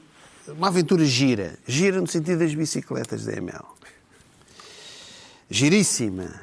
uma 0.48 0.68
aventura 0.68 1.04
gira. 1.04 1.58
Gira 1.66 2.00
no 2.00 2.06
sentido 2.06 2.38
das 2.38 2.54
bicicletas 2.54 3.24
da 3.24 3.32
ML. 3.34 3.64
Giríssima. 5.50 6.40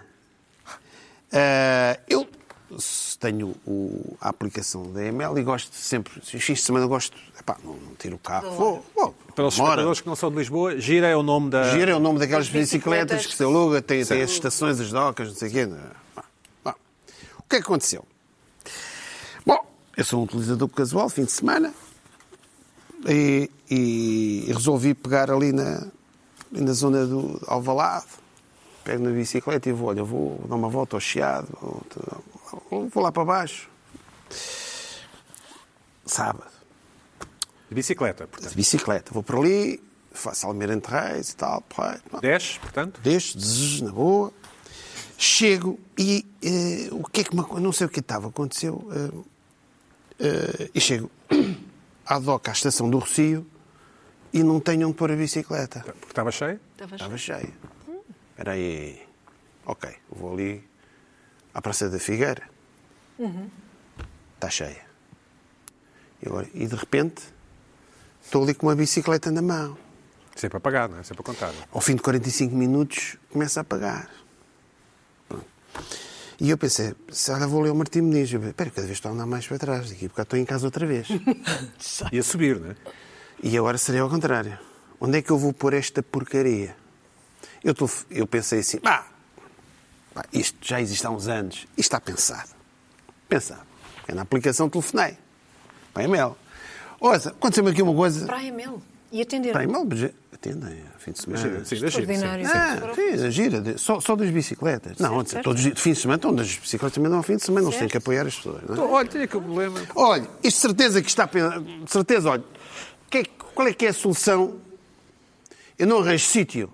Eh, 1.32 2.00
eu 2.08 2.28
tenho 3.20 3.56
o- 3.66 4.18
a 4.22 4.30
aplicação 4.30 4.92
da 4.92 5.04
ML 5.04 5.40
e 5.40 5.44
gosto 5.44 5.76
sempre, 5.76 6.14
fins 6.22 6.60
de 6.60 6.62
semana 6.64 6.86
gosto, 6.88 7.16
epá, 7.40 7.58
não, 7.64 7.74
não 7.76 7.96
tiro 7.96 8.16
o 8.16 8.20
carro, 8.20 8.52
vou, 8.52 8.86
vou, 8.96 9.16
Para 9.36 9.46
os 9.48 9.54
espectadores 9.56 10.02
que 10.02 10.08
não 10.08 10.16
são 10.16 10.30
de 10.32 10.38
Lisboa, 10.38 10.80
Gira 10.80 11.08
é 11.08 11.16
o 11.16 11.24
nome 11.24 11.50
da. 11.50 11.72
Gira 11.72 11.92
é 11.92 11.96
o 11.96 12.00
nome 12.00 12.20
daquelas 12.20 12.46
As 12.48 12.52
bicicletas, 12.52 13.18
bicicletas 13.18 13.26
que 13.28 13.36
se 13.36 13.44
aluga, 13.44 13.82
tem, 13.82 14.06
tem 14.06 14.22
as 14.22 14.32
estações, 14.32 14.80
as 14.80 14.92
docas, 14.92 15.28
não 15.30 15.36
sei 15.36 15.50
o 15.50 15.52
quê. 15.52 15.66
Bom, 15.66 16.24
bom. 16.64 16.74
O 17.40 17.44
que 17.50 17.56
é 17.56 17.60
que 17.60 17.66
aconteceu? 17.66 18.06
Bom, 19.46 19.60
eu 19.98 20.04
sou 20.06 20.20
um 20.22 20.24
utilizador 20.24 20.68
casual, 20.70 21.10
fim 21.10 21.26
de 21.26 21.32
semana, 21.32 21.74
e, 23.08 23.50
e 23.70 24.46
resolvi 24.54 24.94
pegar 24.94 25.30
ali 25.32 25.52
na, 25.52 25.86
na 26.52 26.74
zona 26.74 27.06
do 27.06 27.40
Alvalade, 27.48 28.06
pego 28.84 29.04
na 29.04 29.12
bicicleta 29.12 29.70
e 29.70 29.72
vou, 29.72 29.90
olha, 29.90 30.04
vou 30.04 30.44
dar 30.48 30.56
uma 30.56 30.70
volta 30.70 30.96
ao 30.96 31.00
Chiado, 31.00 31.48
vou, 32.70 32.88
vou 32.90 33.04
lá 33.04 33.12
para 33.12 33.26
baixo. 33.26 33.70
Sábado 36.06 36.52
De 37.70 37.76
bicicleta, 37.76 38.26
de 38.26 38.30
portanto. 38.30 38.56
bicicleta. 38.56 39.14
Vou 39.14 39.24
por 39.24 39.38
ali, 39.38 39.82
faço 40.12 40.46
Almirante 40.48 40.90
Reis 40.90 41.32
e 41.32 41.36
tal. 41.36 41.64
10, 42.22 42.58
portanto. 42.60 43.00
Deixo, 43.02 43.40
zzz, 43.40 43.82
na 43.82 43.92
boa. 43.92 44.32
Chego 45.18 45.80
e 45.98 46.26
eh, 46.42 46.90
o 46.92 47.04
que 47.08 47.22
é 47.22 47.24
que 47.24 47.36
me, 47.36 47.42
não 47.62 47.72
sei 47.72 47.88
o 47.88 47.90
que 47.90 48.00
estava, 48.02 48.28
aconteceu. 48.28 48.86
eh, 48.92 49.24
eh, 50.20 50.70
e 50.76 50.82
chego 50.82 51.10
à 52.06 52.20
doca, 52.20 52.52
à 52.52 52.54
estação 52.54 52.90
do 52.90 53.00
Rocio, 53.00 53.46
e 54.34 54.44
não 54.44 54.60
tenho 54.60 54.88
onde 54.88 54.98
pôr 54.98 55.12
a 55.12 55.16
bicicleta. 55.16 55.82
Porque 55.82 56.08
estava 56.08 56.32
cheio. 56.32 56.60
Estava 56.74 56.96
Estava 56.96 57.18
cheia. 57.18 57.54
Espera 58.32 58.52
aí. 58.52 59.02
Ok, 59.66 59.90
vou 60.10 60.34
ali 60.34 60.68
à 61.54 61.62
Praça 61.62 61.90
da 61.90 62.00
Figueira. 62.00 62.44
Está 64.36 64.50
cheia. 64.50 64.82
E, 66.22 66.28
agora, 66.28 66.48
e 66.54 66.66
de 66.66 66.76
repente 66.76 67.22
estou 68.24 68.44
ali 68.44 68.54
com 68.54 68.68
uma 68.68 68.76
bicicleta 68.76 69.32
na 69.32 69.42
mão. 69.42 69.78
Sempre 70.36 70.58
a 70.58 70.60
pagar, 70.60 70.90
não 70.90 70.98
é? 70.98 71.04
Sempre 71.04 71.22
a 71.22 71.24
contar. 71.26 71.50
é? 71.50 71.68
Ao 71.72 71.80
fim 71.80 71.96
de 71.96 72.02
45 72.02 72.56
minutos 72.56 73.18
começa 73.30 73.62
a 73.62 73.64
pagar. 73.64 74.10
Pronto. 75.30 75.46
E 76.44 76.50
eu 76.50 76.58
pensei, 76.58 76.94
se 77.10 77.32
olha, 77.32 77.48
vou 77.48 77.62
ler 77.62 77.70
o 77.70 77.76
Martim 77.76 78.02
Muniz. 78.02 78.30
Eu, 78.34 78.44
Espera, 78.44 78.70
cada 78.70 78.86
vez 78.86 78.98
estou 78.98 79.10
a 79.10 79.14
andar 79.14 79.26
mais 79.26 79.48
para 79.48 79.58
trás. 79.58 79.90
Daqui 79.90 80.04
a 80.04 80.08
bocado 80.10 80.26
estou 80.28 80.40
em 80.40 80.44
casa 80.44 80.66
outra 80.68 80.86
vez. 80.86 81.08
E 82.12 82.20
a 82.20 82.24
subir, 82.24 82.60
não 82.60 82.72
é? 82.72 82.76
E 83.42 83.58
agora 83.58 83.78
seria 83.78 84.02
ao 84.02 84.10
contrário. 84.10 84.60
Onde 85.00 85.20
é 85.20 85.22
que 85.22 85.32
eu 85.32 85.38
vou 85.38 85.54
pôr 85.54 85.74
esta 85.74 86.04
porcaria? 86.04 86.76
Eu, 87.64 87.74
tô- 87.74 87.90
eu 88.12 88.28
pensei 88.28 88.60
assim, 88.60 88.78
pá, 88.78 89.08
pá, 90.14 90.26
isto 90.34 90.58
já 90.62 90.82
existe 90.82 91.08
há 91.08 91.10
uns 91.12 91.30
anos. 91.30 91.60
Isto 91.78 91.80
está 91.80 92.02
pensado. 92.02 92.50
Pensado. 93.30 93.64
É 94.06 94.14
na 94.14 94.24
aplicação 94.24 94.70
telefonei. 94.70 95.18
Para 95.94 96.04
a 96.04 96.06
e-mail. 96.06 96.36
Ouça, 97.00 97.30
aconteceu-me 97.30 97.72
aqui 97.72 97.82
uma 97.82 97.94
coisa. 97.96 98.26
Para 98.26 98.38
a 98.40 98.44
ML. 98.44 98.80
E 99.14 99.22
atender. 99.22 99.54
Para 99.54 99.62
a 99.62 99.64
e-mail, 99.64 99.86
mas 100.46 100.58
atendem, 100.60 100.84
fim 100.98 101.12
de 101.12 101.20
semana. 101.22 101.42
Sim, 101.44 101.50
da 101.50 101.64
gira. 101.64 101.66
sim. 101.66 101.86
Extraordinário. 101.86 102.48
Ah, 102.48 102.94
sim, 102.96 103.26
a 103.26 103.30
gira. 103.30 103.78
Só, 103.78 104.00
só 104.00 104.16
das 104.16 104.30
bicicletas. 104.30 104.98
não, 105.00 105.20
antes, 105.20 105.32
certo. 105.32 105.44
todos 105.46 105.60
os 105.60 105.64
dias- 105.64 105.76
de 105.76 105.82
fim 105.82 105.94
de 105.94 106.00
semana, 106.00 106.18
então 106.18 106.36
das 106.36 106.56
bicicletas 106.56 106.96
também 106.96 107.10
não 107.10 107.18
ao 107.18 107.24
fim 107.24 107.36
de 107.38 107.44
semana, 107.44 107.64
não 107.66 107.72
se 107.72 107.78
tem 107.78 107.88
Certo. 107.88 107.92
que 107.92 107.98
apoiar 107.98 108.28
as 108.28 108.36
pessoas. 108.36 108.62
Não 108.64 108.70
é? 108.70 108.74
Então, 108.74 108.92
olha, 108.92 109.08
tenho 109.08 109.24
aqui 109.24 109.38
um 109.38 109.42
problema. 109.44 109.82
Olha, 109.96 110.28
isto 110.44 110.58
de 110.58 110.62
certeza 110.62 111.02
que 111.02 111.10
está 111.10 111.24
a 111.24 111.28
pensar. 111.28 111.60
de 111.62 111.92
certeza, 111.92 112.30
olha, 112.30 112.44
que 113.10 113.18
é- 113.20 113.26
qual 113.56 113.68
é 113.68 113.74
que 113.74 113.86
é 113.86 113.90
a 113.90 113.94
solução? 113.94 114.56
Eu 115.78 115.88
não 115.88 116.00
arranjo 116.00 116.26
sítio. 116.26 116.70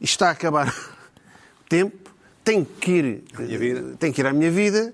Isto 0.00 0.12
está 0.14 0.28
a 0.28 0.32
acabar 0.32 0.68
o 0.68 0.72
tempo, 1.68 1.96
tenho 2.44 2.64
que 2.64 2.90
ir, 2.90 3.24
tenho 3.98 4.12
que 4.12 4.20
ir 4.20 4.26
à 4.26 4.32
minha 4.32 4.50
vida 4.50 4.92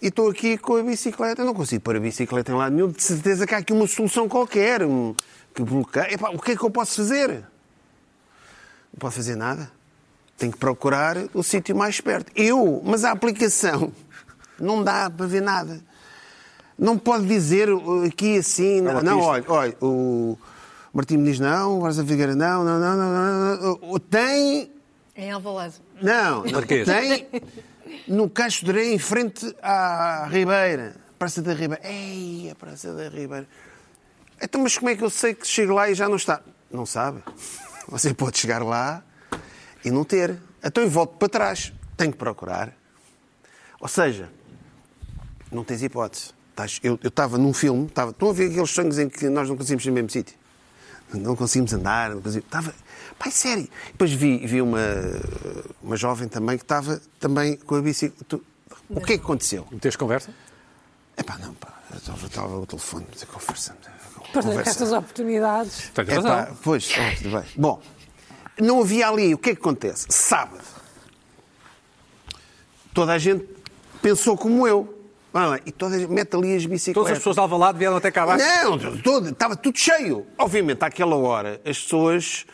e 0.00 0.08
estou 0.08 0.28
aqui 0.30 0.56
com 0.58 0.76
a 0.76 0.82
bicicleta. 0.82 1.42
Eu 1.42 1.46
não 1.46 1.54
consigo 1.54 1.82
pôr 1.82 1.96
a 1.96 2.00
bicicleta 2.00 2.52
em 2.52 2.54
lado 2.54 2.74
nenhum. 2.74 2.88
De 2.90 3.02
certeza 3.02 3.46
que 3.46 3.54
há 3.54 3.58
aqui 3.58 3.72
uma 3.72 3.86
solução 3.86 4.28
qualquer. 4.28 4.82
Um, 4.84 5.14
que 5.54 5.62
bloqueia. 5.62 6.12
Epá, 6.12 6.30
o 6.30 6.38
que 6.38 6.52
é 6.52 6.56
que 6.56 6.62
eu 6.62 6.70
posso 6.70 6.96
fazer? 6.96 7.30
Não 8.92 8.98
posso 8.98 9.16
fazer 9.16 9.36
nada. 9.36 9.70
Tenho 10.36 10.52
que 10.52 10.58
procurar 10.58 11.16
o 11.32 11.42
sítio 11.42 11.76
mais 11.76 12.00
perto. 12.00 12.32
Eu, 12.34 12.82
mas 12.84 13.04
a 13.04 13.12
aplicação 13.12 13.92
não 14.58 14.82
dá 14.82 15.08
para 15.08 15.26
ver 15.26 15.42
nada. 15.42 15.80
Não 16.76 16.98
pode 16.98 17.26
dizer 17.26 17.70
uh, 17.72 18.04
aqui 18.04 18.38
assim. 18.38 18.80
Não, 18.80 18.92
uma 18.92 19.02
não 19.02 19.18
pista. 19.18 19.30
olha, 19.30 19.44
olha, 19.48 19.76
o 19.80 20.36
Martim 20.92 21.18
me 21.18 21.30
diz 21.30 21.38
não, 21.38 21.78
o 21.78 21.80
Varza 21.80 22.04
Figueira 22.04 22.34
não, 22.34 22.64
não, 22.64 22.80
não, 22.80 22.96
não, 22.96 23.12
não, 23.12 23.56
não, 23.56 23.78
não. 23.80 23.98
Tem. 23.98 24.72
Em 25.16 25.30
Alvalade. 25.30 25.74
Não, 26.02 26.44
Marquês. 26.50 26.86
tem 26.86 27.28
no 28.08 28.28
Cacho 28.28 28.64
de 28.64 28.70
Areia, 28.72 28.94
em 28.94 28.98
frente 28.98 29.54
à 29.62 30.26
Ribeira. 30.28 30.96
Praça 31.18 31.40
da 31.40 31.54
Ribeira. 31.54 31.80
Ei, 31.84 32.50
a 32.50 32.54
Praça 32.56 32.92
da 32.92 33.08
Ribeira. 33.08 33.46
Então, 34.40 34.62
mas 34.62 34.76
como 34.76 34.90
é 34.90 34.96
que 34.96 35.02
eu 35.02 35.10
sei 35.10 35.34
que 35.34 35.46
chego 35.46 35.72
lá 35.74 35.88
e 35.88 35.94
já 35.94 36.08
não 36.08 36.16
está? 36.16 36.40
Não 36.70 36.84
sabe. 36.84 37.22
Você 37.88 38.12
pode 38.14 38.38
chegar 38.38 38.62
lá 38.62 39.02
e 39.84 39.90
não 39.90 40.04
ter. 40.04 40.38
Então 40.62 40.82
eu 40.82 40.90
volto 40.90 41.16
para 41.16 41.28
trás. 41.28 41.72
Tenho 41.96 42.12
que 42.12 42.18
procurar. 42.18 42.72
Ou 43.80 43.88
seja, 43.88 44.30
não 45.50 45.62
tens 45.62 45.82
hipótese. 45.82 46.32
Eu 46.82 46.98
estava 47.02 47.36
num 47.36 47.52
filme, 47.52 47.86
estava, 47.86 48.12
estão 48.12 48.30
a 48.30 48.32
ver 48.32 48.50
aqueles 48.50 48.70
sonhos 48.70 48.98
em 48.98 49.08
que 49.08 49.28
nós 49.28 49.48
não 49.48 49.56
conseguimos 49.56 49.84
ir 49.84 49.88
no 49.88 49.94
mesmo 49.94 50.10
sítio? 50.10 50.36
Não 51.12 51.34
conseguimos 51.36 51.72
andar, 51.72 52.10
não 52.10 52.22
conseguimos, 52.22 52.46
estava, 52.46 52.74
pai, 53.18 53.30
sério. 53.30 53.68
Depois 53.88 54.12
vi, 54.12 54.46
vi 54.46 54.62
uma, 54.62 54.78
uma 55.82 55.96
jovem 55.96 56.28
também 56.28 56.56
que 56.56 56.64
estava 56.64 57.00
também 57.18 57.56
com 57.56 57.74
a 57.74 57.82
bicicleta. 57.82 58.40
O 58.88 59.00
que 59.00 59.14
é 59.14 59.18
que 59.18 59.24
aconteceu? 59.24 59.66
Tens 59.80 59.96
conversa? 59.96 60.30
Epá, 61.16 61.38
não, 61.38 61.54
pá, 61.54 61.74
estava, 61.96 62.26
estava 62.26 62.54
ao 62.56 62.66
telefone, 62.66 63.06
mas 63.10 63.24
conversando. 63.24 63.78
Portanto, 64.32 64.60
estas 64.60 64.92
oportunidades. 64.92 65.90
Tens 65.94 66.08
É 66.08 66.14
razão. 66.14 66.30
pá, 66.30 66.52
pois, 66.62 66.88
tudo 67.18 67.30
bem. 67.40 67.44
Bom, 67.56 67.80
não 68.60 68.80
havia 68.80 69.08
ali. 69.08 69.34
O 69.34 69.38
que 69.38 69.50
é 69.50 69.54
que 69.54 69.60
acontece? 69.60 70.06
Sábado. 70.08 70.64
Toda 72.92 73.12
a 73.12 73.18
gente 73.18 73.44
pensou 74.00 74.36
como 74.36 74.66
eu. 74.66 74.92
Lá, 75.32 75.58
E 75.66 75.72
toda 75.72 75.96
a 75.96 75.98
gente 75.98 76.10
mete 76.12 76.36
ali 76.36 76.54
as 76.54 76.64
bicicletas. 76.64 76.94
Todas 76.94 77.12
as 77.12 77.18
pessoas 77.18 77.34
de 77.34 77.40
Alvalade 77.40 77.76
vieram 77.76 77.96
até 77.96 78.08
cá 78.12 78.22
abaixo. 78.22 78.44
Não, 78.46 78.78
todo, 79.02 79.30
estava 79.30 79.56
tudo 79.56 79.76
cheio. 79.76 80.24
Obviamente, 80.38 80.84
àquela 80.84 81.16
hora, 81.16 81.60
as 81.64 81.76
pessoas 81.80 82.46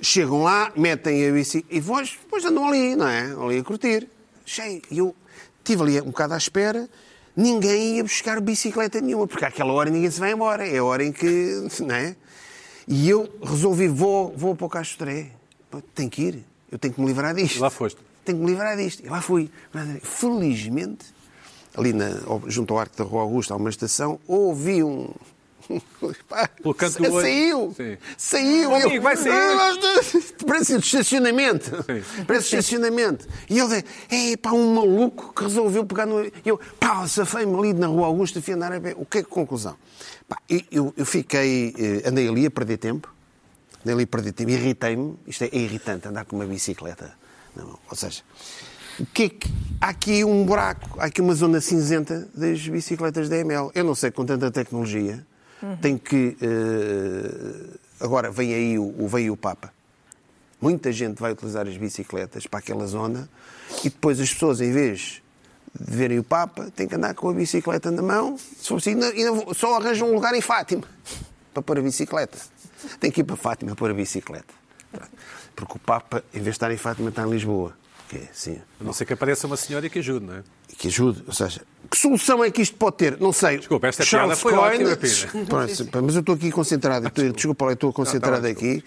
chegam 0.00 0.42
lá, 0.44 0.70
metem 0.76 1.28
a 1.28 1.32
bici 1.32 1.66
e 1.68 1.80
depois, 1.80 2.10
depois 2.22 2.44
andam 2.44 2.68
ali, 2.68 2.94
não 2.94 3.08
é? 3.08 3.32
Ali 3.32 3.58
a 3.58 3.64
curtir. 3.64 4.08
Cheio. 4.46 4.80
E 4.92 4.98
eu 4.98 5.14
estive 5.58 5.82
ali 5.82 6.00
um 6.00 6.06
bocado 6.06 6.34
à 6.34 6.36
espera, 6.36 6.88
ninguém 7.36 7.96
ia 7.96 8.02
buscar 8.02 8.40
bicicleta 8.40 9.00
nenhuma, 9.00 9.26
porque 9.26 9.44
àquela 9.44 9.72
hora 9.72 9.90
ninguém 9.90 10.10
se 10.10 10.20
vai 10.20 10.32
embora. 10.32 10.66
É 10.66 10.78
a 10.78 10.84
hora 10.84 11.04
em 11.04 11.12
que. 11.12 11.68
Não 11.80 11.94
é? 11.94 12.16
E 12.86 13.08
eu 13.08 13.28
resolvi, 13.42 13.88
vou, 13.88 14.34
vou 14.36 14.56
para 14.56 14.66
o. 14.66 14.68
Pá, 14.68 15.82
Tenho 15.94 16.10
que 16.10 16.22
ir. 16.22 16.44
Eu 16.70 16.78
tenho 16.78 16.94
que 16.94 17.00
me 17.00 17.06
livrar 17.06 17.34
disto. 17.34 17.56
E 17.56 17.58
lá 17.58 17.70
foste. 17.70 18.00
Tenho 18.24 18.38
que 18.38 18.44
me 18.44 18.50
livrar 18.50 18.76
disto. 18.76 19.04
E 19.04 19.08
lá 19.08 19.20
fui. 19.20 19.50
Felizmente, 20.02 21.06
ali 21.76 21.92
na, 21.92 22.10
junto 22.46 22.74
ao 22.74 22.80
Arco 22.80 22.96
da 22.96 23.04
Rua 23.04 23.22
Augusta, 23.22 23.54
há 23.54 23.56
uma 23.56 23.70
estação, 23.70 24.18
ouvi 24.26 24.82
um. 24.82 25.08
Do 26.98 27.12
olho. 27.12 27.20
Saiu! 27.22 27.74
Sim. 27.76 27.96
Saiu! 28.16 28.74
Amigo, 28.74 28.90
Eu- 28.96 29.02
vai 29.02 29.16
sair. 29.16 29.30
Ah, 29.32 29.72
Parece 30.46 30.78
de 30.78 30.84
estacionamento. 30.84 31.76
Sim. 31.84 32.24
Parece 32.26 32.46
estacionamento. 32.46 33.26
E 33.48 33.58
ele 33.58 33.84
é 34.10 34.36
pá, 34.36 34.50
um 34.52 34.74
maluco 34.74 35.32
que 35.34 35.42
resolveu 35.44 35.84
pegar 35.84 36.06
no. 36.06 36.30
Eu, 36.44 36.58
pá, 36.78 37.06
safei-me 37.06 37.56
ali 37.56 37.72
na 37.72 37.86
Rua 37.86 38.06
Augusta, 38.06 38.40
fui 38.42 38.54
andar 38.54 38.72
a 38.72 38.80
pé. 38.80 38.94
O 38.96 39.04
que 39.06 39.18
é 39.18 39.22
que 39.22 39.28
conclusão? 39.28 39.76
Pá, 40.28 40.38
eu- 40.48 40.92
eu, 40.96 41.06
fiquei. 41.06 41.74
eh, 41.78 42.08
Andei 42.08 42.28
ali 42.28 42.46
a 42.46 42.50
perder 42.50 42.78
tempo. 42.78 43.12
Andei 43.82 43.94
ali 43.94 44.04
a 44.04 44.06
perder 44.06 44.32
tempo. 44.32 44.50
Irritei-me. 44.50 45.16
Isto 45.26 45.44
é, 45.44 45.48
é 45.52 45.58
irritante 45.58 46.08
andar 46.08 46.24
com 46.24 46.36
uma 46.36 46.46
bicicleta. 46.46 47.12
na 47.56 47.64
mão. 47.64 47.78
Ou 47.90 47.96
seja, 47.96 48.22
o 48.98 49.06
que 49.06 49.22
é 49.24 49.28
que. 49.28 49.48
Há 49.80 49.88
aqui 49.88 50.22
um 50.24 50.44
buraco, 50.44 51.00
há 51.00 51.06
aqui 51.06 51.22
uma 51.22 51.34
zona 51.34 51.58
cinzenta 51.60 52.28
das 52.34 52.60
bicicletas 52.68 53.28
da 53.30 53.36
ML. 53.38 53.70
Eu 53.74 53.82
não 53.82 53.94
sei, 53.94 54.10
com 54.10 54.26
tanta 54.26 54.50
tecnologia, 54.50 55.26
tem 55.80 55.98
que. 55.98 56.36
eh, 56.40 57.78
agora 58.00 58.30
vem 58.30 58.54
aí 58.54 58.78
o, 58.78 59.06
vem 59.08 59.30
o 59.30 59.36
Papa. 59.36 59.72
Muita 60.60 60.92
gente 60.92 61.20
vai 61.20 61.32
utilizar 61.32 61.66
as 61.66 61.76
bicicletas 61.76 62.46
para 62.46 62.58
aquela 62.58 62.86
zona 62.86 63.28
e 63.80 63.88
depois 63.88 64.20
as 64.20 64.32
pessoas, 64.32 64.60
em 64.60 64.72
vez 64.72 65.22
de 65.78 65.96
verem 65.96 66.18
o 66.18 66.24
Papa, 66.24 66.70
têm 66.74 66.86
que 66.86 66.94
andar 66.94 67.14
com 67.14 67.30
a 67.30 67.32
bicicleta 67.32 67.90
na 67.90 68.02
mão. 68.02 68.36
Se 68.36 68.68
for 68.68 68.80
só 69.54 69.76
arranjam 69.76 70.10
um 70.10 70.14
lugar 70.14 70.34
em 70.34 70.40
Fátima 70.40 70.84
para 71.54 71.62
pôr 71.62 71.78
a 71.78 71.82
bicicleta. 71.82 72.38
Tem 72.98 73.10
que 73.10 73.20
ir 73.20 73.24
para 73.24 73.36
Fátima 73.36 73.74
pôr 73.74 73.90
a 73.90 73.94
bicicleta. 73.94 74.52
Porque 75.54 75.74
o 75.76 75.78
Papa, 75.78 76.24
em 76.32 76.38
vez 76.38 76.44
de 76.44 76.50
estar 76.50 76.70
em 76.70 76.76
Fátima, 76.76 77.10
está 77.10 77.22
em 77.22 77.30
Lisboa. 77.30 77.74
Assim. 78.30 78.58
A 78.80 78.84
não 78.84 78.92
ser 78.92 79.04
que 79.04 79.12
apareça 79.12 79.46
uma 79.46 79.56
senhora 79.56 79.86
e 79.86 79.90
que 79.90 79.98
ajude, 80.00 80.24
não 80.26 80.34
é? 80.34 80.42
E 80.72 80.74
que 80.76 80.88
ajude. 80.88 81.22
Ou 81.26 81.32
seja, 81.32 81.62
que 81.90 81.96
solução 81.98 82.42
é 82.42 82.50
que 82.50 82.60
isto 82.62 82.76
pode 82.76 82.96
ter? 82.96 83.18
Não 83.20 83.32
sei. 83.32 83.58
Desculpa, 83.58 83.86
esta 83.88 84.04
Charles 84.04 84.40
piada 84.40 84.40
foi 84.40 84.52
Coyne- 84.52 84.92
ótima. 84.92 85.46
Pronto, 85.46 86.04
mas 86.04 86.14
eu 86.14 86.20
estou 86.20 86.34
aqui 86.34 86.50
concentrado. 86.50 87.06
Estou- 87.06 87.32
Desculpa, 87.32 87.64
eu 87.66 87.72
estou 87.72 87.92
concentrado 87.92 88.36
Não, 88.42 88.54
tá 88.54 88.60
bem, 88.60 88.78
aqui. 88.78 88.84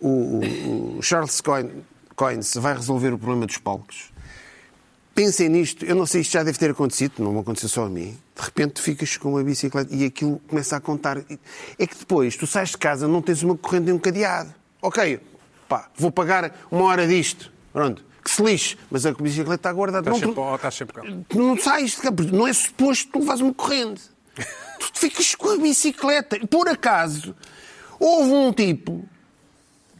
O, 0.00 0.08
o- 0.08 0.98
o 0.98 1.02
Charles 1.02 1.40
Coyne, 1.40 1.84
vai 2.56 2.74
resolver 2.74 3.12
o 3.12 3.18
problema 3.18 3.46
dos 3.46 3.58
palcos. 3.58 4.10
Pensem 5.14 5.48
nisto. 5.48 5.84
Eu 5.84 5.94
não 5.96 6.06
sei, 6.06 6.20
isto 6.22 6.32
já 6.32 6.42
deve 6.42 6.58
ter 6.58 6.70
acontecido, 6.70 7.14
não 7.18 7.38
aconteceu 7.38 7.68
só 7.68 7.84
a 7.84 7.88
mim. 7.88 8.16
De 8.36 8.42
repente 8.42 8.80
ficas 8.80 9.16
com 9.16 9.30
uma 9.30 9.42
bicicleta 9.42 9.94
e 9.94 10.04
aquilo 10.04 10.40
começa 10.48 10.76
a 10.76 10.80
contar. 10.80 11.18
É 11.78 11.86
que 11.86 11.96
depois 11.98 12.36
tu 12.36 12.46
sais 12.46 12.70
de 12.70 12.78
casa, 12.78 13.06
não 13.08 13.20
tens 13.20 13.42
uma 13.42 13.56
corrente 13.56 13.86
nem 13.86 13.94
um 13.94 13.98
cadeado. 13.98 14.54
Ok, 14.80 15.20
pá, 15.68 15.90
vou 15.96 16.10
pagar 16.10 16.56
uma 16.70 16.84
hora 16.84 17.06
disto. 17.06 17.52
Pronto, 17.72 18.02
que 18.22 18.30
se 18.30 18.42
lixe. 18.42 18.76
Mas 18.90 19.04
a 19.06 19.12
bicicleta 19.12 19.54
está 19.54 19.72
guardada. 19.72 20.10
Estás 20.10 20.22
Não, 20.22 20.34
sempre, 20.34 20.66
oh, 20.66 20.70
sempre. 20.70 21.24
Tu 21.28 21.38
não 21.38 21.56
sais 21.58 21.90
de 21.92 21.96
campo, 21.98 22.22
não 22.24 22.46
é 22.46 22.52
suposto 22.52 23.06
que 23.06 23.12
tu 23.12 23.18
levas 23.20 23.40
uma 23.40 23.54
corrente. 23.54 24.02
Tu 24.92 24.98
ficas 24.98 25.34
com 25.34 25.50
a 25.50 25.56
bicicleta. 25.58 26.38
Por 26.46 26.66
acaso, 26.68 27.34
houve 27.98 28.30
um 28.32 28.50
tipo 28.52 29.04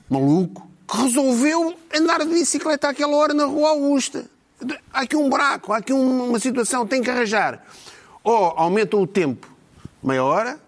maluco 0.08 0.66
que 0.88 0.96
resolveu 0.96 1.76
andar 1.94 2.20
de 2.20 2.26
bicicleta 2.32 2.88
àquela 2.88 3.14
hora 3.16 3.34
na 3.34 3.44
Rua 3.44 3.70
Augusta. 3.70 4.24
Há 4.92 5.00
aqui 5.02 5.16
um 5.16 5.28
buraco, 5.28 5.72
há 5.72 5.78
aqui 5.78 5.92
um- 5.92 6.28
uma 6.30 6.38
situação, 6.40 6.86
tem 6.86 7.02
que 7.02 7.10
arranjar. 7.10 7.64
Ou 8.24 8.34
aumentam 8.56 9.00
o 9.02 9.06
tempo 9.06 9.48
meia 10.02 10.24
hora, 10.24 10.58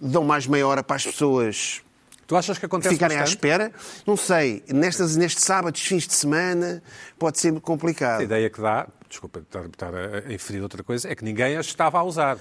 dão 0.00 0.24
mais 0.24 0.46
meia 0.46 0.66
hora 0.66 0.82
para 0.82 0.96
as 0.96 1.04
pessoas 1.04 1.82
Tu 2.26 2.36
achas 2.36 2.58
que 2.58 2.66
acontece 2.66 2.94
ficarem 2.94 3.16
à 3.16 3.20
bastante? 3.20 3.36
espera. 3.36 3.72
Não 4.06 4.16
sei, 4.16 4.64
nestas, 4.68 5.16
nestes 5.16 5.44
sábados, 5.44 5.80
fins 5.80 6.06
de 6.08 6.14
semana, 6.14 6.82
pode 7.18 7.38
ser 7.38 7.52
complicado. 7.60 8.20
A 8.20 8.24
ideia 8.24 8.50
que 8.50 8.60
dá, 8.60 8.88
desculpa 9.08 9.38
estar, 9.40 9.64
estar 9.66 9.94
a 9.94 10.32
inferir 10.32 10.60
outra 10.62 10.82
coisa, 10.82 11.08
é 11.08 11.14
que 11.14 11.22
ninguém 11.24 11.56
as 11.56 11.66
estava 11.66 11.98
a 11.98 12.02
usar. 12.02 12.36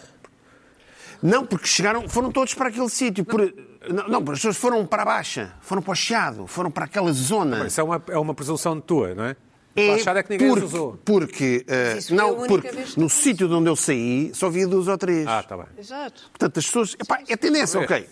Não, 1.22 1.46
porque 1.46 1.68
chegaram, 1.68 2.08
foram 2.10 2.32
todos 2.32 2.54
para 2.54 2.70
aquele 2.70 2.90
sítio. 2.90 3.24
Por- 3.24 3.54
Não, 3.90 4.08
não, 4.08 4.20
as 4.20 4.40
pessoas 4.40 4.58
foram 4.58 4.86
para 4.86 5.04
a 5.04 5.06
Baixa, 5.06 5.54
foram 5.62 5.82
para 5.82 5.92
o 5.92 5.96
Chiado, 5.96 6.48
foram 6.48 6.72
para 6.72 6.86
aquela 6.86 7.12
zona. 7.14 7.68
Isso 7.68 7.80
é 7.80 7.84
uma, 7.84 8.04
é 8.10 8.18
uma 8.18 8.34
presunção 8.34 8.80
tua, 8.82 9.14
não 9.16 9.24
é? 9.26 9.36
É 9.76 9.88
É 9.88 9.94
achar 9.96 10.16
é 10.16 10.24
que 10.24 10.30
ninguém 10.32 10.48
porque, 10.50 10.66
as 10.66 10.74
usou. 10.74 11.00
Porque, 11.04 11.66
a 11.68 12.14
não, 12.16 12.48
porque 12.48 12.70
no 12.98 13.10
sítio 13.10 13.48
de 13.48 13.54
onde 13.54 13.70
eu 13.70 13.76
saí 13.76 14.32
só 14.34 14.48
havia 14.48 14.66
duas 14.68 14.88
ou 14.88 14.98
três. 14.98 15.28
Ah, 15.28 15.42
está 15.42 15.58
bem. 15.58 15.66
Exato. 15.78 16.24
Portanto, 16.32 16.58
as 16.60 16.66
pessoas. 16.66 16.96
Epá, 17.00 17.20
é 17.28 17.36
tendência, 17.38 17.80
ok. 17.80 18.08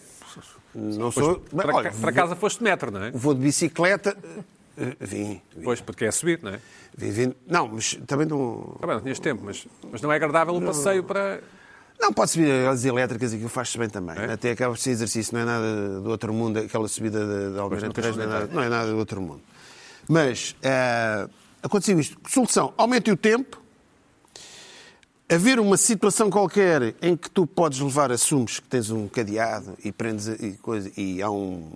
Não 0.75 1.11
sou. 1.11 1.39
Para, 1.55 1.75
Olha, 1.75 1.91
para 1.91 2.11
casa 2.11 2.35
foste 2.35 2.63
metro, 2.63 2.89
não 2.91 3.03
é? 3.03 3.11
vou, 3.11 3.19
vou 3.19 3.33
de 3.35 3.41
bicicleta. 3.41 4.17
eh, 4.77 4.95
Vim, 4.99 5.41
vim, 5.55 5.63
Pois, 5.63 5.79
porque 5.81 6.05
é 6.05 6.11
subir, 6.11 6.39
não 6.41 6.51
é? 6.51 6.59
vim, 6.97 7.11
vim. 7.11 7.33
Não, 7.47 7.67
mas 7.67 7.93
também 8.07 8.25
não. 8.27 8.71
Está 8.75 8.87
bem, 8.87 8.95
não 8.95 9.01
tinhas 9.03 9.19
tempo, 9.19 9.43
mas, 9.45 9.67
mas 9.91 10.01
não 10.01 10.11
é 10.11 10.15
agradável 10.15 10.55
o 10.55 10.61
passeio 10.61 11.03
para. 11.03 11.41
Não, 11.99 12.11
pode 12.11 12.31
subir 12.31 12.49
as 12.67 12.83
elétricas, 12.83 13.33
aquilo 13.33 13.47
faz-se 13.49 13.77
bem 13.77 13.87
também. 13.87 14.15
É? 14.17 14.33
Até 14.33 14.51
acaba 14.51 14.73
de 14.73 14.81
ser 14.81 14.89
exercício, 14.89 15.33
não 15.33 15.41
é 15.41 15.45
nada 15.45 15.99
do 16.01 16.09
outro 16.09 16.33
mundo, 16.33 16.57
aquela 16.59 16.87
subida 16.87 17.19
de, 17.25 17.53
de 17.53 17.59
Almirante 17.59 18.01
Reis, 18.01 18.17
não 18.17 18.25
não, 18.25 18.31
é 18.31 18.39
nada, 18.39 18.53
não 18.53 18.63
é 18.63 18.69
nada 18.69 18.89
do 18.91 18.97
outro 18.97 19.21
mundo. 19.21 19.41
Mas 20.09 20.55
eh, 20.61 21.27
aconteceu 21.61 21.97
isto. 21.99 22.17
Solução, 22.27 22.73
aumente 22.77 23.09
o 23.11 23.15
tempo, 23.15 23.61
haver 25.29 25.59
uma 25.59 25.77
situação 25.77 26.29
qualquer 26.29 26.95
em 27.01 27.15
que 27.15 27.29
tu 27.29 27.47
podes 27.47 27.79
levar, 27.79 28.11
assumes 28.11 28.59
que 28.59 28.67
tens 28.67 28.89
um 28.89 29.07
cadeado 29.07 29.77
e 29.83 29.91
prendes 29.91 30.27
e, 30.27 30.57
coisa, 30.61 30.91
e 30.97 31.21
há 31.21 31.29
um, 31.29 31.71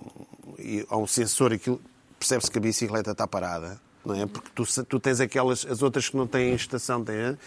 e 0.58 0.86
há 0.88 0.96
um 0.96 1.06
sensor, 1.06 1.52
aquilo 1.52 1.80
percebe-se 2.18 2.50
que 2.50 2.58
a 2.58 2.60
bicicleta 2.60 3.12
está 3.12 3.26
parada, 3.26 3.80
não 4.04 4.14
é? 4.14 4.26
Porque 4.26 4.50
tu, 4.54 4.64
tu 4.84 5.00
tens 5.00 5.20
aquelas, 5.20 5.64
as 5.64 5.82
outras 5.82 6.08
que 6.08 6.16
não 6.16 6.26
têm 6.26 6.54
estação, 6.54 7.04
têm. 7.04 7.38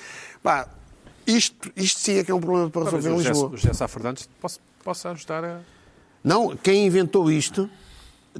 Pá, 0.41 0.67
isto, 1.27 1.71
isto 1.75 1.99
sim 1.99 2.17
é 2.17 2.23
que 2.23 2.31
é 2.31 2.33
um 2.33 2.39
problema 2.39 2.69
para 2.69 2.85
Mas 2.85 2.93
resolver 2.93 3.15
em 3.15 3.27
Lisboa. 3.27 3.49
o 3.49 3.57
José 3.57 3.73
Sá 3.73 3.87
Fernandes 3.87 4.29
posso, 4.39 4.59
posso 4.83 5.07
ajudar 5.09 5.43
a. 5.43 5.59
Não, 6.23 6.55
quem 6.55 6.85
inventou 6.85 7.31
isto 7.31 7.69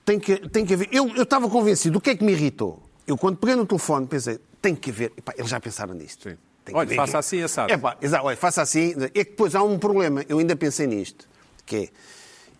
tem 0.05 0.19
que, 0.19 0.37
tem 0.49 0.65
que 0.65 0.73
haver. 0.73 0.89
Eu, 0.91 1.09
eu 1.09 1.23
estava 1.23 1.49
convencido. 1.49 1.97
O 1.97 2.01
que 2.01 2.11
é 2.11 2.15
que 2.15 2.23
me 2.23 2.31
irritou? 2.31 2.81
Eu, 3.05 3.17
quando 3.17 3.37
peguei 3.37 3.55
no 3.55 3.65
telefone, 3.65 4.07
pensei, 4.07 4.39
tem 4.61 4.75
que 4.75 4.89
haver. 4.89 5.11
Epá, 5.17 5.33
eles 5.37 5.49
já 5.49 5.59
pensaram 5.59 5.93
nisto. 5.93 6.29
Sim. 6.29 6.37
Tem 6.63 6.75
Olha, 6.75 6.95
faça 6.95 7.17
assim, 7.17 7.41
assado. 7.41 7.73
Epá, 7.73 7.97
exato, 8.01 8.25
olha, 8.25 8.37
faça 8.37 8.61
assim. 8.61 8.93
É 9.15 9.23
que 9.23 9.31
depois 9.31 9.55
há 9.55 9.63
um 9.63 9.79
problema. 9.79 10.23
Eu 10.29 10.37
ainda 10.39 10.55
pensei 10.55 10.85
nisto. 10.87 11.27
Que 11.65 11.75
é, 11.75 11.89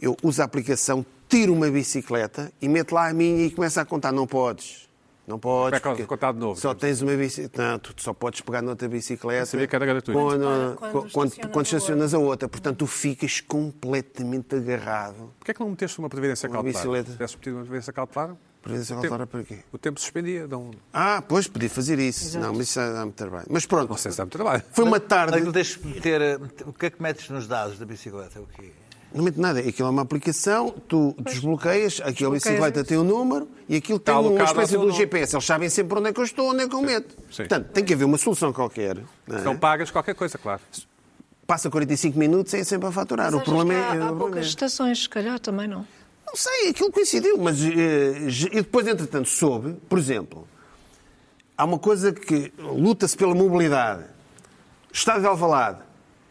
eu 0.02 0.18
uso 0.24 0.41
a 0.41 0.45
aplicação, 0.45 1.06
tiro 1.30 1.54
uma 1.54 1.70
bicicleta 1.70 2.52
e 2.62 2.68
meto 2.68 2.93
lá 2.95 3.10
a 3.10 3.14
minha 3.14 3.45
e 3.45 3.52
começo 3.52 3.80
a 3.80 3.86
contar. 3.86 4.12
Não 4.12 4.26
podes. 4.26 4.89
Não 5.28 5.38
podes. 5.38 5.80
Vai 5.80 5.80
porque 5.80 6.04
contar 6.06 6.32
de 6.34 6.39
novo, 6.39 6.60
Só 6.60 6.74
tens 6.74 6.99
uma 7.02 7.16
bicicleta. 7.16 7.62
Não, 7.72 7.78
tu 7.80 7.93
só 8.02 8.12
podes 8.12 8.41
pegar 8.41 8.62
noutra 8.64 8.89
bicicleta. 8.89 9.45
sabia 9.45 9.68
que 9.68 9.76
era 9.76 9.86
gratuito. 9.86 10.20
Quando, 10.20 10.41
Quando- 10.43 10.78
quando, 10.78 10.91
quando 10.91 11.12
quando, 11.12 11.26
estacionas 11.28 11.56
a 11.58 11.62
estacionas 11.78 12.14
a 12.16 12.18
outra. 12.18 12.49
Portanto, 12.49 12.78
tu 12.80 12.88
ficas 12.88 13.39
completamente 13.39 14.56
agarrado. 14.56 15.32
Porquê 15.38 15.52
é 15.52 15.54
que 15.54 15.60
não 15.60 15.70
meteste 15.70 15.99
uma 15.99 16.10
previdência 16.10 16.49
Uma 16.49 16.56
cautelar? 16.56 16.74
bicicleta. 16.74 17.06
Se 17.12 17.14
tivesse 17.14 17.38
metido 17.38 17.54
uma 17.58 17.62
previdência 17.64 17.93
cautelar, 17.93 18.36
Previdência 18.62 18.95
o 18.95 19.28
para 19.28 19.43
quê? 19.43 19.59
o 19.72 19.78
tempo 19.78 19.99
suspendia. 19.99 20.47
Não, 20.47 20.70
Ah, 20.93 21.24
pois, 21.28 21.47
podia 21.47 21.70
fazer 21.70 21.97
isso. 21.97 22.38
Não, 22.39 22.53
mas 22.53 22.68
isso 22.70 22.80
dá 22.80 23.01
muito 23.03 23.16
trabalho. 23.16 23.47
Mas 23.49 23.66
pronto, 23.66 23.89
não 23.89 23.97
sei 23.97 24.12
se 24.12 24.18
dá 24.20 24.24
muito 24.24 24.34
trabalho. 24.34 24.64
foi 24.72 24.86
uma 24.86 24.99
tarde. 24.99 25.36
Aquilo 25.38 25.51
tens 25.51 25.78
meter. 25.78 26.22
eh, 26.22 26.39
O 26.68 26.72
que 26.74 26.86
é 26.86 26.89
que 26.91 27.01
metes 27.01 27.28
nos 27.30 27.47
dados 27.47 27.80
da 27.80 27.86
bicicleta? 27.86 28.39
O 28.39 28.45
quê? 28.45 28.72
Não 29.14 29.24
meto 29.26 29.41
nada. 29.41 29.59
Aquilo 29.59 29.88
é 29.88 29.91
uma 29.91 30.03
aplicação, 30.03 30.70
tu 30.88 31.14
desbloqueias, 31.20 31.99
aquela 32.01 32.32
bicicleta 32.32 32.84
tem 32.84 32.97
um 32.97 33.03
número 33.03 33.49
e 33.68 33.76
aquilo 33.76 33.99
tem 33.99 34.14
uma 34.16 34.43
espécie 34.43 34.72
de 34.78 34.86
um. 34.86 34.91
GPS. 34.91 35.36
Eles 35.36 35.45
sabem 35.45 35.68
sempre 35.68 35.97
onde 35.99 36.09
é 36.09 36.14
que 36.14 36.20
eu 36.20 36.24
estou, 36.24 36.49
onde 36.51 36.64
é 36.64 36.68
que 36.70 36.76
eu 36.76 36.82
meto. 36.82 37.18
sim. 37.30 37.38
Portanto, 37.38 37.68
tem 37.74 37.84
que 37.84 37.93
haver 37.93 38.05
uma 38.05 38.18
solução 38.18 38.53
qualquer. 38.53 38.95
não 39.28 39.38
é? 39.38 39.41
Então 39.41 39.57
pagas 39.57 39.89
qualquer 39.91 40.14
coisa, 40.16 40.38
claro. 40.38 40.62
passa 41.47 41.70
45 41.70 42.18
minutos 42.18 42.53
é 42.53 42.64
sempre 42.64 42.88
a 42.88 42.91
faturar. 42.91 43.32
Mas 43.32 43.41
o 43.41 43.43
problema 43.43 43.74
que 43.74 43.80
é. 43.80 43.84
há, 43.84 43.88
o 43.88 43.89
há 43.89 43.95
problema 43.97 44.18
poucas 44.20 44.45
é- 44.45 44.47
estações, 44.47 45.01
se 45.01 45.09
calhar, 45.09 45.39
também 45.39 45.68
não. 45.68 45.86
Não 46.32 46.36
sei, 46.38 46.70
aquilo 46.70 46.90
coincidiu, 46.92 47.38
mas 47.38 47.62
eh, 47.62 48.48
e 48.54 48.62
depois, 48.62 48.88
entretanto, 48.88 49.28
soube, 49.28 49.74
por 49.90 50.00
exemplo, 50.00 50.48
há 51.58 51.66
uma 51.66 51.78
coisa 51.78 52.14
que 52.14 52.54
luta-se 52.58 53.18
pela 53.18 53.36
mobilidade. 53.36 54.06
Estado 54.94 55.20
de 55.22 55.28
Alvalade. 55.28 55.80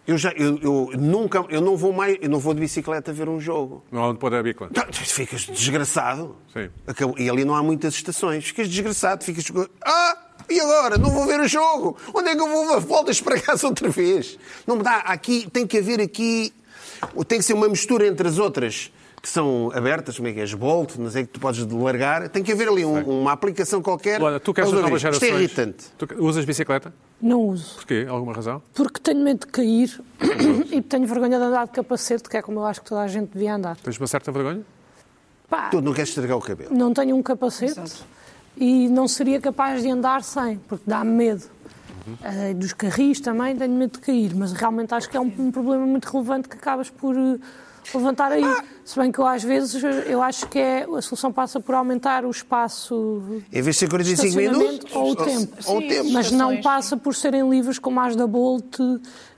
Eu, 0.07 0.17
já, 0.17 0.33
eu, 0.33 0.59
eu 0.63 0.91
nunca, 0.99 1.45
eu 1.51 1.61
não 1.61 1.77
vou 1.77 1.93
mais, 1.93 2.17
eu 2.23 2.31
não 2.31 2.39
vou 2.39 2.55
de 2.55 2.61
bicicleta 2.61 3.13
ver 3.13 3.29
um 3.29 3.39
jogo. 3.39 3.85
Não 3.93 4.03
há 4.03 4.09
onde 4.09 4.19
pôr 4.19 4.35
a 4.35 4.43
bicla. 4.43 4.69
Então, 4.71 4.85
Ficas 4.91 5.43
desgraçado. 5.43 6.35
Sim. 6.53 6.71
Acabou- 6.87 7.19
E 7.19 7.29
ali 7.29 7.45
não 7.45 7.55
há 7.55 7.63
muitas 7.63 7.93
estações. 7.95 8.47
Ficas 8.47 8.69
desgraçado, 8.69 9.23
ficas. 9.23 9.45
Ah! 9.85 10.17
E 10.49 10.59
agora? 10.59 10.97
Não 10.97 11.11
vou 11.11 11.27
ver 11.27 11.41
o 11.41 11.47
jogo. 11.47 11.97
Onde 12.15 12.31
é 12.31 12.35
que 12.35 12.41
eu 12.41 12.49
vou 12.49 12.67
dar 12.69 12.79
voltas 12.81 13.21
para 13.21 13.39
casa 13.39 13.67
outra 13.67 13.89
vez? 13.91 14.39
Não 14.67 14.77
me 14.77 14.83
dá. 14.83 14.97
Aqui 14.97 15.49
tem 15.51 15.67
que 15.67 15.77
haver 15.79 16.01
aqui. 16.01 16.53
Tem 17.29 17.39
que 17.39 17.45
ser 17.45 17.53
uma 17.53 17.69
mistura 17.69 18.07
entre 18.07 18.27
as 18.27 18.39
outras 18.39 18.91
que 19.23 19.29
são 19.29 19.71
abertas, 19.75 20.17
como 20.17 20.29
é 20.29 20.33
que 20.33 20.41
é? 20.41 20.43
As 20.43 20.55
Bolt, 20.55 20.97
não 20.97 21.11
sei 21.11 21.25
que 21.25 21.29
tu 21.31 21.41
podes 21.41 21.65
largar. 21.67 22.29
Tem 22.31 22.43
que 22.43 22.53
haver 22.53 22.69
ali 22.69 22.85
um- 22.87 23.21
uma 23.21 23.33
aplicação 23.33 23.83
qualquer. 23.83 24.19
Luana, 24.21 24.41
tu 24.41 24.55
queres 24.55 24.71
das 24.73 24.81
novas 24.81 25.01
gerações. 25.01 25.23
Isto 25.23 25.35
é 25.35 25.39
irritante. 25.39 25.85
Tu 25.99 26.09
usas 26.25 26.45
bicicleta? 26.47 26.93
Não 27.21 27.43
uso. 27.43 27.75
Porquê? 27.77 28.07
Alguma 28.09 28.33
razão? 28.33 28.63
Porque 28.75 28.99
tenho 28.99 29.21
medo 29.23 29.41
de 29.41 29.53
cair 29.53 30.01
e 30.73 30.81
tenho 30.81 31.07
vergonha 31.07 31.39
de 31.39 31.45
andar 31.45 31.67
de 31.67 31.73
capacete, 31.73 32.29
que 32.31 32.37
é 32.39 32.43
como 32.43 32.61
eu 32.61 32.65
acho 32.67 32.81
que 32.81 32.89
toda 32.89 33.03
a 33.03 33.09
gente 33.09 33.31
devia 33.33 33.55
andar. 33.57 33.77
Tens 33.77 33.99
uma 33.99 34.07
certa 34.07 34.33
vergonha? 34.33 34.63
Pá, 35.51 35.69
Tu 35.69 35.81
não 35.83 35.93
queres 35.93 36.09
estragar 36.11 36.39
o 36.39 36.41
cabelo. 36.41 36.75
não 36.75 36.95
tenho 36.95 37.15
um 37.17 37.23
capacete 37.23 37.79
e 38.57 38.89
não 38.89 39.07
seria 39.09 39.41
capaz 39.41 39.83
de 39.83 39.91
andar 39.91 40.23
sem, 40.23 40.57
porque 40.69 40.85
dá-me 40.87 41.11
medo. 41.11 41.43
Eh, 42.23 42.55
dos 42.55 42.73
carris 42.73 43.21
também 43.21 43.55
tenho 43.55 43.75
medo 43.75 43.93
de 43.93 43.99
cair, 44.01 44.35
mas 44.35 44.53
realmente 44.53 44.95
acho 44.95 45.09
que 45.11 45.17
é 45.17 45.21
um, 45.21 45.31
um 45.39 45.51
problema 45.53 45.85
muito 45.87 46.07
relevante 46.11 46.49
que 46.49 46.57
acabas 46.57 46.89
por 46.89 47.15
eh, 47.17 47.39
levantar 47.95 48.33
aí. 48.33 48.45
Se 48.85 48.99
bem 48.99 49.13
que 49.13 49.19
eu 49.19 49.27
às 49.27 49.43
vezes 49.43 49.83
eu 50.07 50.23
acho 50.23 50.49
que 50.49 50.59
é, 50.59 50.83
a 50.83 51.03
solução 51.03 51.33
passa 51.33 51.61
por 51.61 51.75
aumentar 51.75 52.25
o 52.25 52.31
espaço 52.31 53.23
Em 53.53 53.63
vez 53.63 53.77
de 53.77 53.81
ser 53.81 53.89
45 53.89 54.27
estacionamento 54.27 54.67
minutos. 54.67 54.97
ou 54.97 55.11
o 55.13 55.17
tempo. 55.17 55.57
Ou 55.67 55.79
o 55.79 55.81
Sim, 55.81 55.89
tempo. 55.89 56.11
Mas 56.13 56.31
não 56.31 56.61
passa 56.61 56.97
por 56.97 57.15
serem 57.15 57.49
livres 57.49 57.79
como 57.79 58.01
as 58.01 58.17
da 58.17 58.27
Bolt 58.27 58.79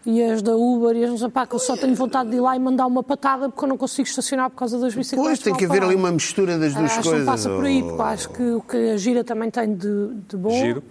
e 0.07 0.22
as 0.22 0.43
da 0.43 0.57
Uber 0.57 0.97
e 0.97 1.05
as 1.05 1.20
não 1.20 1.30
pá, 1.30 1.47
que 1.47 1.55
eu 1.55 1.59
só 1.59 1.76
tenho 1.76 1.95
vontade 1.95 2.30
de 2.30 2.36
ir 2.36 2.40
lá 2.40 2.57
e 2.57 2.59
mandar 2.59 2.86
uma 2.86 3.03
patada 3.03 3.49
porque 3.49 3.64
eu 3.64 3.68
não 3.68 3.76
consigo 3.76 4.09
estacionar 4.09 4.51
por 4.51 4.57
causa 4.57 4.78
das 4.78 4.95
bicicletas. 4.95 5.26
Pois 5.26 5.38
tem 5.40 5.55
que 5.55 5.64
haver 5.64 5.82
ali 5.82 5.95
uma 5.95 6.11
mistura 6.11 6.59
das 6.59 6.74
duas 6.74 6.90
acho 6.90 7.03
que 7.03 7.09
coisas. 7.09 7.26
não 7.26 7.32
passa 7.32 7.49
por 7.51 7.64
aí, 7.64 7.82
porque 7.82 7.93
eu 7.93 7.99
oh. 7.99 8.03
acho 8.03 8.28
que 8.30 8.43
o 8.43 8.61
que 8.62 8.76
a 8.90 8.97
gira 8.97 9.22
também 9.22 9.51
tem 9.51 9.74
de, 9.74 10.14
de 10.28 10.36
bom. 10.36 10.51
Giro? 10.51 10.82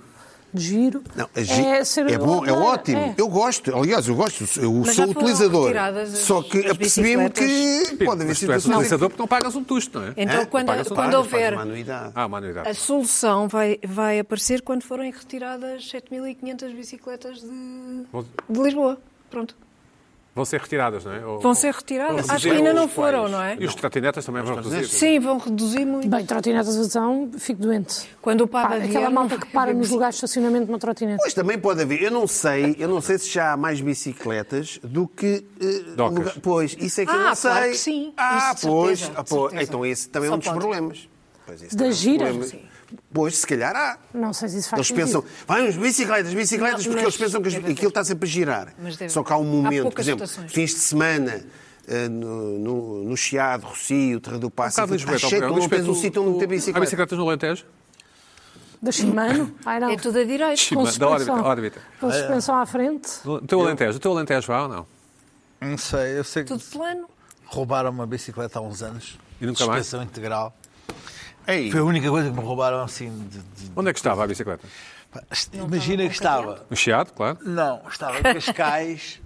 De 0.53 0.61
giro. 0.63 1.01
Não, 1.15 1.29
a 1.33 1.41
gi- 1.41 1.65
é, 1.65 1.83
ser 1.85 2.11
é 2.11 2.17
bom, 2.17 2.45
é 2.45 2.51
ótimo. 2.51 2.97
é. 2.99 3.15
Eu 3.17 3.27
gosto, 3.29 3.73
aliás, 3.75 4.07
eu 4.07 4.15
gosto, 4.15 4.43
eu 4.59 4.71
Mas 4.85 4.95
sou 4.95 5.05
utilizador. 5.05 5.73
Só 6.07 6.41
que 6.43 6.67
apercebi-me 6.67 7.29
que 7.29 7.41
bicicletas? 7.45 8.05
pode 8.07 8.21
haver 8.21 8.27
Mas 8.27 8.39
tu 8.39 8.51
és 8.51 8.61
situações. 8.61 8.73
utilizador 8.75 9.09
porque 9.09 9.21
não 9.21 9.27
pagas 9.27 9.55
um 9.55 9.63
tusto, 9.63 9.99
não 9.99 10.07
é? 10.07 10.13
Então, 10.17 10.41
Hã? 10.41 10.45
quando, 10.45 10.65
Pagas 10.67 10.87
quando 10.87 10.95
Pagas, 10.97 11.13
pagas 11.13 11.33
houver 11.33 11.53
anuidade. 11.57 12.11
Ah, 12.15 12.69
a 12.69 12.73
solução, 12.73 13.47
vai, 13.47 13.79
vai 13.83 14.19
aparecer 14.19 14.61
quando 14.61 14.83
forem 14.83 15.11
retiradas 15.11 15.83
7.500 15.89 16.75
bicicletas 16.75 17.39
de, 17.41 17.47
de 18.49 18.59
Lisboa. 18.61 18.97
Pronto. 19.29 19.55
Vão 20.33 20.45
ser 20.45 20.59
retiradas, 20.61 21.03
não 21.05 21.13
é? 21.13 21.25
Ou- 21.25 21.39
Vão 21.39 21.53
ser 21.53 21.73
retiradas. 21.73 22.29
Acho 22.29 22.47
que 22.47 22.53
ainda 22.55 22.73
não 22.73 22.87
foram, 22.87 23.21
quais? 23.21 23.31
não 23.31 23.41
é? 23.41 23.57
E 23.59 23.65
os 23.65 23.75
trotinetas 23.75 24.25
também 24.25 24.41
vão 24.43 24.55
reduzir. 24.55 24.87
Sim, 24.87 25.19
vão 25.19 25.37
reduzir 25.37 25.85
muito. 25.85 26.07
Bem, 26.07 26.25
trotinetas 26.25 26.75
então, 26.75 27.29
fico 27.37 27.61
doente. 27.61 28.09
Quando 28.21 28.41
o 28.41 28.47
Pá, 28.47 28.63
Papa 28.63 28.75
aquela 28.75 28.87
vier, 28.89 29.09
malta 29.11 29.37
que 29.37 29.47
para 29.47 29.73
nos 29.73 29.89
lugares 29.89 30.15
de 30.15 30.25
estacionamento 30.25 30.65
de 30.65 30.71
uma 30.71 30.79
trotinete. 30.79 31.17
Pois 31.17 31.33
também 31.33 31.57
pode 31.59 31.81
haver. 31.81 32.01
Eu 32.01 32.11
não 32.11 32.25
sei, 32.27 32.75
eu 32.79 32.87
não 32.87 33.01
sei 33.01 33.17
se 33.17 33.29
já 33.29 33.53
há 33.53 33.57
mais 33.57 33.81
bicicletas 33.81 34.79
do 34.83 35.07
que. 35.07 35.43
Docas. 35.95 36.17
lugar- 36.19 36.39
Pois, 36.41 36.75
isso 36.79 37.01
é 37.01 37.05
que 37.05 37.11
eu 37.11 37.15
Ah, 37.15 37.23
não 37.29 37.35
sei. 37.35 37.51
claro 37.51 37.69
que 37.71 37.77
sim. 37.77 38.13
Ah, 38.17 38.51
Isso 38.55 38.67
pois. 38.67 38.99
certeza, 38.99 39.19
ah, 39.19 39.23
pois. 39.27 39.53
Então 39.61 39.85
esse 39.85 40.09
também 40.09 40.27
é 40.27 40.29
Só 40.29 40.35
um 40.35 40.39
dos 40.39 40.47
pode. 40.47 40.59
problemas. 40.59 41.09
Pois, 41.45 41.61
esse 41.63 41.75
Da 41.75 41.83
também 41.85 41.89
é 41.89 41.93
um 41.93 41.95
gira? 41.97 42.43
Sim. 42.43 42.61
Pois, 43.13 43.37
se 43.37 43.47
calhar 43.47 43.75
há. 43.75 43.97
Não 44.13 44.33
sei 44.33 44.49
se 44.49 44.57
isso 44.59 44.69
faz 44.69 44.79
Eles 44.79 44.87
sentido. 44.87 45.21
pensam, 45.23 45.45
vai 45.47 45.67
uns 45.67 45.75
bicicletas, 45.77 46.33
bicicletas, 46.33 46.85
Não, 46.85 46.91
porque 46.93 47.05
eles 47.05 47.17
pensam 47.17 47.41
que 47.41 47.55
aquilo 47.71 47.87
está 47.89 48.03
sempre 48.03 48.27
a 48.27 48.31
girar. 48.31 48.73
Só 49.09 49.23
que 49.23 49.31
há 49.33 49.37
um 49.37 49.41
haver. 49.41 49.49
Há 49.49 49.61
momento, 49.81 49.91
por 49.91 49.99
exemplo, 50.01 50.25
estações. 50.25 50.51
fins 50.51 50.69
de 50.71 50.79
semana, 50.79 51.45
eh, 51.87 52.07
no, 52.09 52.59
no, 52.59 53.03
no 53.05 53.17
Chiado, 53.17 53.65
Rocio, 53.67 54.19
Terra 54.19 54.37
do 54.39 54.49
Passo, 54.49 54.81
está 54.81 54.93
Lisboa, 54.93 55.17
cheio, 55.17 55.47
tu 55.47 55.55
não 55.59 55.69
tens 55.69 55.87
um 55.87 55.95
sítio 55.95 56.21
onde 56.21 56.31
meter 56.33 56.45
Há 56.45 56.47
bicicleta. 56.47 56.79
bicicletas 56.81 57.17
no 57.17 57.27
Alentejo? 57.27 57.65
Da 58.81 58.91
Shimano? 58.91 59.53
Ai 59.65 59.79
não. 59.79 59.89
É 59.91 59.95
tudo 59.97 60.17
a 60.19 60.23
direito. 60.23 60.69
Com 60.73 60.83
Da 60.83 60.89
órbita, 61.07 61.17
suspensão. 61.19 61.43
órbita. 61.45 61.81
Com 61.99 62.11
suspensão 62.11 62.55
à 62.55 62.65
frente. 62.65 63.09
O 63.25 63.39
teu 63.41 63.61
Alentejo, 63.61 63.97
o 63.97 63.99
teu 63.99 64.11
Alentejo 64.11 64.47
vá 64.47 64.63
ou 64.63 64.67
não? 64.69 64.87
Não 65.61 65.77
sei, 65.77 66.17
eu 66.17 66.23
sei 66.23 66.43
que 66.43 66.47
Tudo 66.47 66.63
plano. 66.71 67.05
roubaram 67.45 67.91
uma 67.91 68.07
bicicleta 68.07 68.57
há 68.57 68.61
uns 68.63 68.81
anos. 68.81 69.19
E 69.39 69.45
nunca 69.45 69.65
mais? 69.67 69.85
Suspensão 69.85 70.03
integral. 70.03 70.55
Ei, 71.47 71.71
Foi 71.71 71.79
a 71.79 71.83
única 71.83 72.09
coisa 72.09 72.29
que 72.29 72.35
me 72.37 72.43
roubaram 72.43 72.81
assim 72.83 73.09
de. 73.27 73.39
de- 73.39 73.71
Onde 73.75 73.89
é 73.89 73.93
que 73.93 73.99
estava 73.99 74.23
a 74.23 74.27
bicicleta? 74.27 74.65
Pá, 75.11 75.21
Imagina 75.53 76.05
que 76.07 76.13
estava. 76.13 76.65
No 76.69 76.75
Chiado, 76.77 77.11
claro. 77.13 77.37
Não, 77.41 77.81
estava 77.89 78.17
em 78.19 78.23
Cascais, 78.23 79.19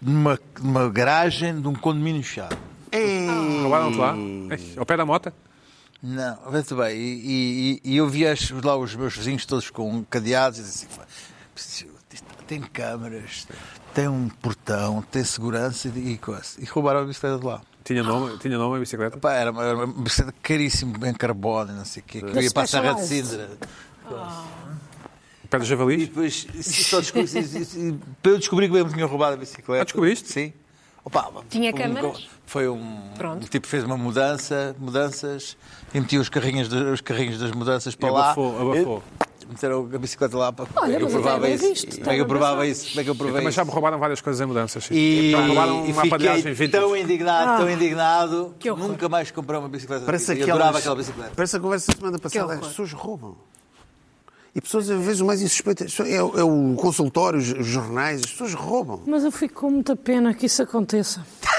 numa, 0.00 0.38
numa 0.60 0.88
garagem 0.90 1.60
de 1.60 1.66
um 1.68 1.74
condomínio 1.74 2.22
fechado. 2.22 2.56
ei. 2.92 3.26
Roubaram-te 3.62 3.98
lá? 3.98 4.14
Ei, 4.16 4.74
Ao 4.76 4.86
pé 4.86 4.96
da 4.96 5.04
moto? 5.06 5.32
Não, 6.02 6.50
vê-te 6.50 6.74
bem. 6.74 6.94
E, 6.96 7.80
e- 7.84 7.92
e 7.92 7.96
eu 7.96 8.08
vi 8.08 8.26
as- 8.26 8.50
lá 8.50 8.76
os 8.76 8.94
meus 8.94 9.16
vizinhos 9.16 9.44
todos 9.46 9.70
com 9.70 10.04
cadeados 10.04 10.58
e 10.58 10.62
disse 10.62 10.86
assim: 10.86 10.96
"Pá, 10.96 11.06
isto 11.56 12.26
tem 12.46 12.60
câmaras, 12.60 13.48
tem 13.94 14.06
um 14.06 14.28
portão, 14.28 15.02
tem 15.10 15.24
segurança 15.24 15.88
e, 15.88 16.12
e 16.12 16.18
coisa. 16.18 16.44
E 16.60 16.64
roubaram 16.66 17.00
a 17.00 17.04
bicicleta 17.04 17.38
de 17.38 17.46
lá. 17.46 17.60
Tinha 17.86 18.02
nome, 18.02 18.36
tinha 18.38 18.58
nome 18.58 18.76
a 18.76 18.80
bicicleta? 18.80 19.16
Pá, 19.16 19.32
era, 19.34 19.52
uma, 19.52 19.64
era 19.64 19.76
uma 19.76 19.86
bicicleta 19.86 20.36
caríssima, 20.42 21.08
em 21.08 21.14
carbono, 21.14 21.72
não 21.72 21.84
sei 21.84 22.02
o 22.02 22.04
quê. 22.04 22.20
Que 22.20 22.40
ia 22.40 22.50
para 22.50 22.64
a 22.64 22.66
Serra 22.66 22.94
de. 22.94 23.22
Ao 24.10 25.48
pé 25.48 25.58
dos 25.58 25.66
E 25.66 25.70
javalis? 25.70 26.08
depois, 26.08 26.46
só 26.62 26.98
descobri, 27.00 27.30
e- 27.32 27.38
e- 27.38 27.88
e- 27.90 27.98
para 28.20 28.32
eu 28.32 28.38
descobrir 28.38 28.68
que 28.68 28.82
me 28.84 28.92
tinham 28.92 29.08
roubado 29.08 29.34
a 29.34 29.36
bicicleta. 29.36 29.82
Ah, 29.82 29.84
descobriste? 29.84 30.28
Sim. 30.32 30.52
Opa, 31.04 31.30
Tinha 31.48 31.70
um- 31.70 31.74
câmaras? 31.76 32.28
Foi 32.44 32.68
um. 32.68 33.10
Pronto. 33.16 33.44
O 33.44 33.48
tipo 33.48 33.68
fez 33.68 33.84
uma 33.84 33.96
mudança, 33.96 34.74
mudanças, 34.78 35.56
e 35.94 36.00
metia 36.00 36.20
os 36.20 36.28
carrinhos, 36.28 36.68
de- 36.68 36.76
os 36.76 37.00
carrinhos 37.00 37.38
das 37.38 37.52
mudanças 37.52 37.94
para 37.94 38.08
E 38.08 38.12
lá. 38.12 38.24
abafou, 38.32 38.60
abafou. 38.72 39.02
Meteram 39.48 39.88
a 39.94 39.98
bicicleta 39.98 40.36
lá 40.36 40.52
para. 40.52 40.66
Olha, 40.76 40.92
é 40.94 40.96
eu 40.96 41.00
mas 41.02 41.12
provava 41.12 41.46
é 41.48 41.54
isso? 41.54 41.68
visto, 41.68 41.98
Como 41.98 42.10
é 42.10 42.14
que 42.16 42.20
eu 42.20 42.26
provava 42.26 42.66
isso? 42.66 42.88
Como 42.88 43.00
é 43.00 43.04
que 43.04 43.10
eu 43.10 43.14
provei 43.14 43.42
isso? 43.42 43.50
já 43.52 43.64
me 43.64 43.70
roubaram 43.70 43.98
várias 43.98 44.20
coisas 44.20 44.40
em 44.40 44.46
mudanças. 44.46 44.84
sim. 44.84 44.94
E, 44.94 45.30
Já 45.30 45.38
me 45.40 45.46
roubaram 45.46 45.84
uma 45.84 46.02
fiquei 46.02 46.28
vintage. 46.52 46.68
tão 46.68 46.96
indignado, 46.96 47.58
tão 47.58 47.70
indignado, 47.70 48.54
Que 48.58 48.70
horror. 48.70 48.88
nunca 48.88 49.08
mais 49.08 49.30
comprei 49.30 49.58
uma 49.58 49.68
bicicleta. 49.68 50.04
Parece 50.04 50.32
eu 50.32 50.34
aquelas- 50.34 50.50
adorava 50.54 50.78
aquela 50.78 50.96
bicicleta. 50.96 51.32
Parece 51.36 51.56
a 51.56 51.60
conversa 51.60 51.92
da 51.92 51.96
semana 51.98 52.18
passada. 52.18 52.54
As 52.54 52.66
pessoas 52.66 52.92
roubam. 52.92 53.36
E 54.54 54.60
pessoas, 54.60 54.90
às 54.90 55.04
vezes, 55.04 55.20
o 55.20 55.24
mais 55.26 55.40
insuspeitas. 55.42 55.94
É, 56.00 56.22
o- 56.22 56.38
é 56.38 56.42
o 56.42 56.74
consultório, 56.76 57.38
os 57.38 57.66
jornais, 57.66 58.22
as 58.24 58.30
pessoas 58.32 58.54
roubam. 58.54 59.02
Mas 59.06 59.22
eu 59.22 59.30
fico 59.30 59.54
com 59.60 59.70
muita 59.70 59.94
pena 59.94 60.32
que 60.34 60.46
isso 60.46 60.62
aconteça. 60.62 61.24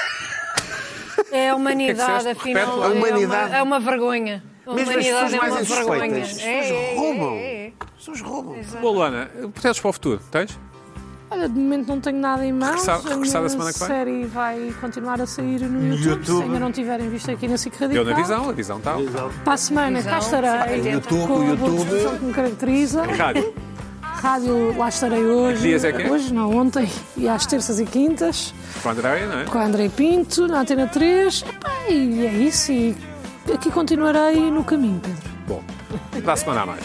É 1.32 1.50
a 1.50 1.56
humanidade, 1.56 2.18
disseste? 2.20 2.40
afinal. 2.40 2.84
É 2.84 2.88
uma- 2.88 2.96
humanidade. 3.10 3.54
É 3.56 3.62
uma 3.62 3.80
vergonha. 3.80 4.44
A 4.68 4.74
Mesmo 4.74 4.92
as 4.92 5.06
pessoas 5.06 5.34
é 5.34 5.38
mais 5.38 5.68
vergonha. 5.68 6.08
insuspeitas. 6.08 6.30
As 6.38 6.44
É, 6.46 6.60
pessoas 6.62 6.82
é, 6.82 6.96
roubam. 6.96 7.34
é, 7.34 7.38
é. 7.42 7.74
As 7.80 7.96
pessoas 7.98 8.22
roubam. 8.22 8.56
Bom, 8.82 8.92
Luana, 8.92 9.30
proteges 9.54 9.80
para 9.80 9.90
o 9.90 9.94
futuro, 9.94 10.22
tens? 10.32 10.60
Olha, 11.30 11.50
de 11.50 11.60
momento 11.60 11.88
não 11.90 12.00
tenho 12.00 12.18
nada 12.20 12.46
em 12.46 12.54
mãos. 12.54 12.70
Regressar- 12.70 12.96
a 13.06 13.10
regressar 13.10 13.50
semana 13.50 13.74
que 13.74 13.80
vem? 13.80 13.88
série 13.88 14.24
vai 14.26 14.74
continuar 14.80 15.20
a 15.22 15.26
sair 15.26 15.60
no 15.62 15.88
YouTube, 15.90 16.08
YouTube. 16.10 16.38
se 16.38 16.44
ainda 16.44 16.60
não 16.60 16.72
tiverem 16.72 17.10
visto 17.10 17.30
aqui 17.32 17.48
na 17.50 17.58
SIC 17.58 17.74
Radical. 17.78 18.06
Deu 18.06 18.14
na 18.14 18.22
visão, 18.22 18.50
a 18.50 18.54
visão 18.54 18.78
está. 18.78 18.96
Para 19.44 19.54
a 19.54 19.58
semana 19.58 20.02
cá 20.02 20.20
Visão, 20.20 20.40
estarei 20.40 20.78
fica 20.82 20.90
atento. 20.98 21.08
com 21.10 21.16
a 21.16 21.20
YouTube, 21.20 21.28
boa 21.38 21.50
YouTube. 21.50 21.76
disposição 21.76 22.18
que 22.18 22.26
me 22.26 22.34
caracteriza. 22.34 23.04
Rádio. 23.04 23.54
Rádio, 24.02 24.78
lá 24.78 24.90
estarei 24.90 25.24
hoje. 25.26 25.62
dias 25.62 25.84
é 25.84 25.92
que 25.92 26.02
é? 26.02 26.10
Hoje, 26.12 26.34
não, 26.34 26.56
ontem. 26.56 26.90
E 27.18 27.28
às 27.28 27.46
terças 27.46 27.80
e 27.80 27.86
quintas. 27.86 28.54
Com 28.82 28.90
a 28.90 28.92
Andréia, 28.94 29.28
não 29.28 29.40
é? 29.42 29.44
Com 29.46 29.58
a 29.60 29.66
Andrei 29.66 29.90
Pinto, 29.90 30.48
na 30.48 30.62
Antena 30.62 30.88
3. 30.88 31.44
Epá, 31.48 31.72
e 31.90 32.26
é 32.26 32.32
isso. 32.34 32.72
E 32.72 32.96
aqui 33.54 33.72
continuarei 33.72 34.52
no 34.52 34.64
caminho, 34.64 35.00
Pedro. 35.00 35.30
Bom, 35.48 35.64
para 36.24 36.34
a 36.34 36.38
semana 36.38 36.62
a 36.62 36.66
mais. 36.66 36.84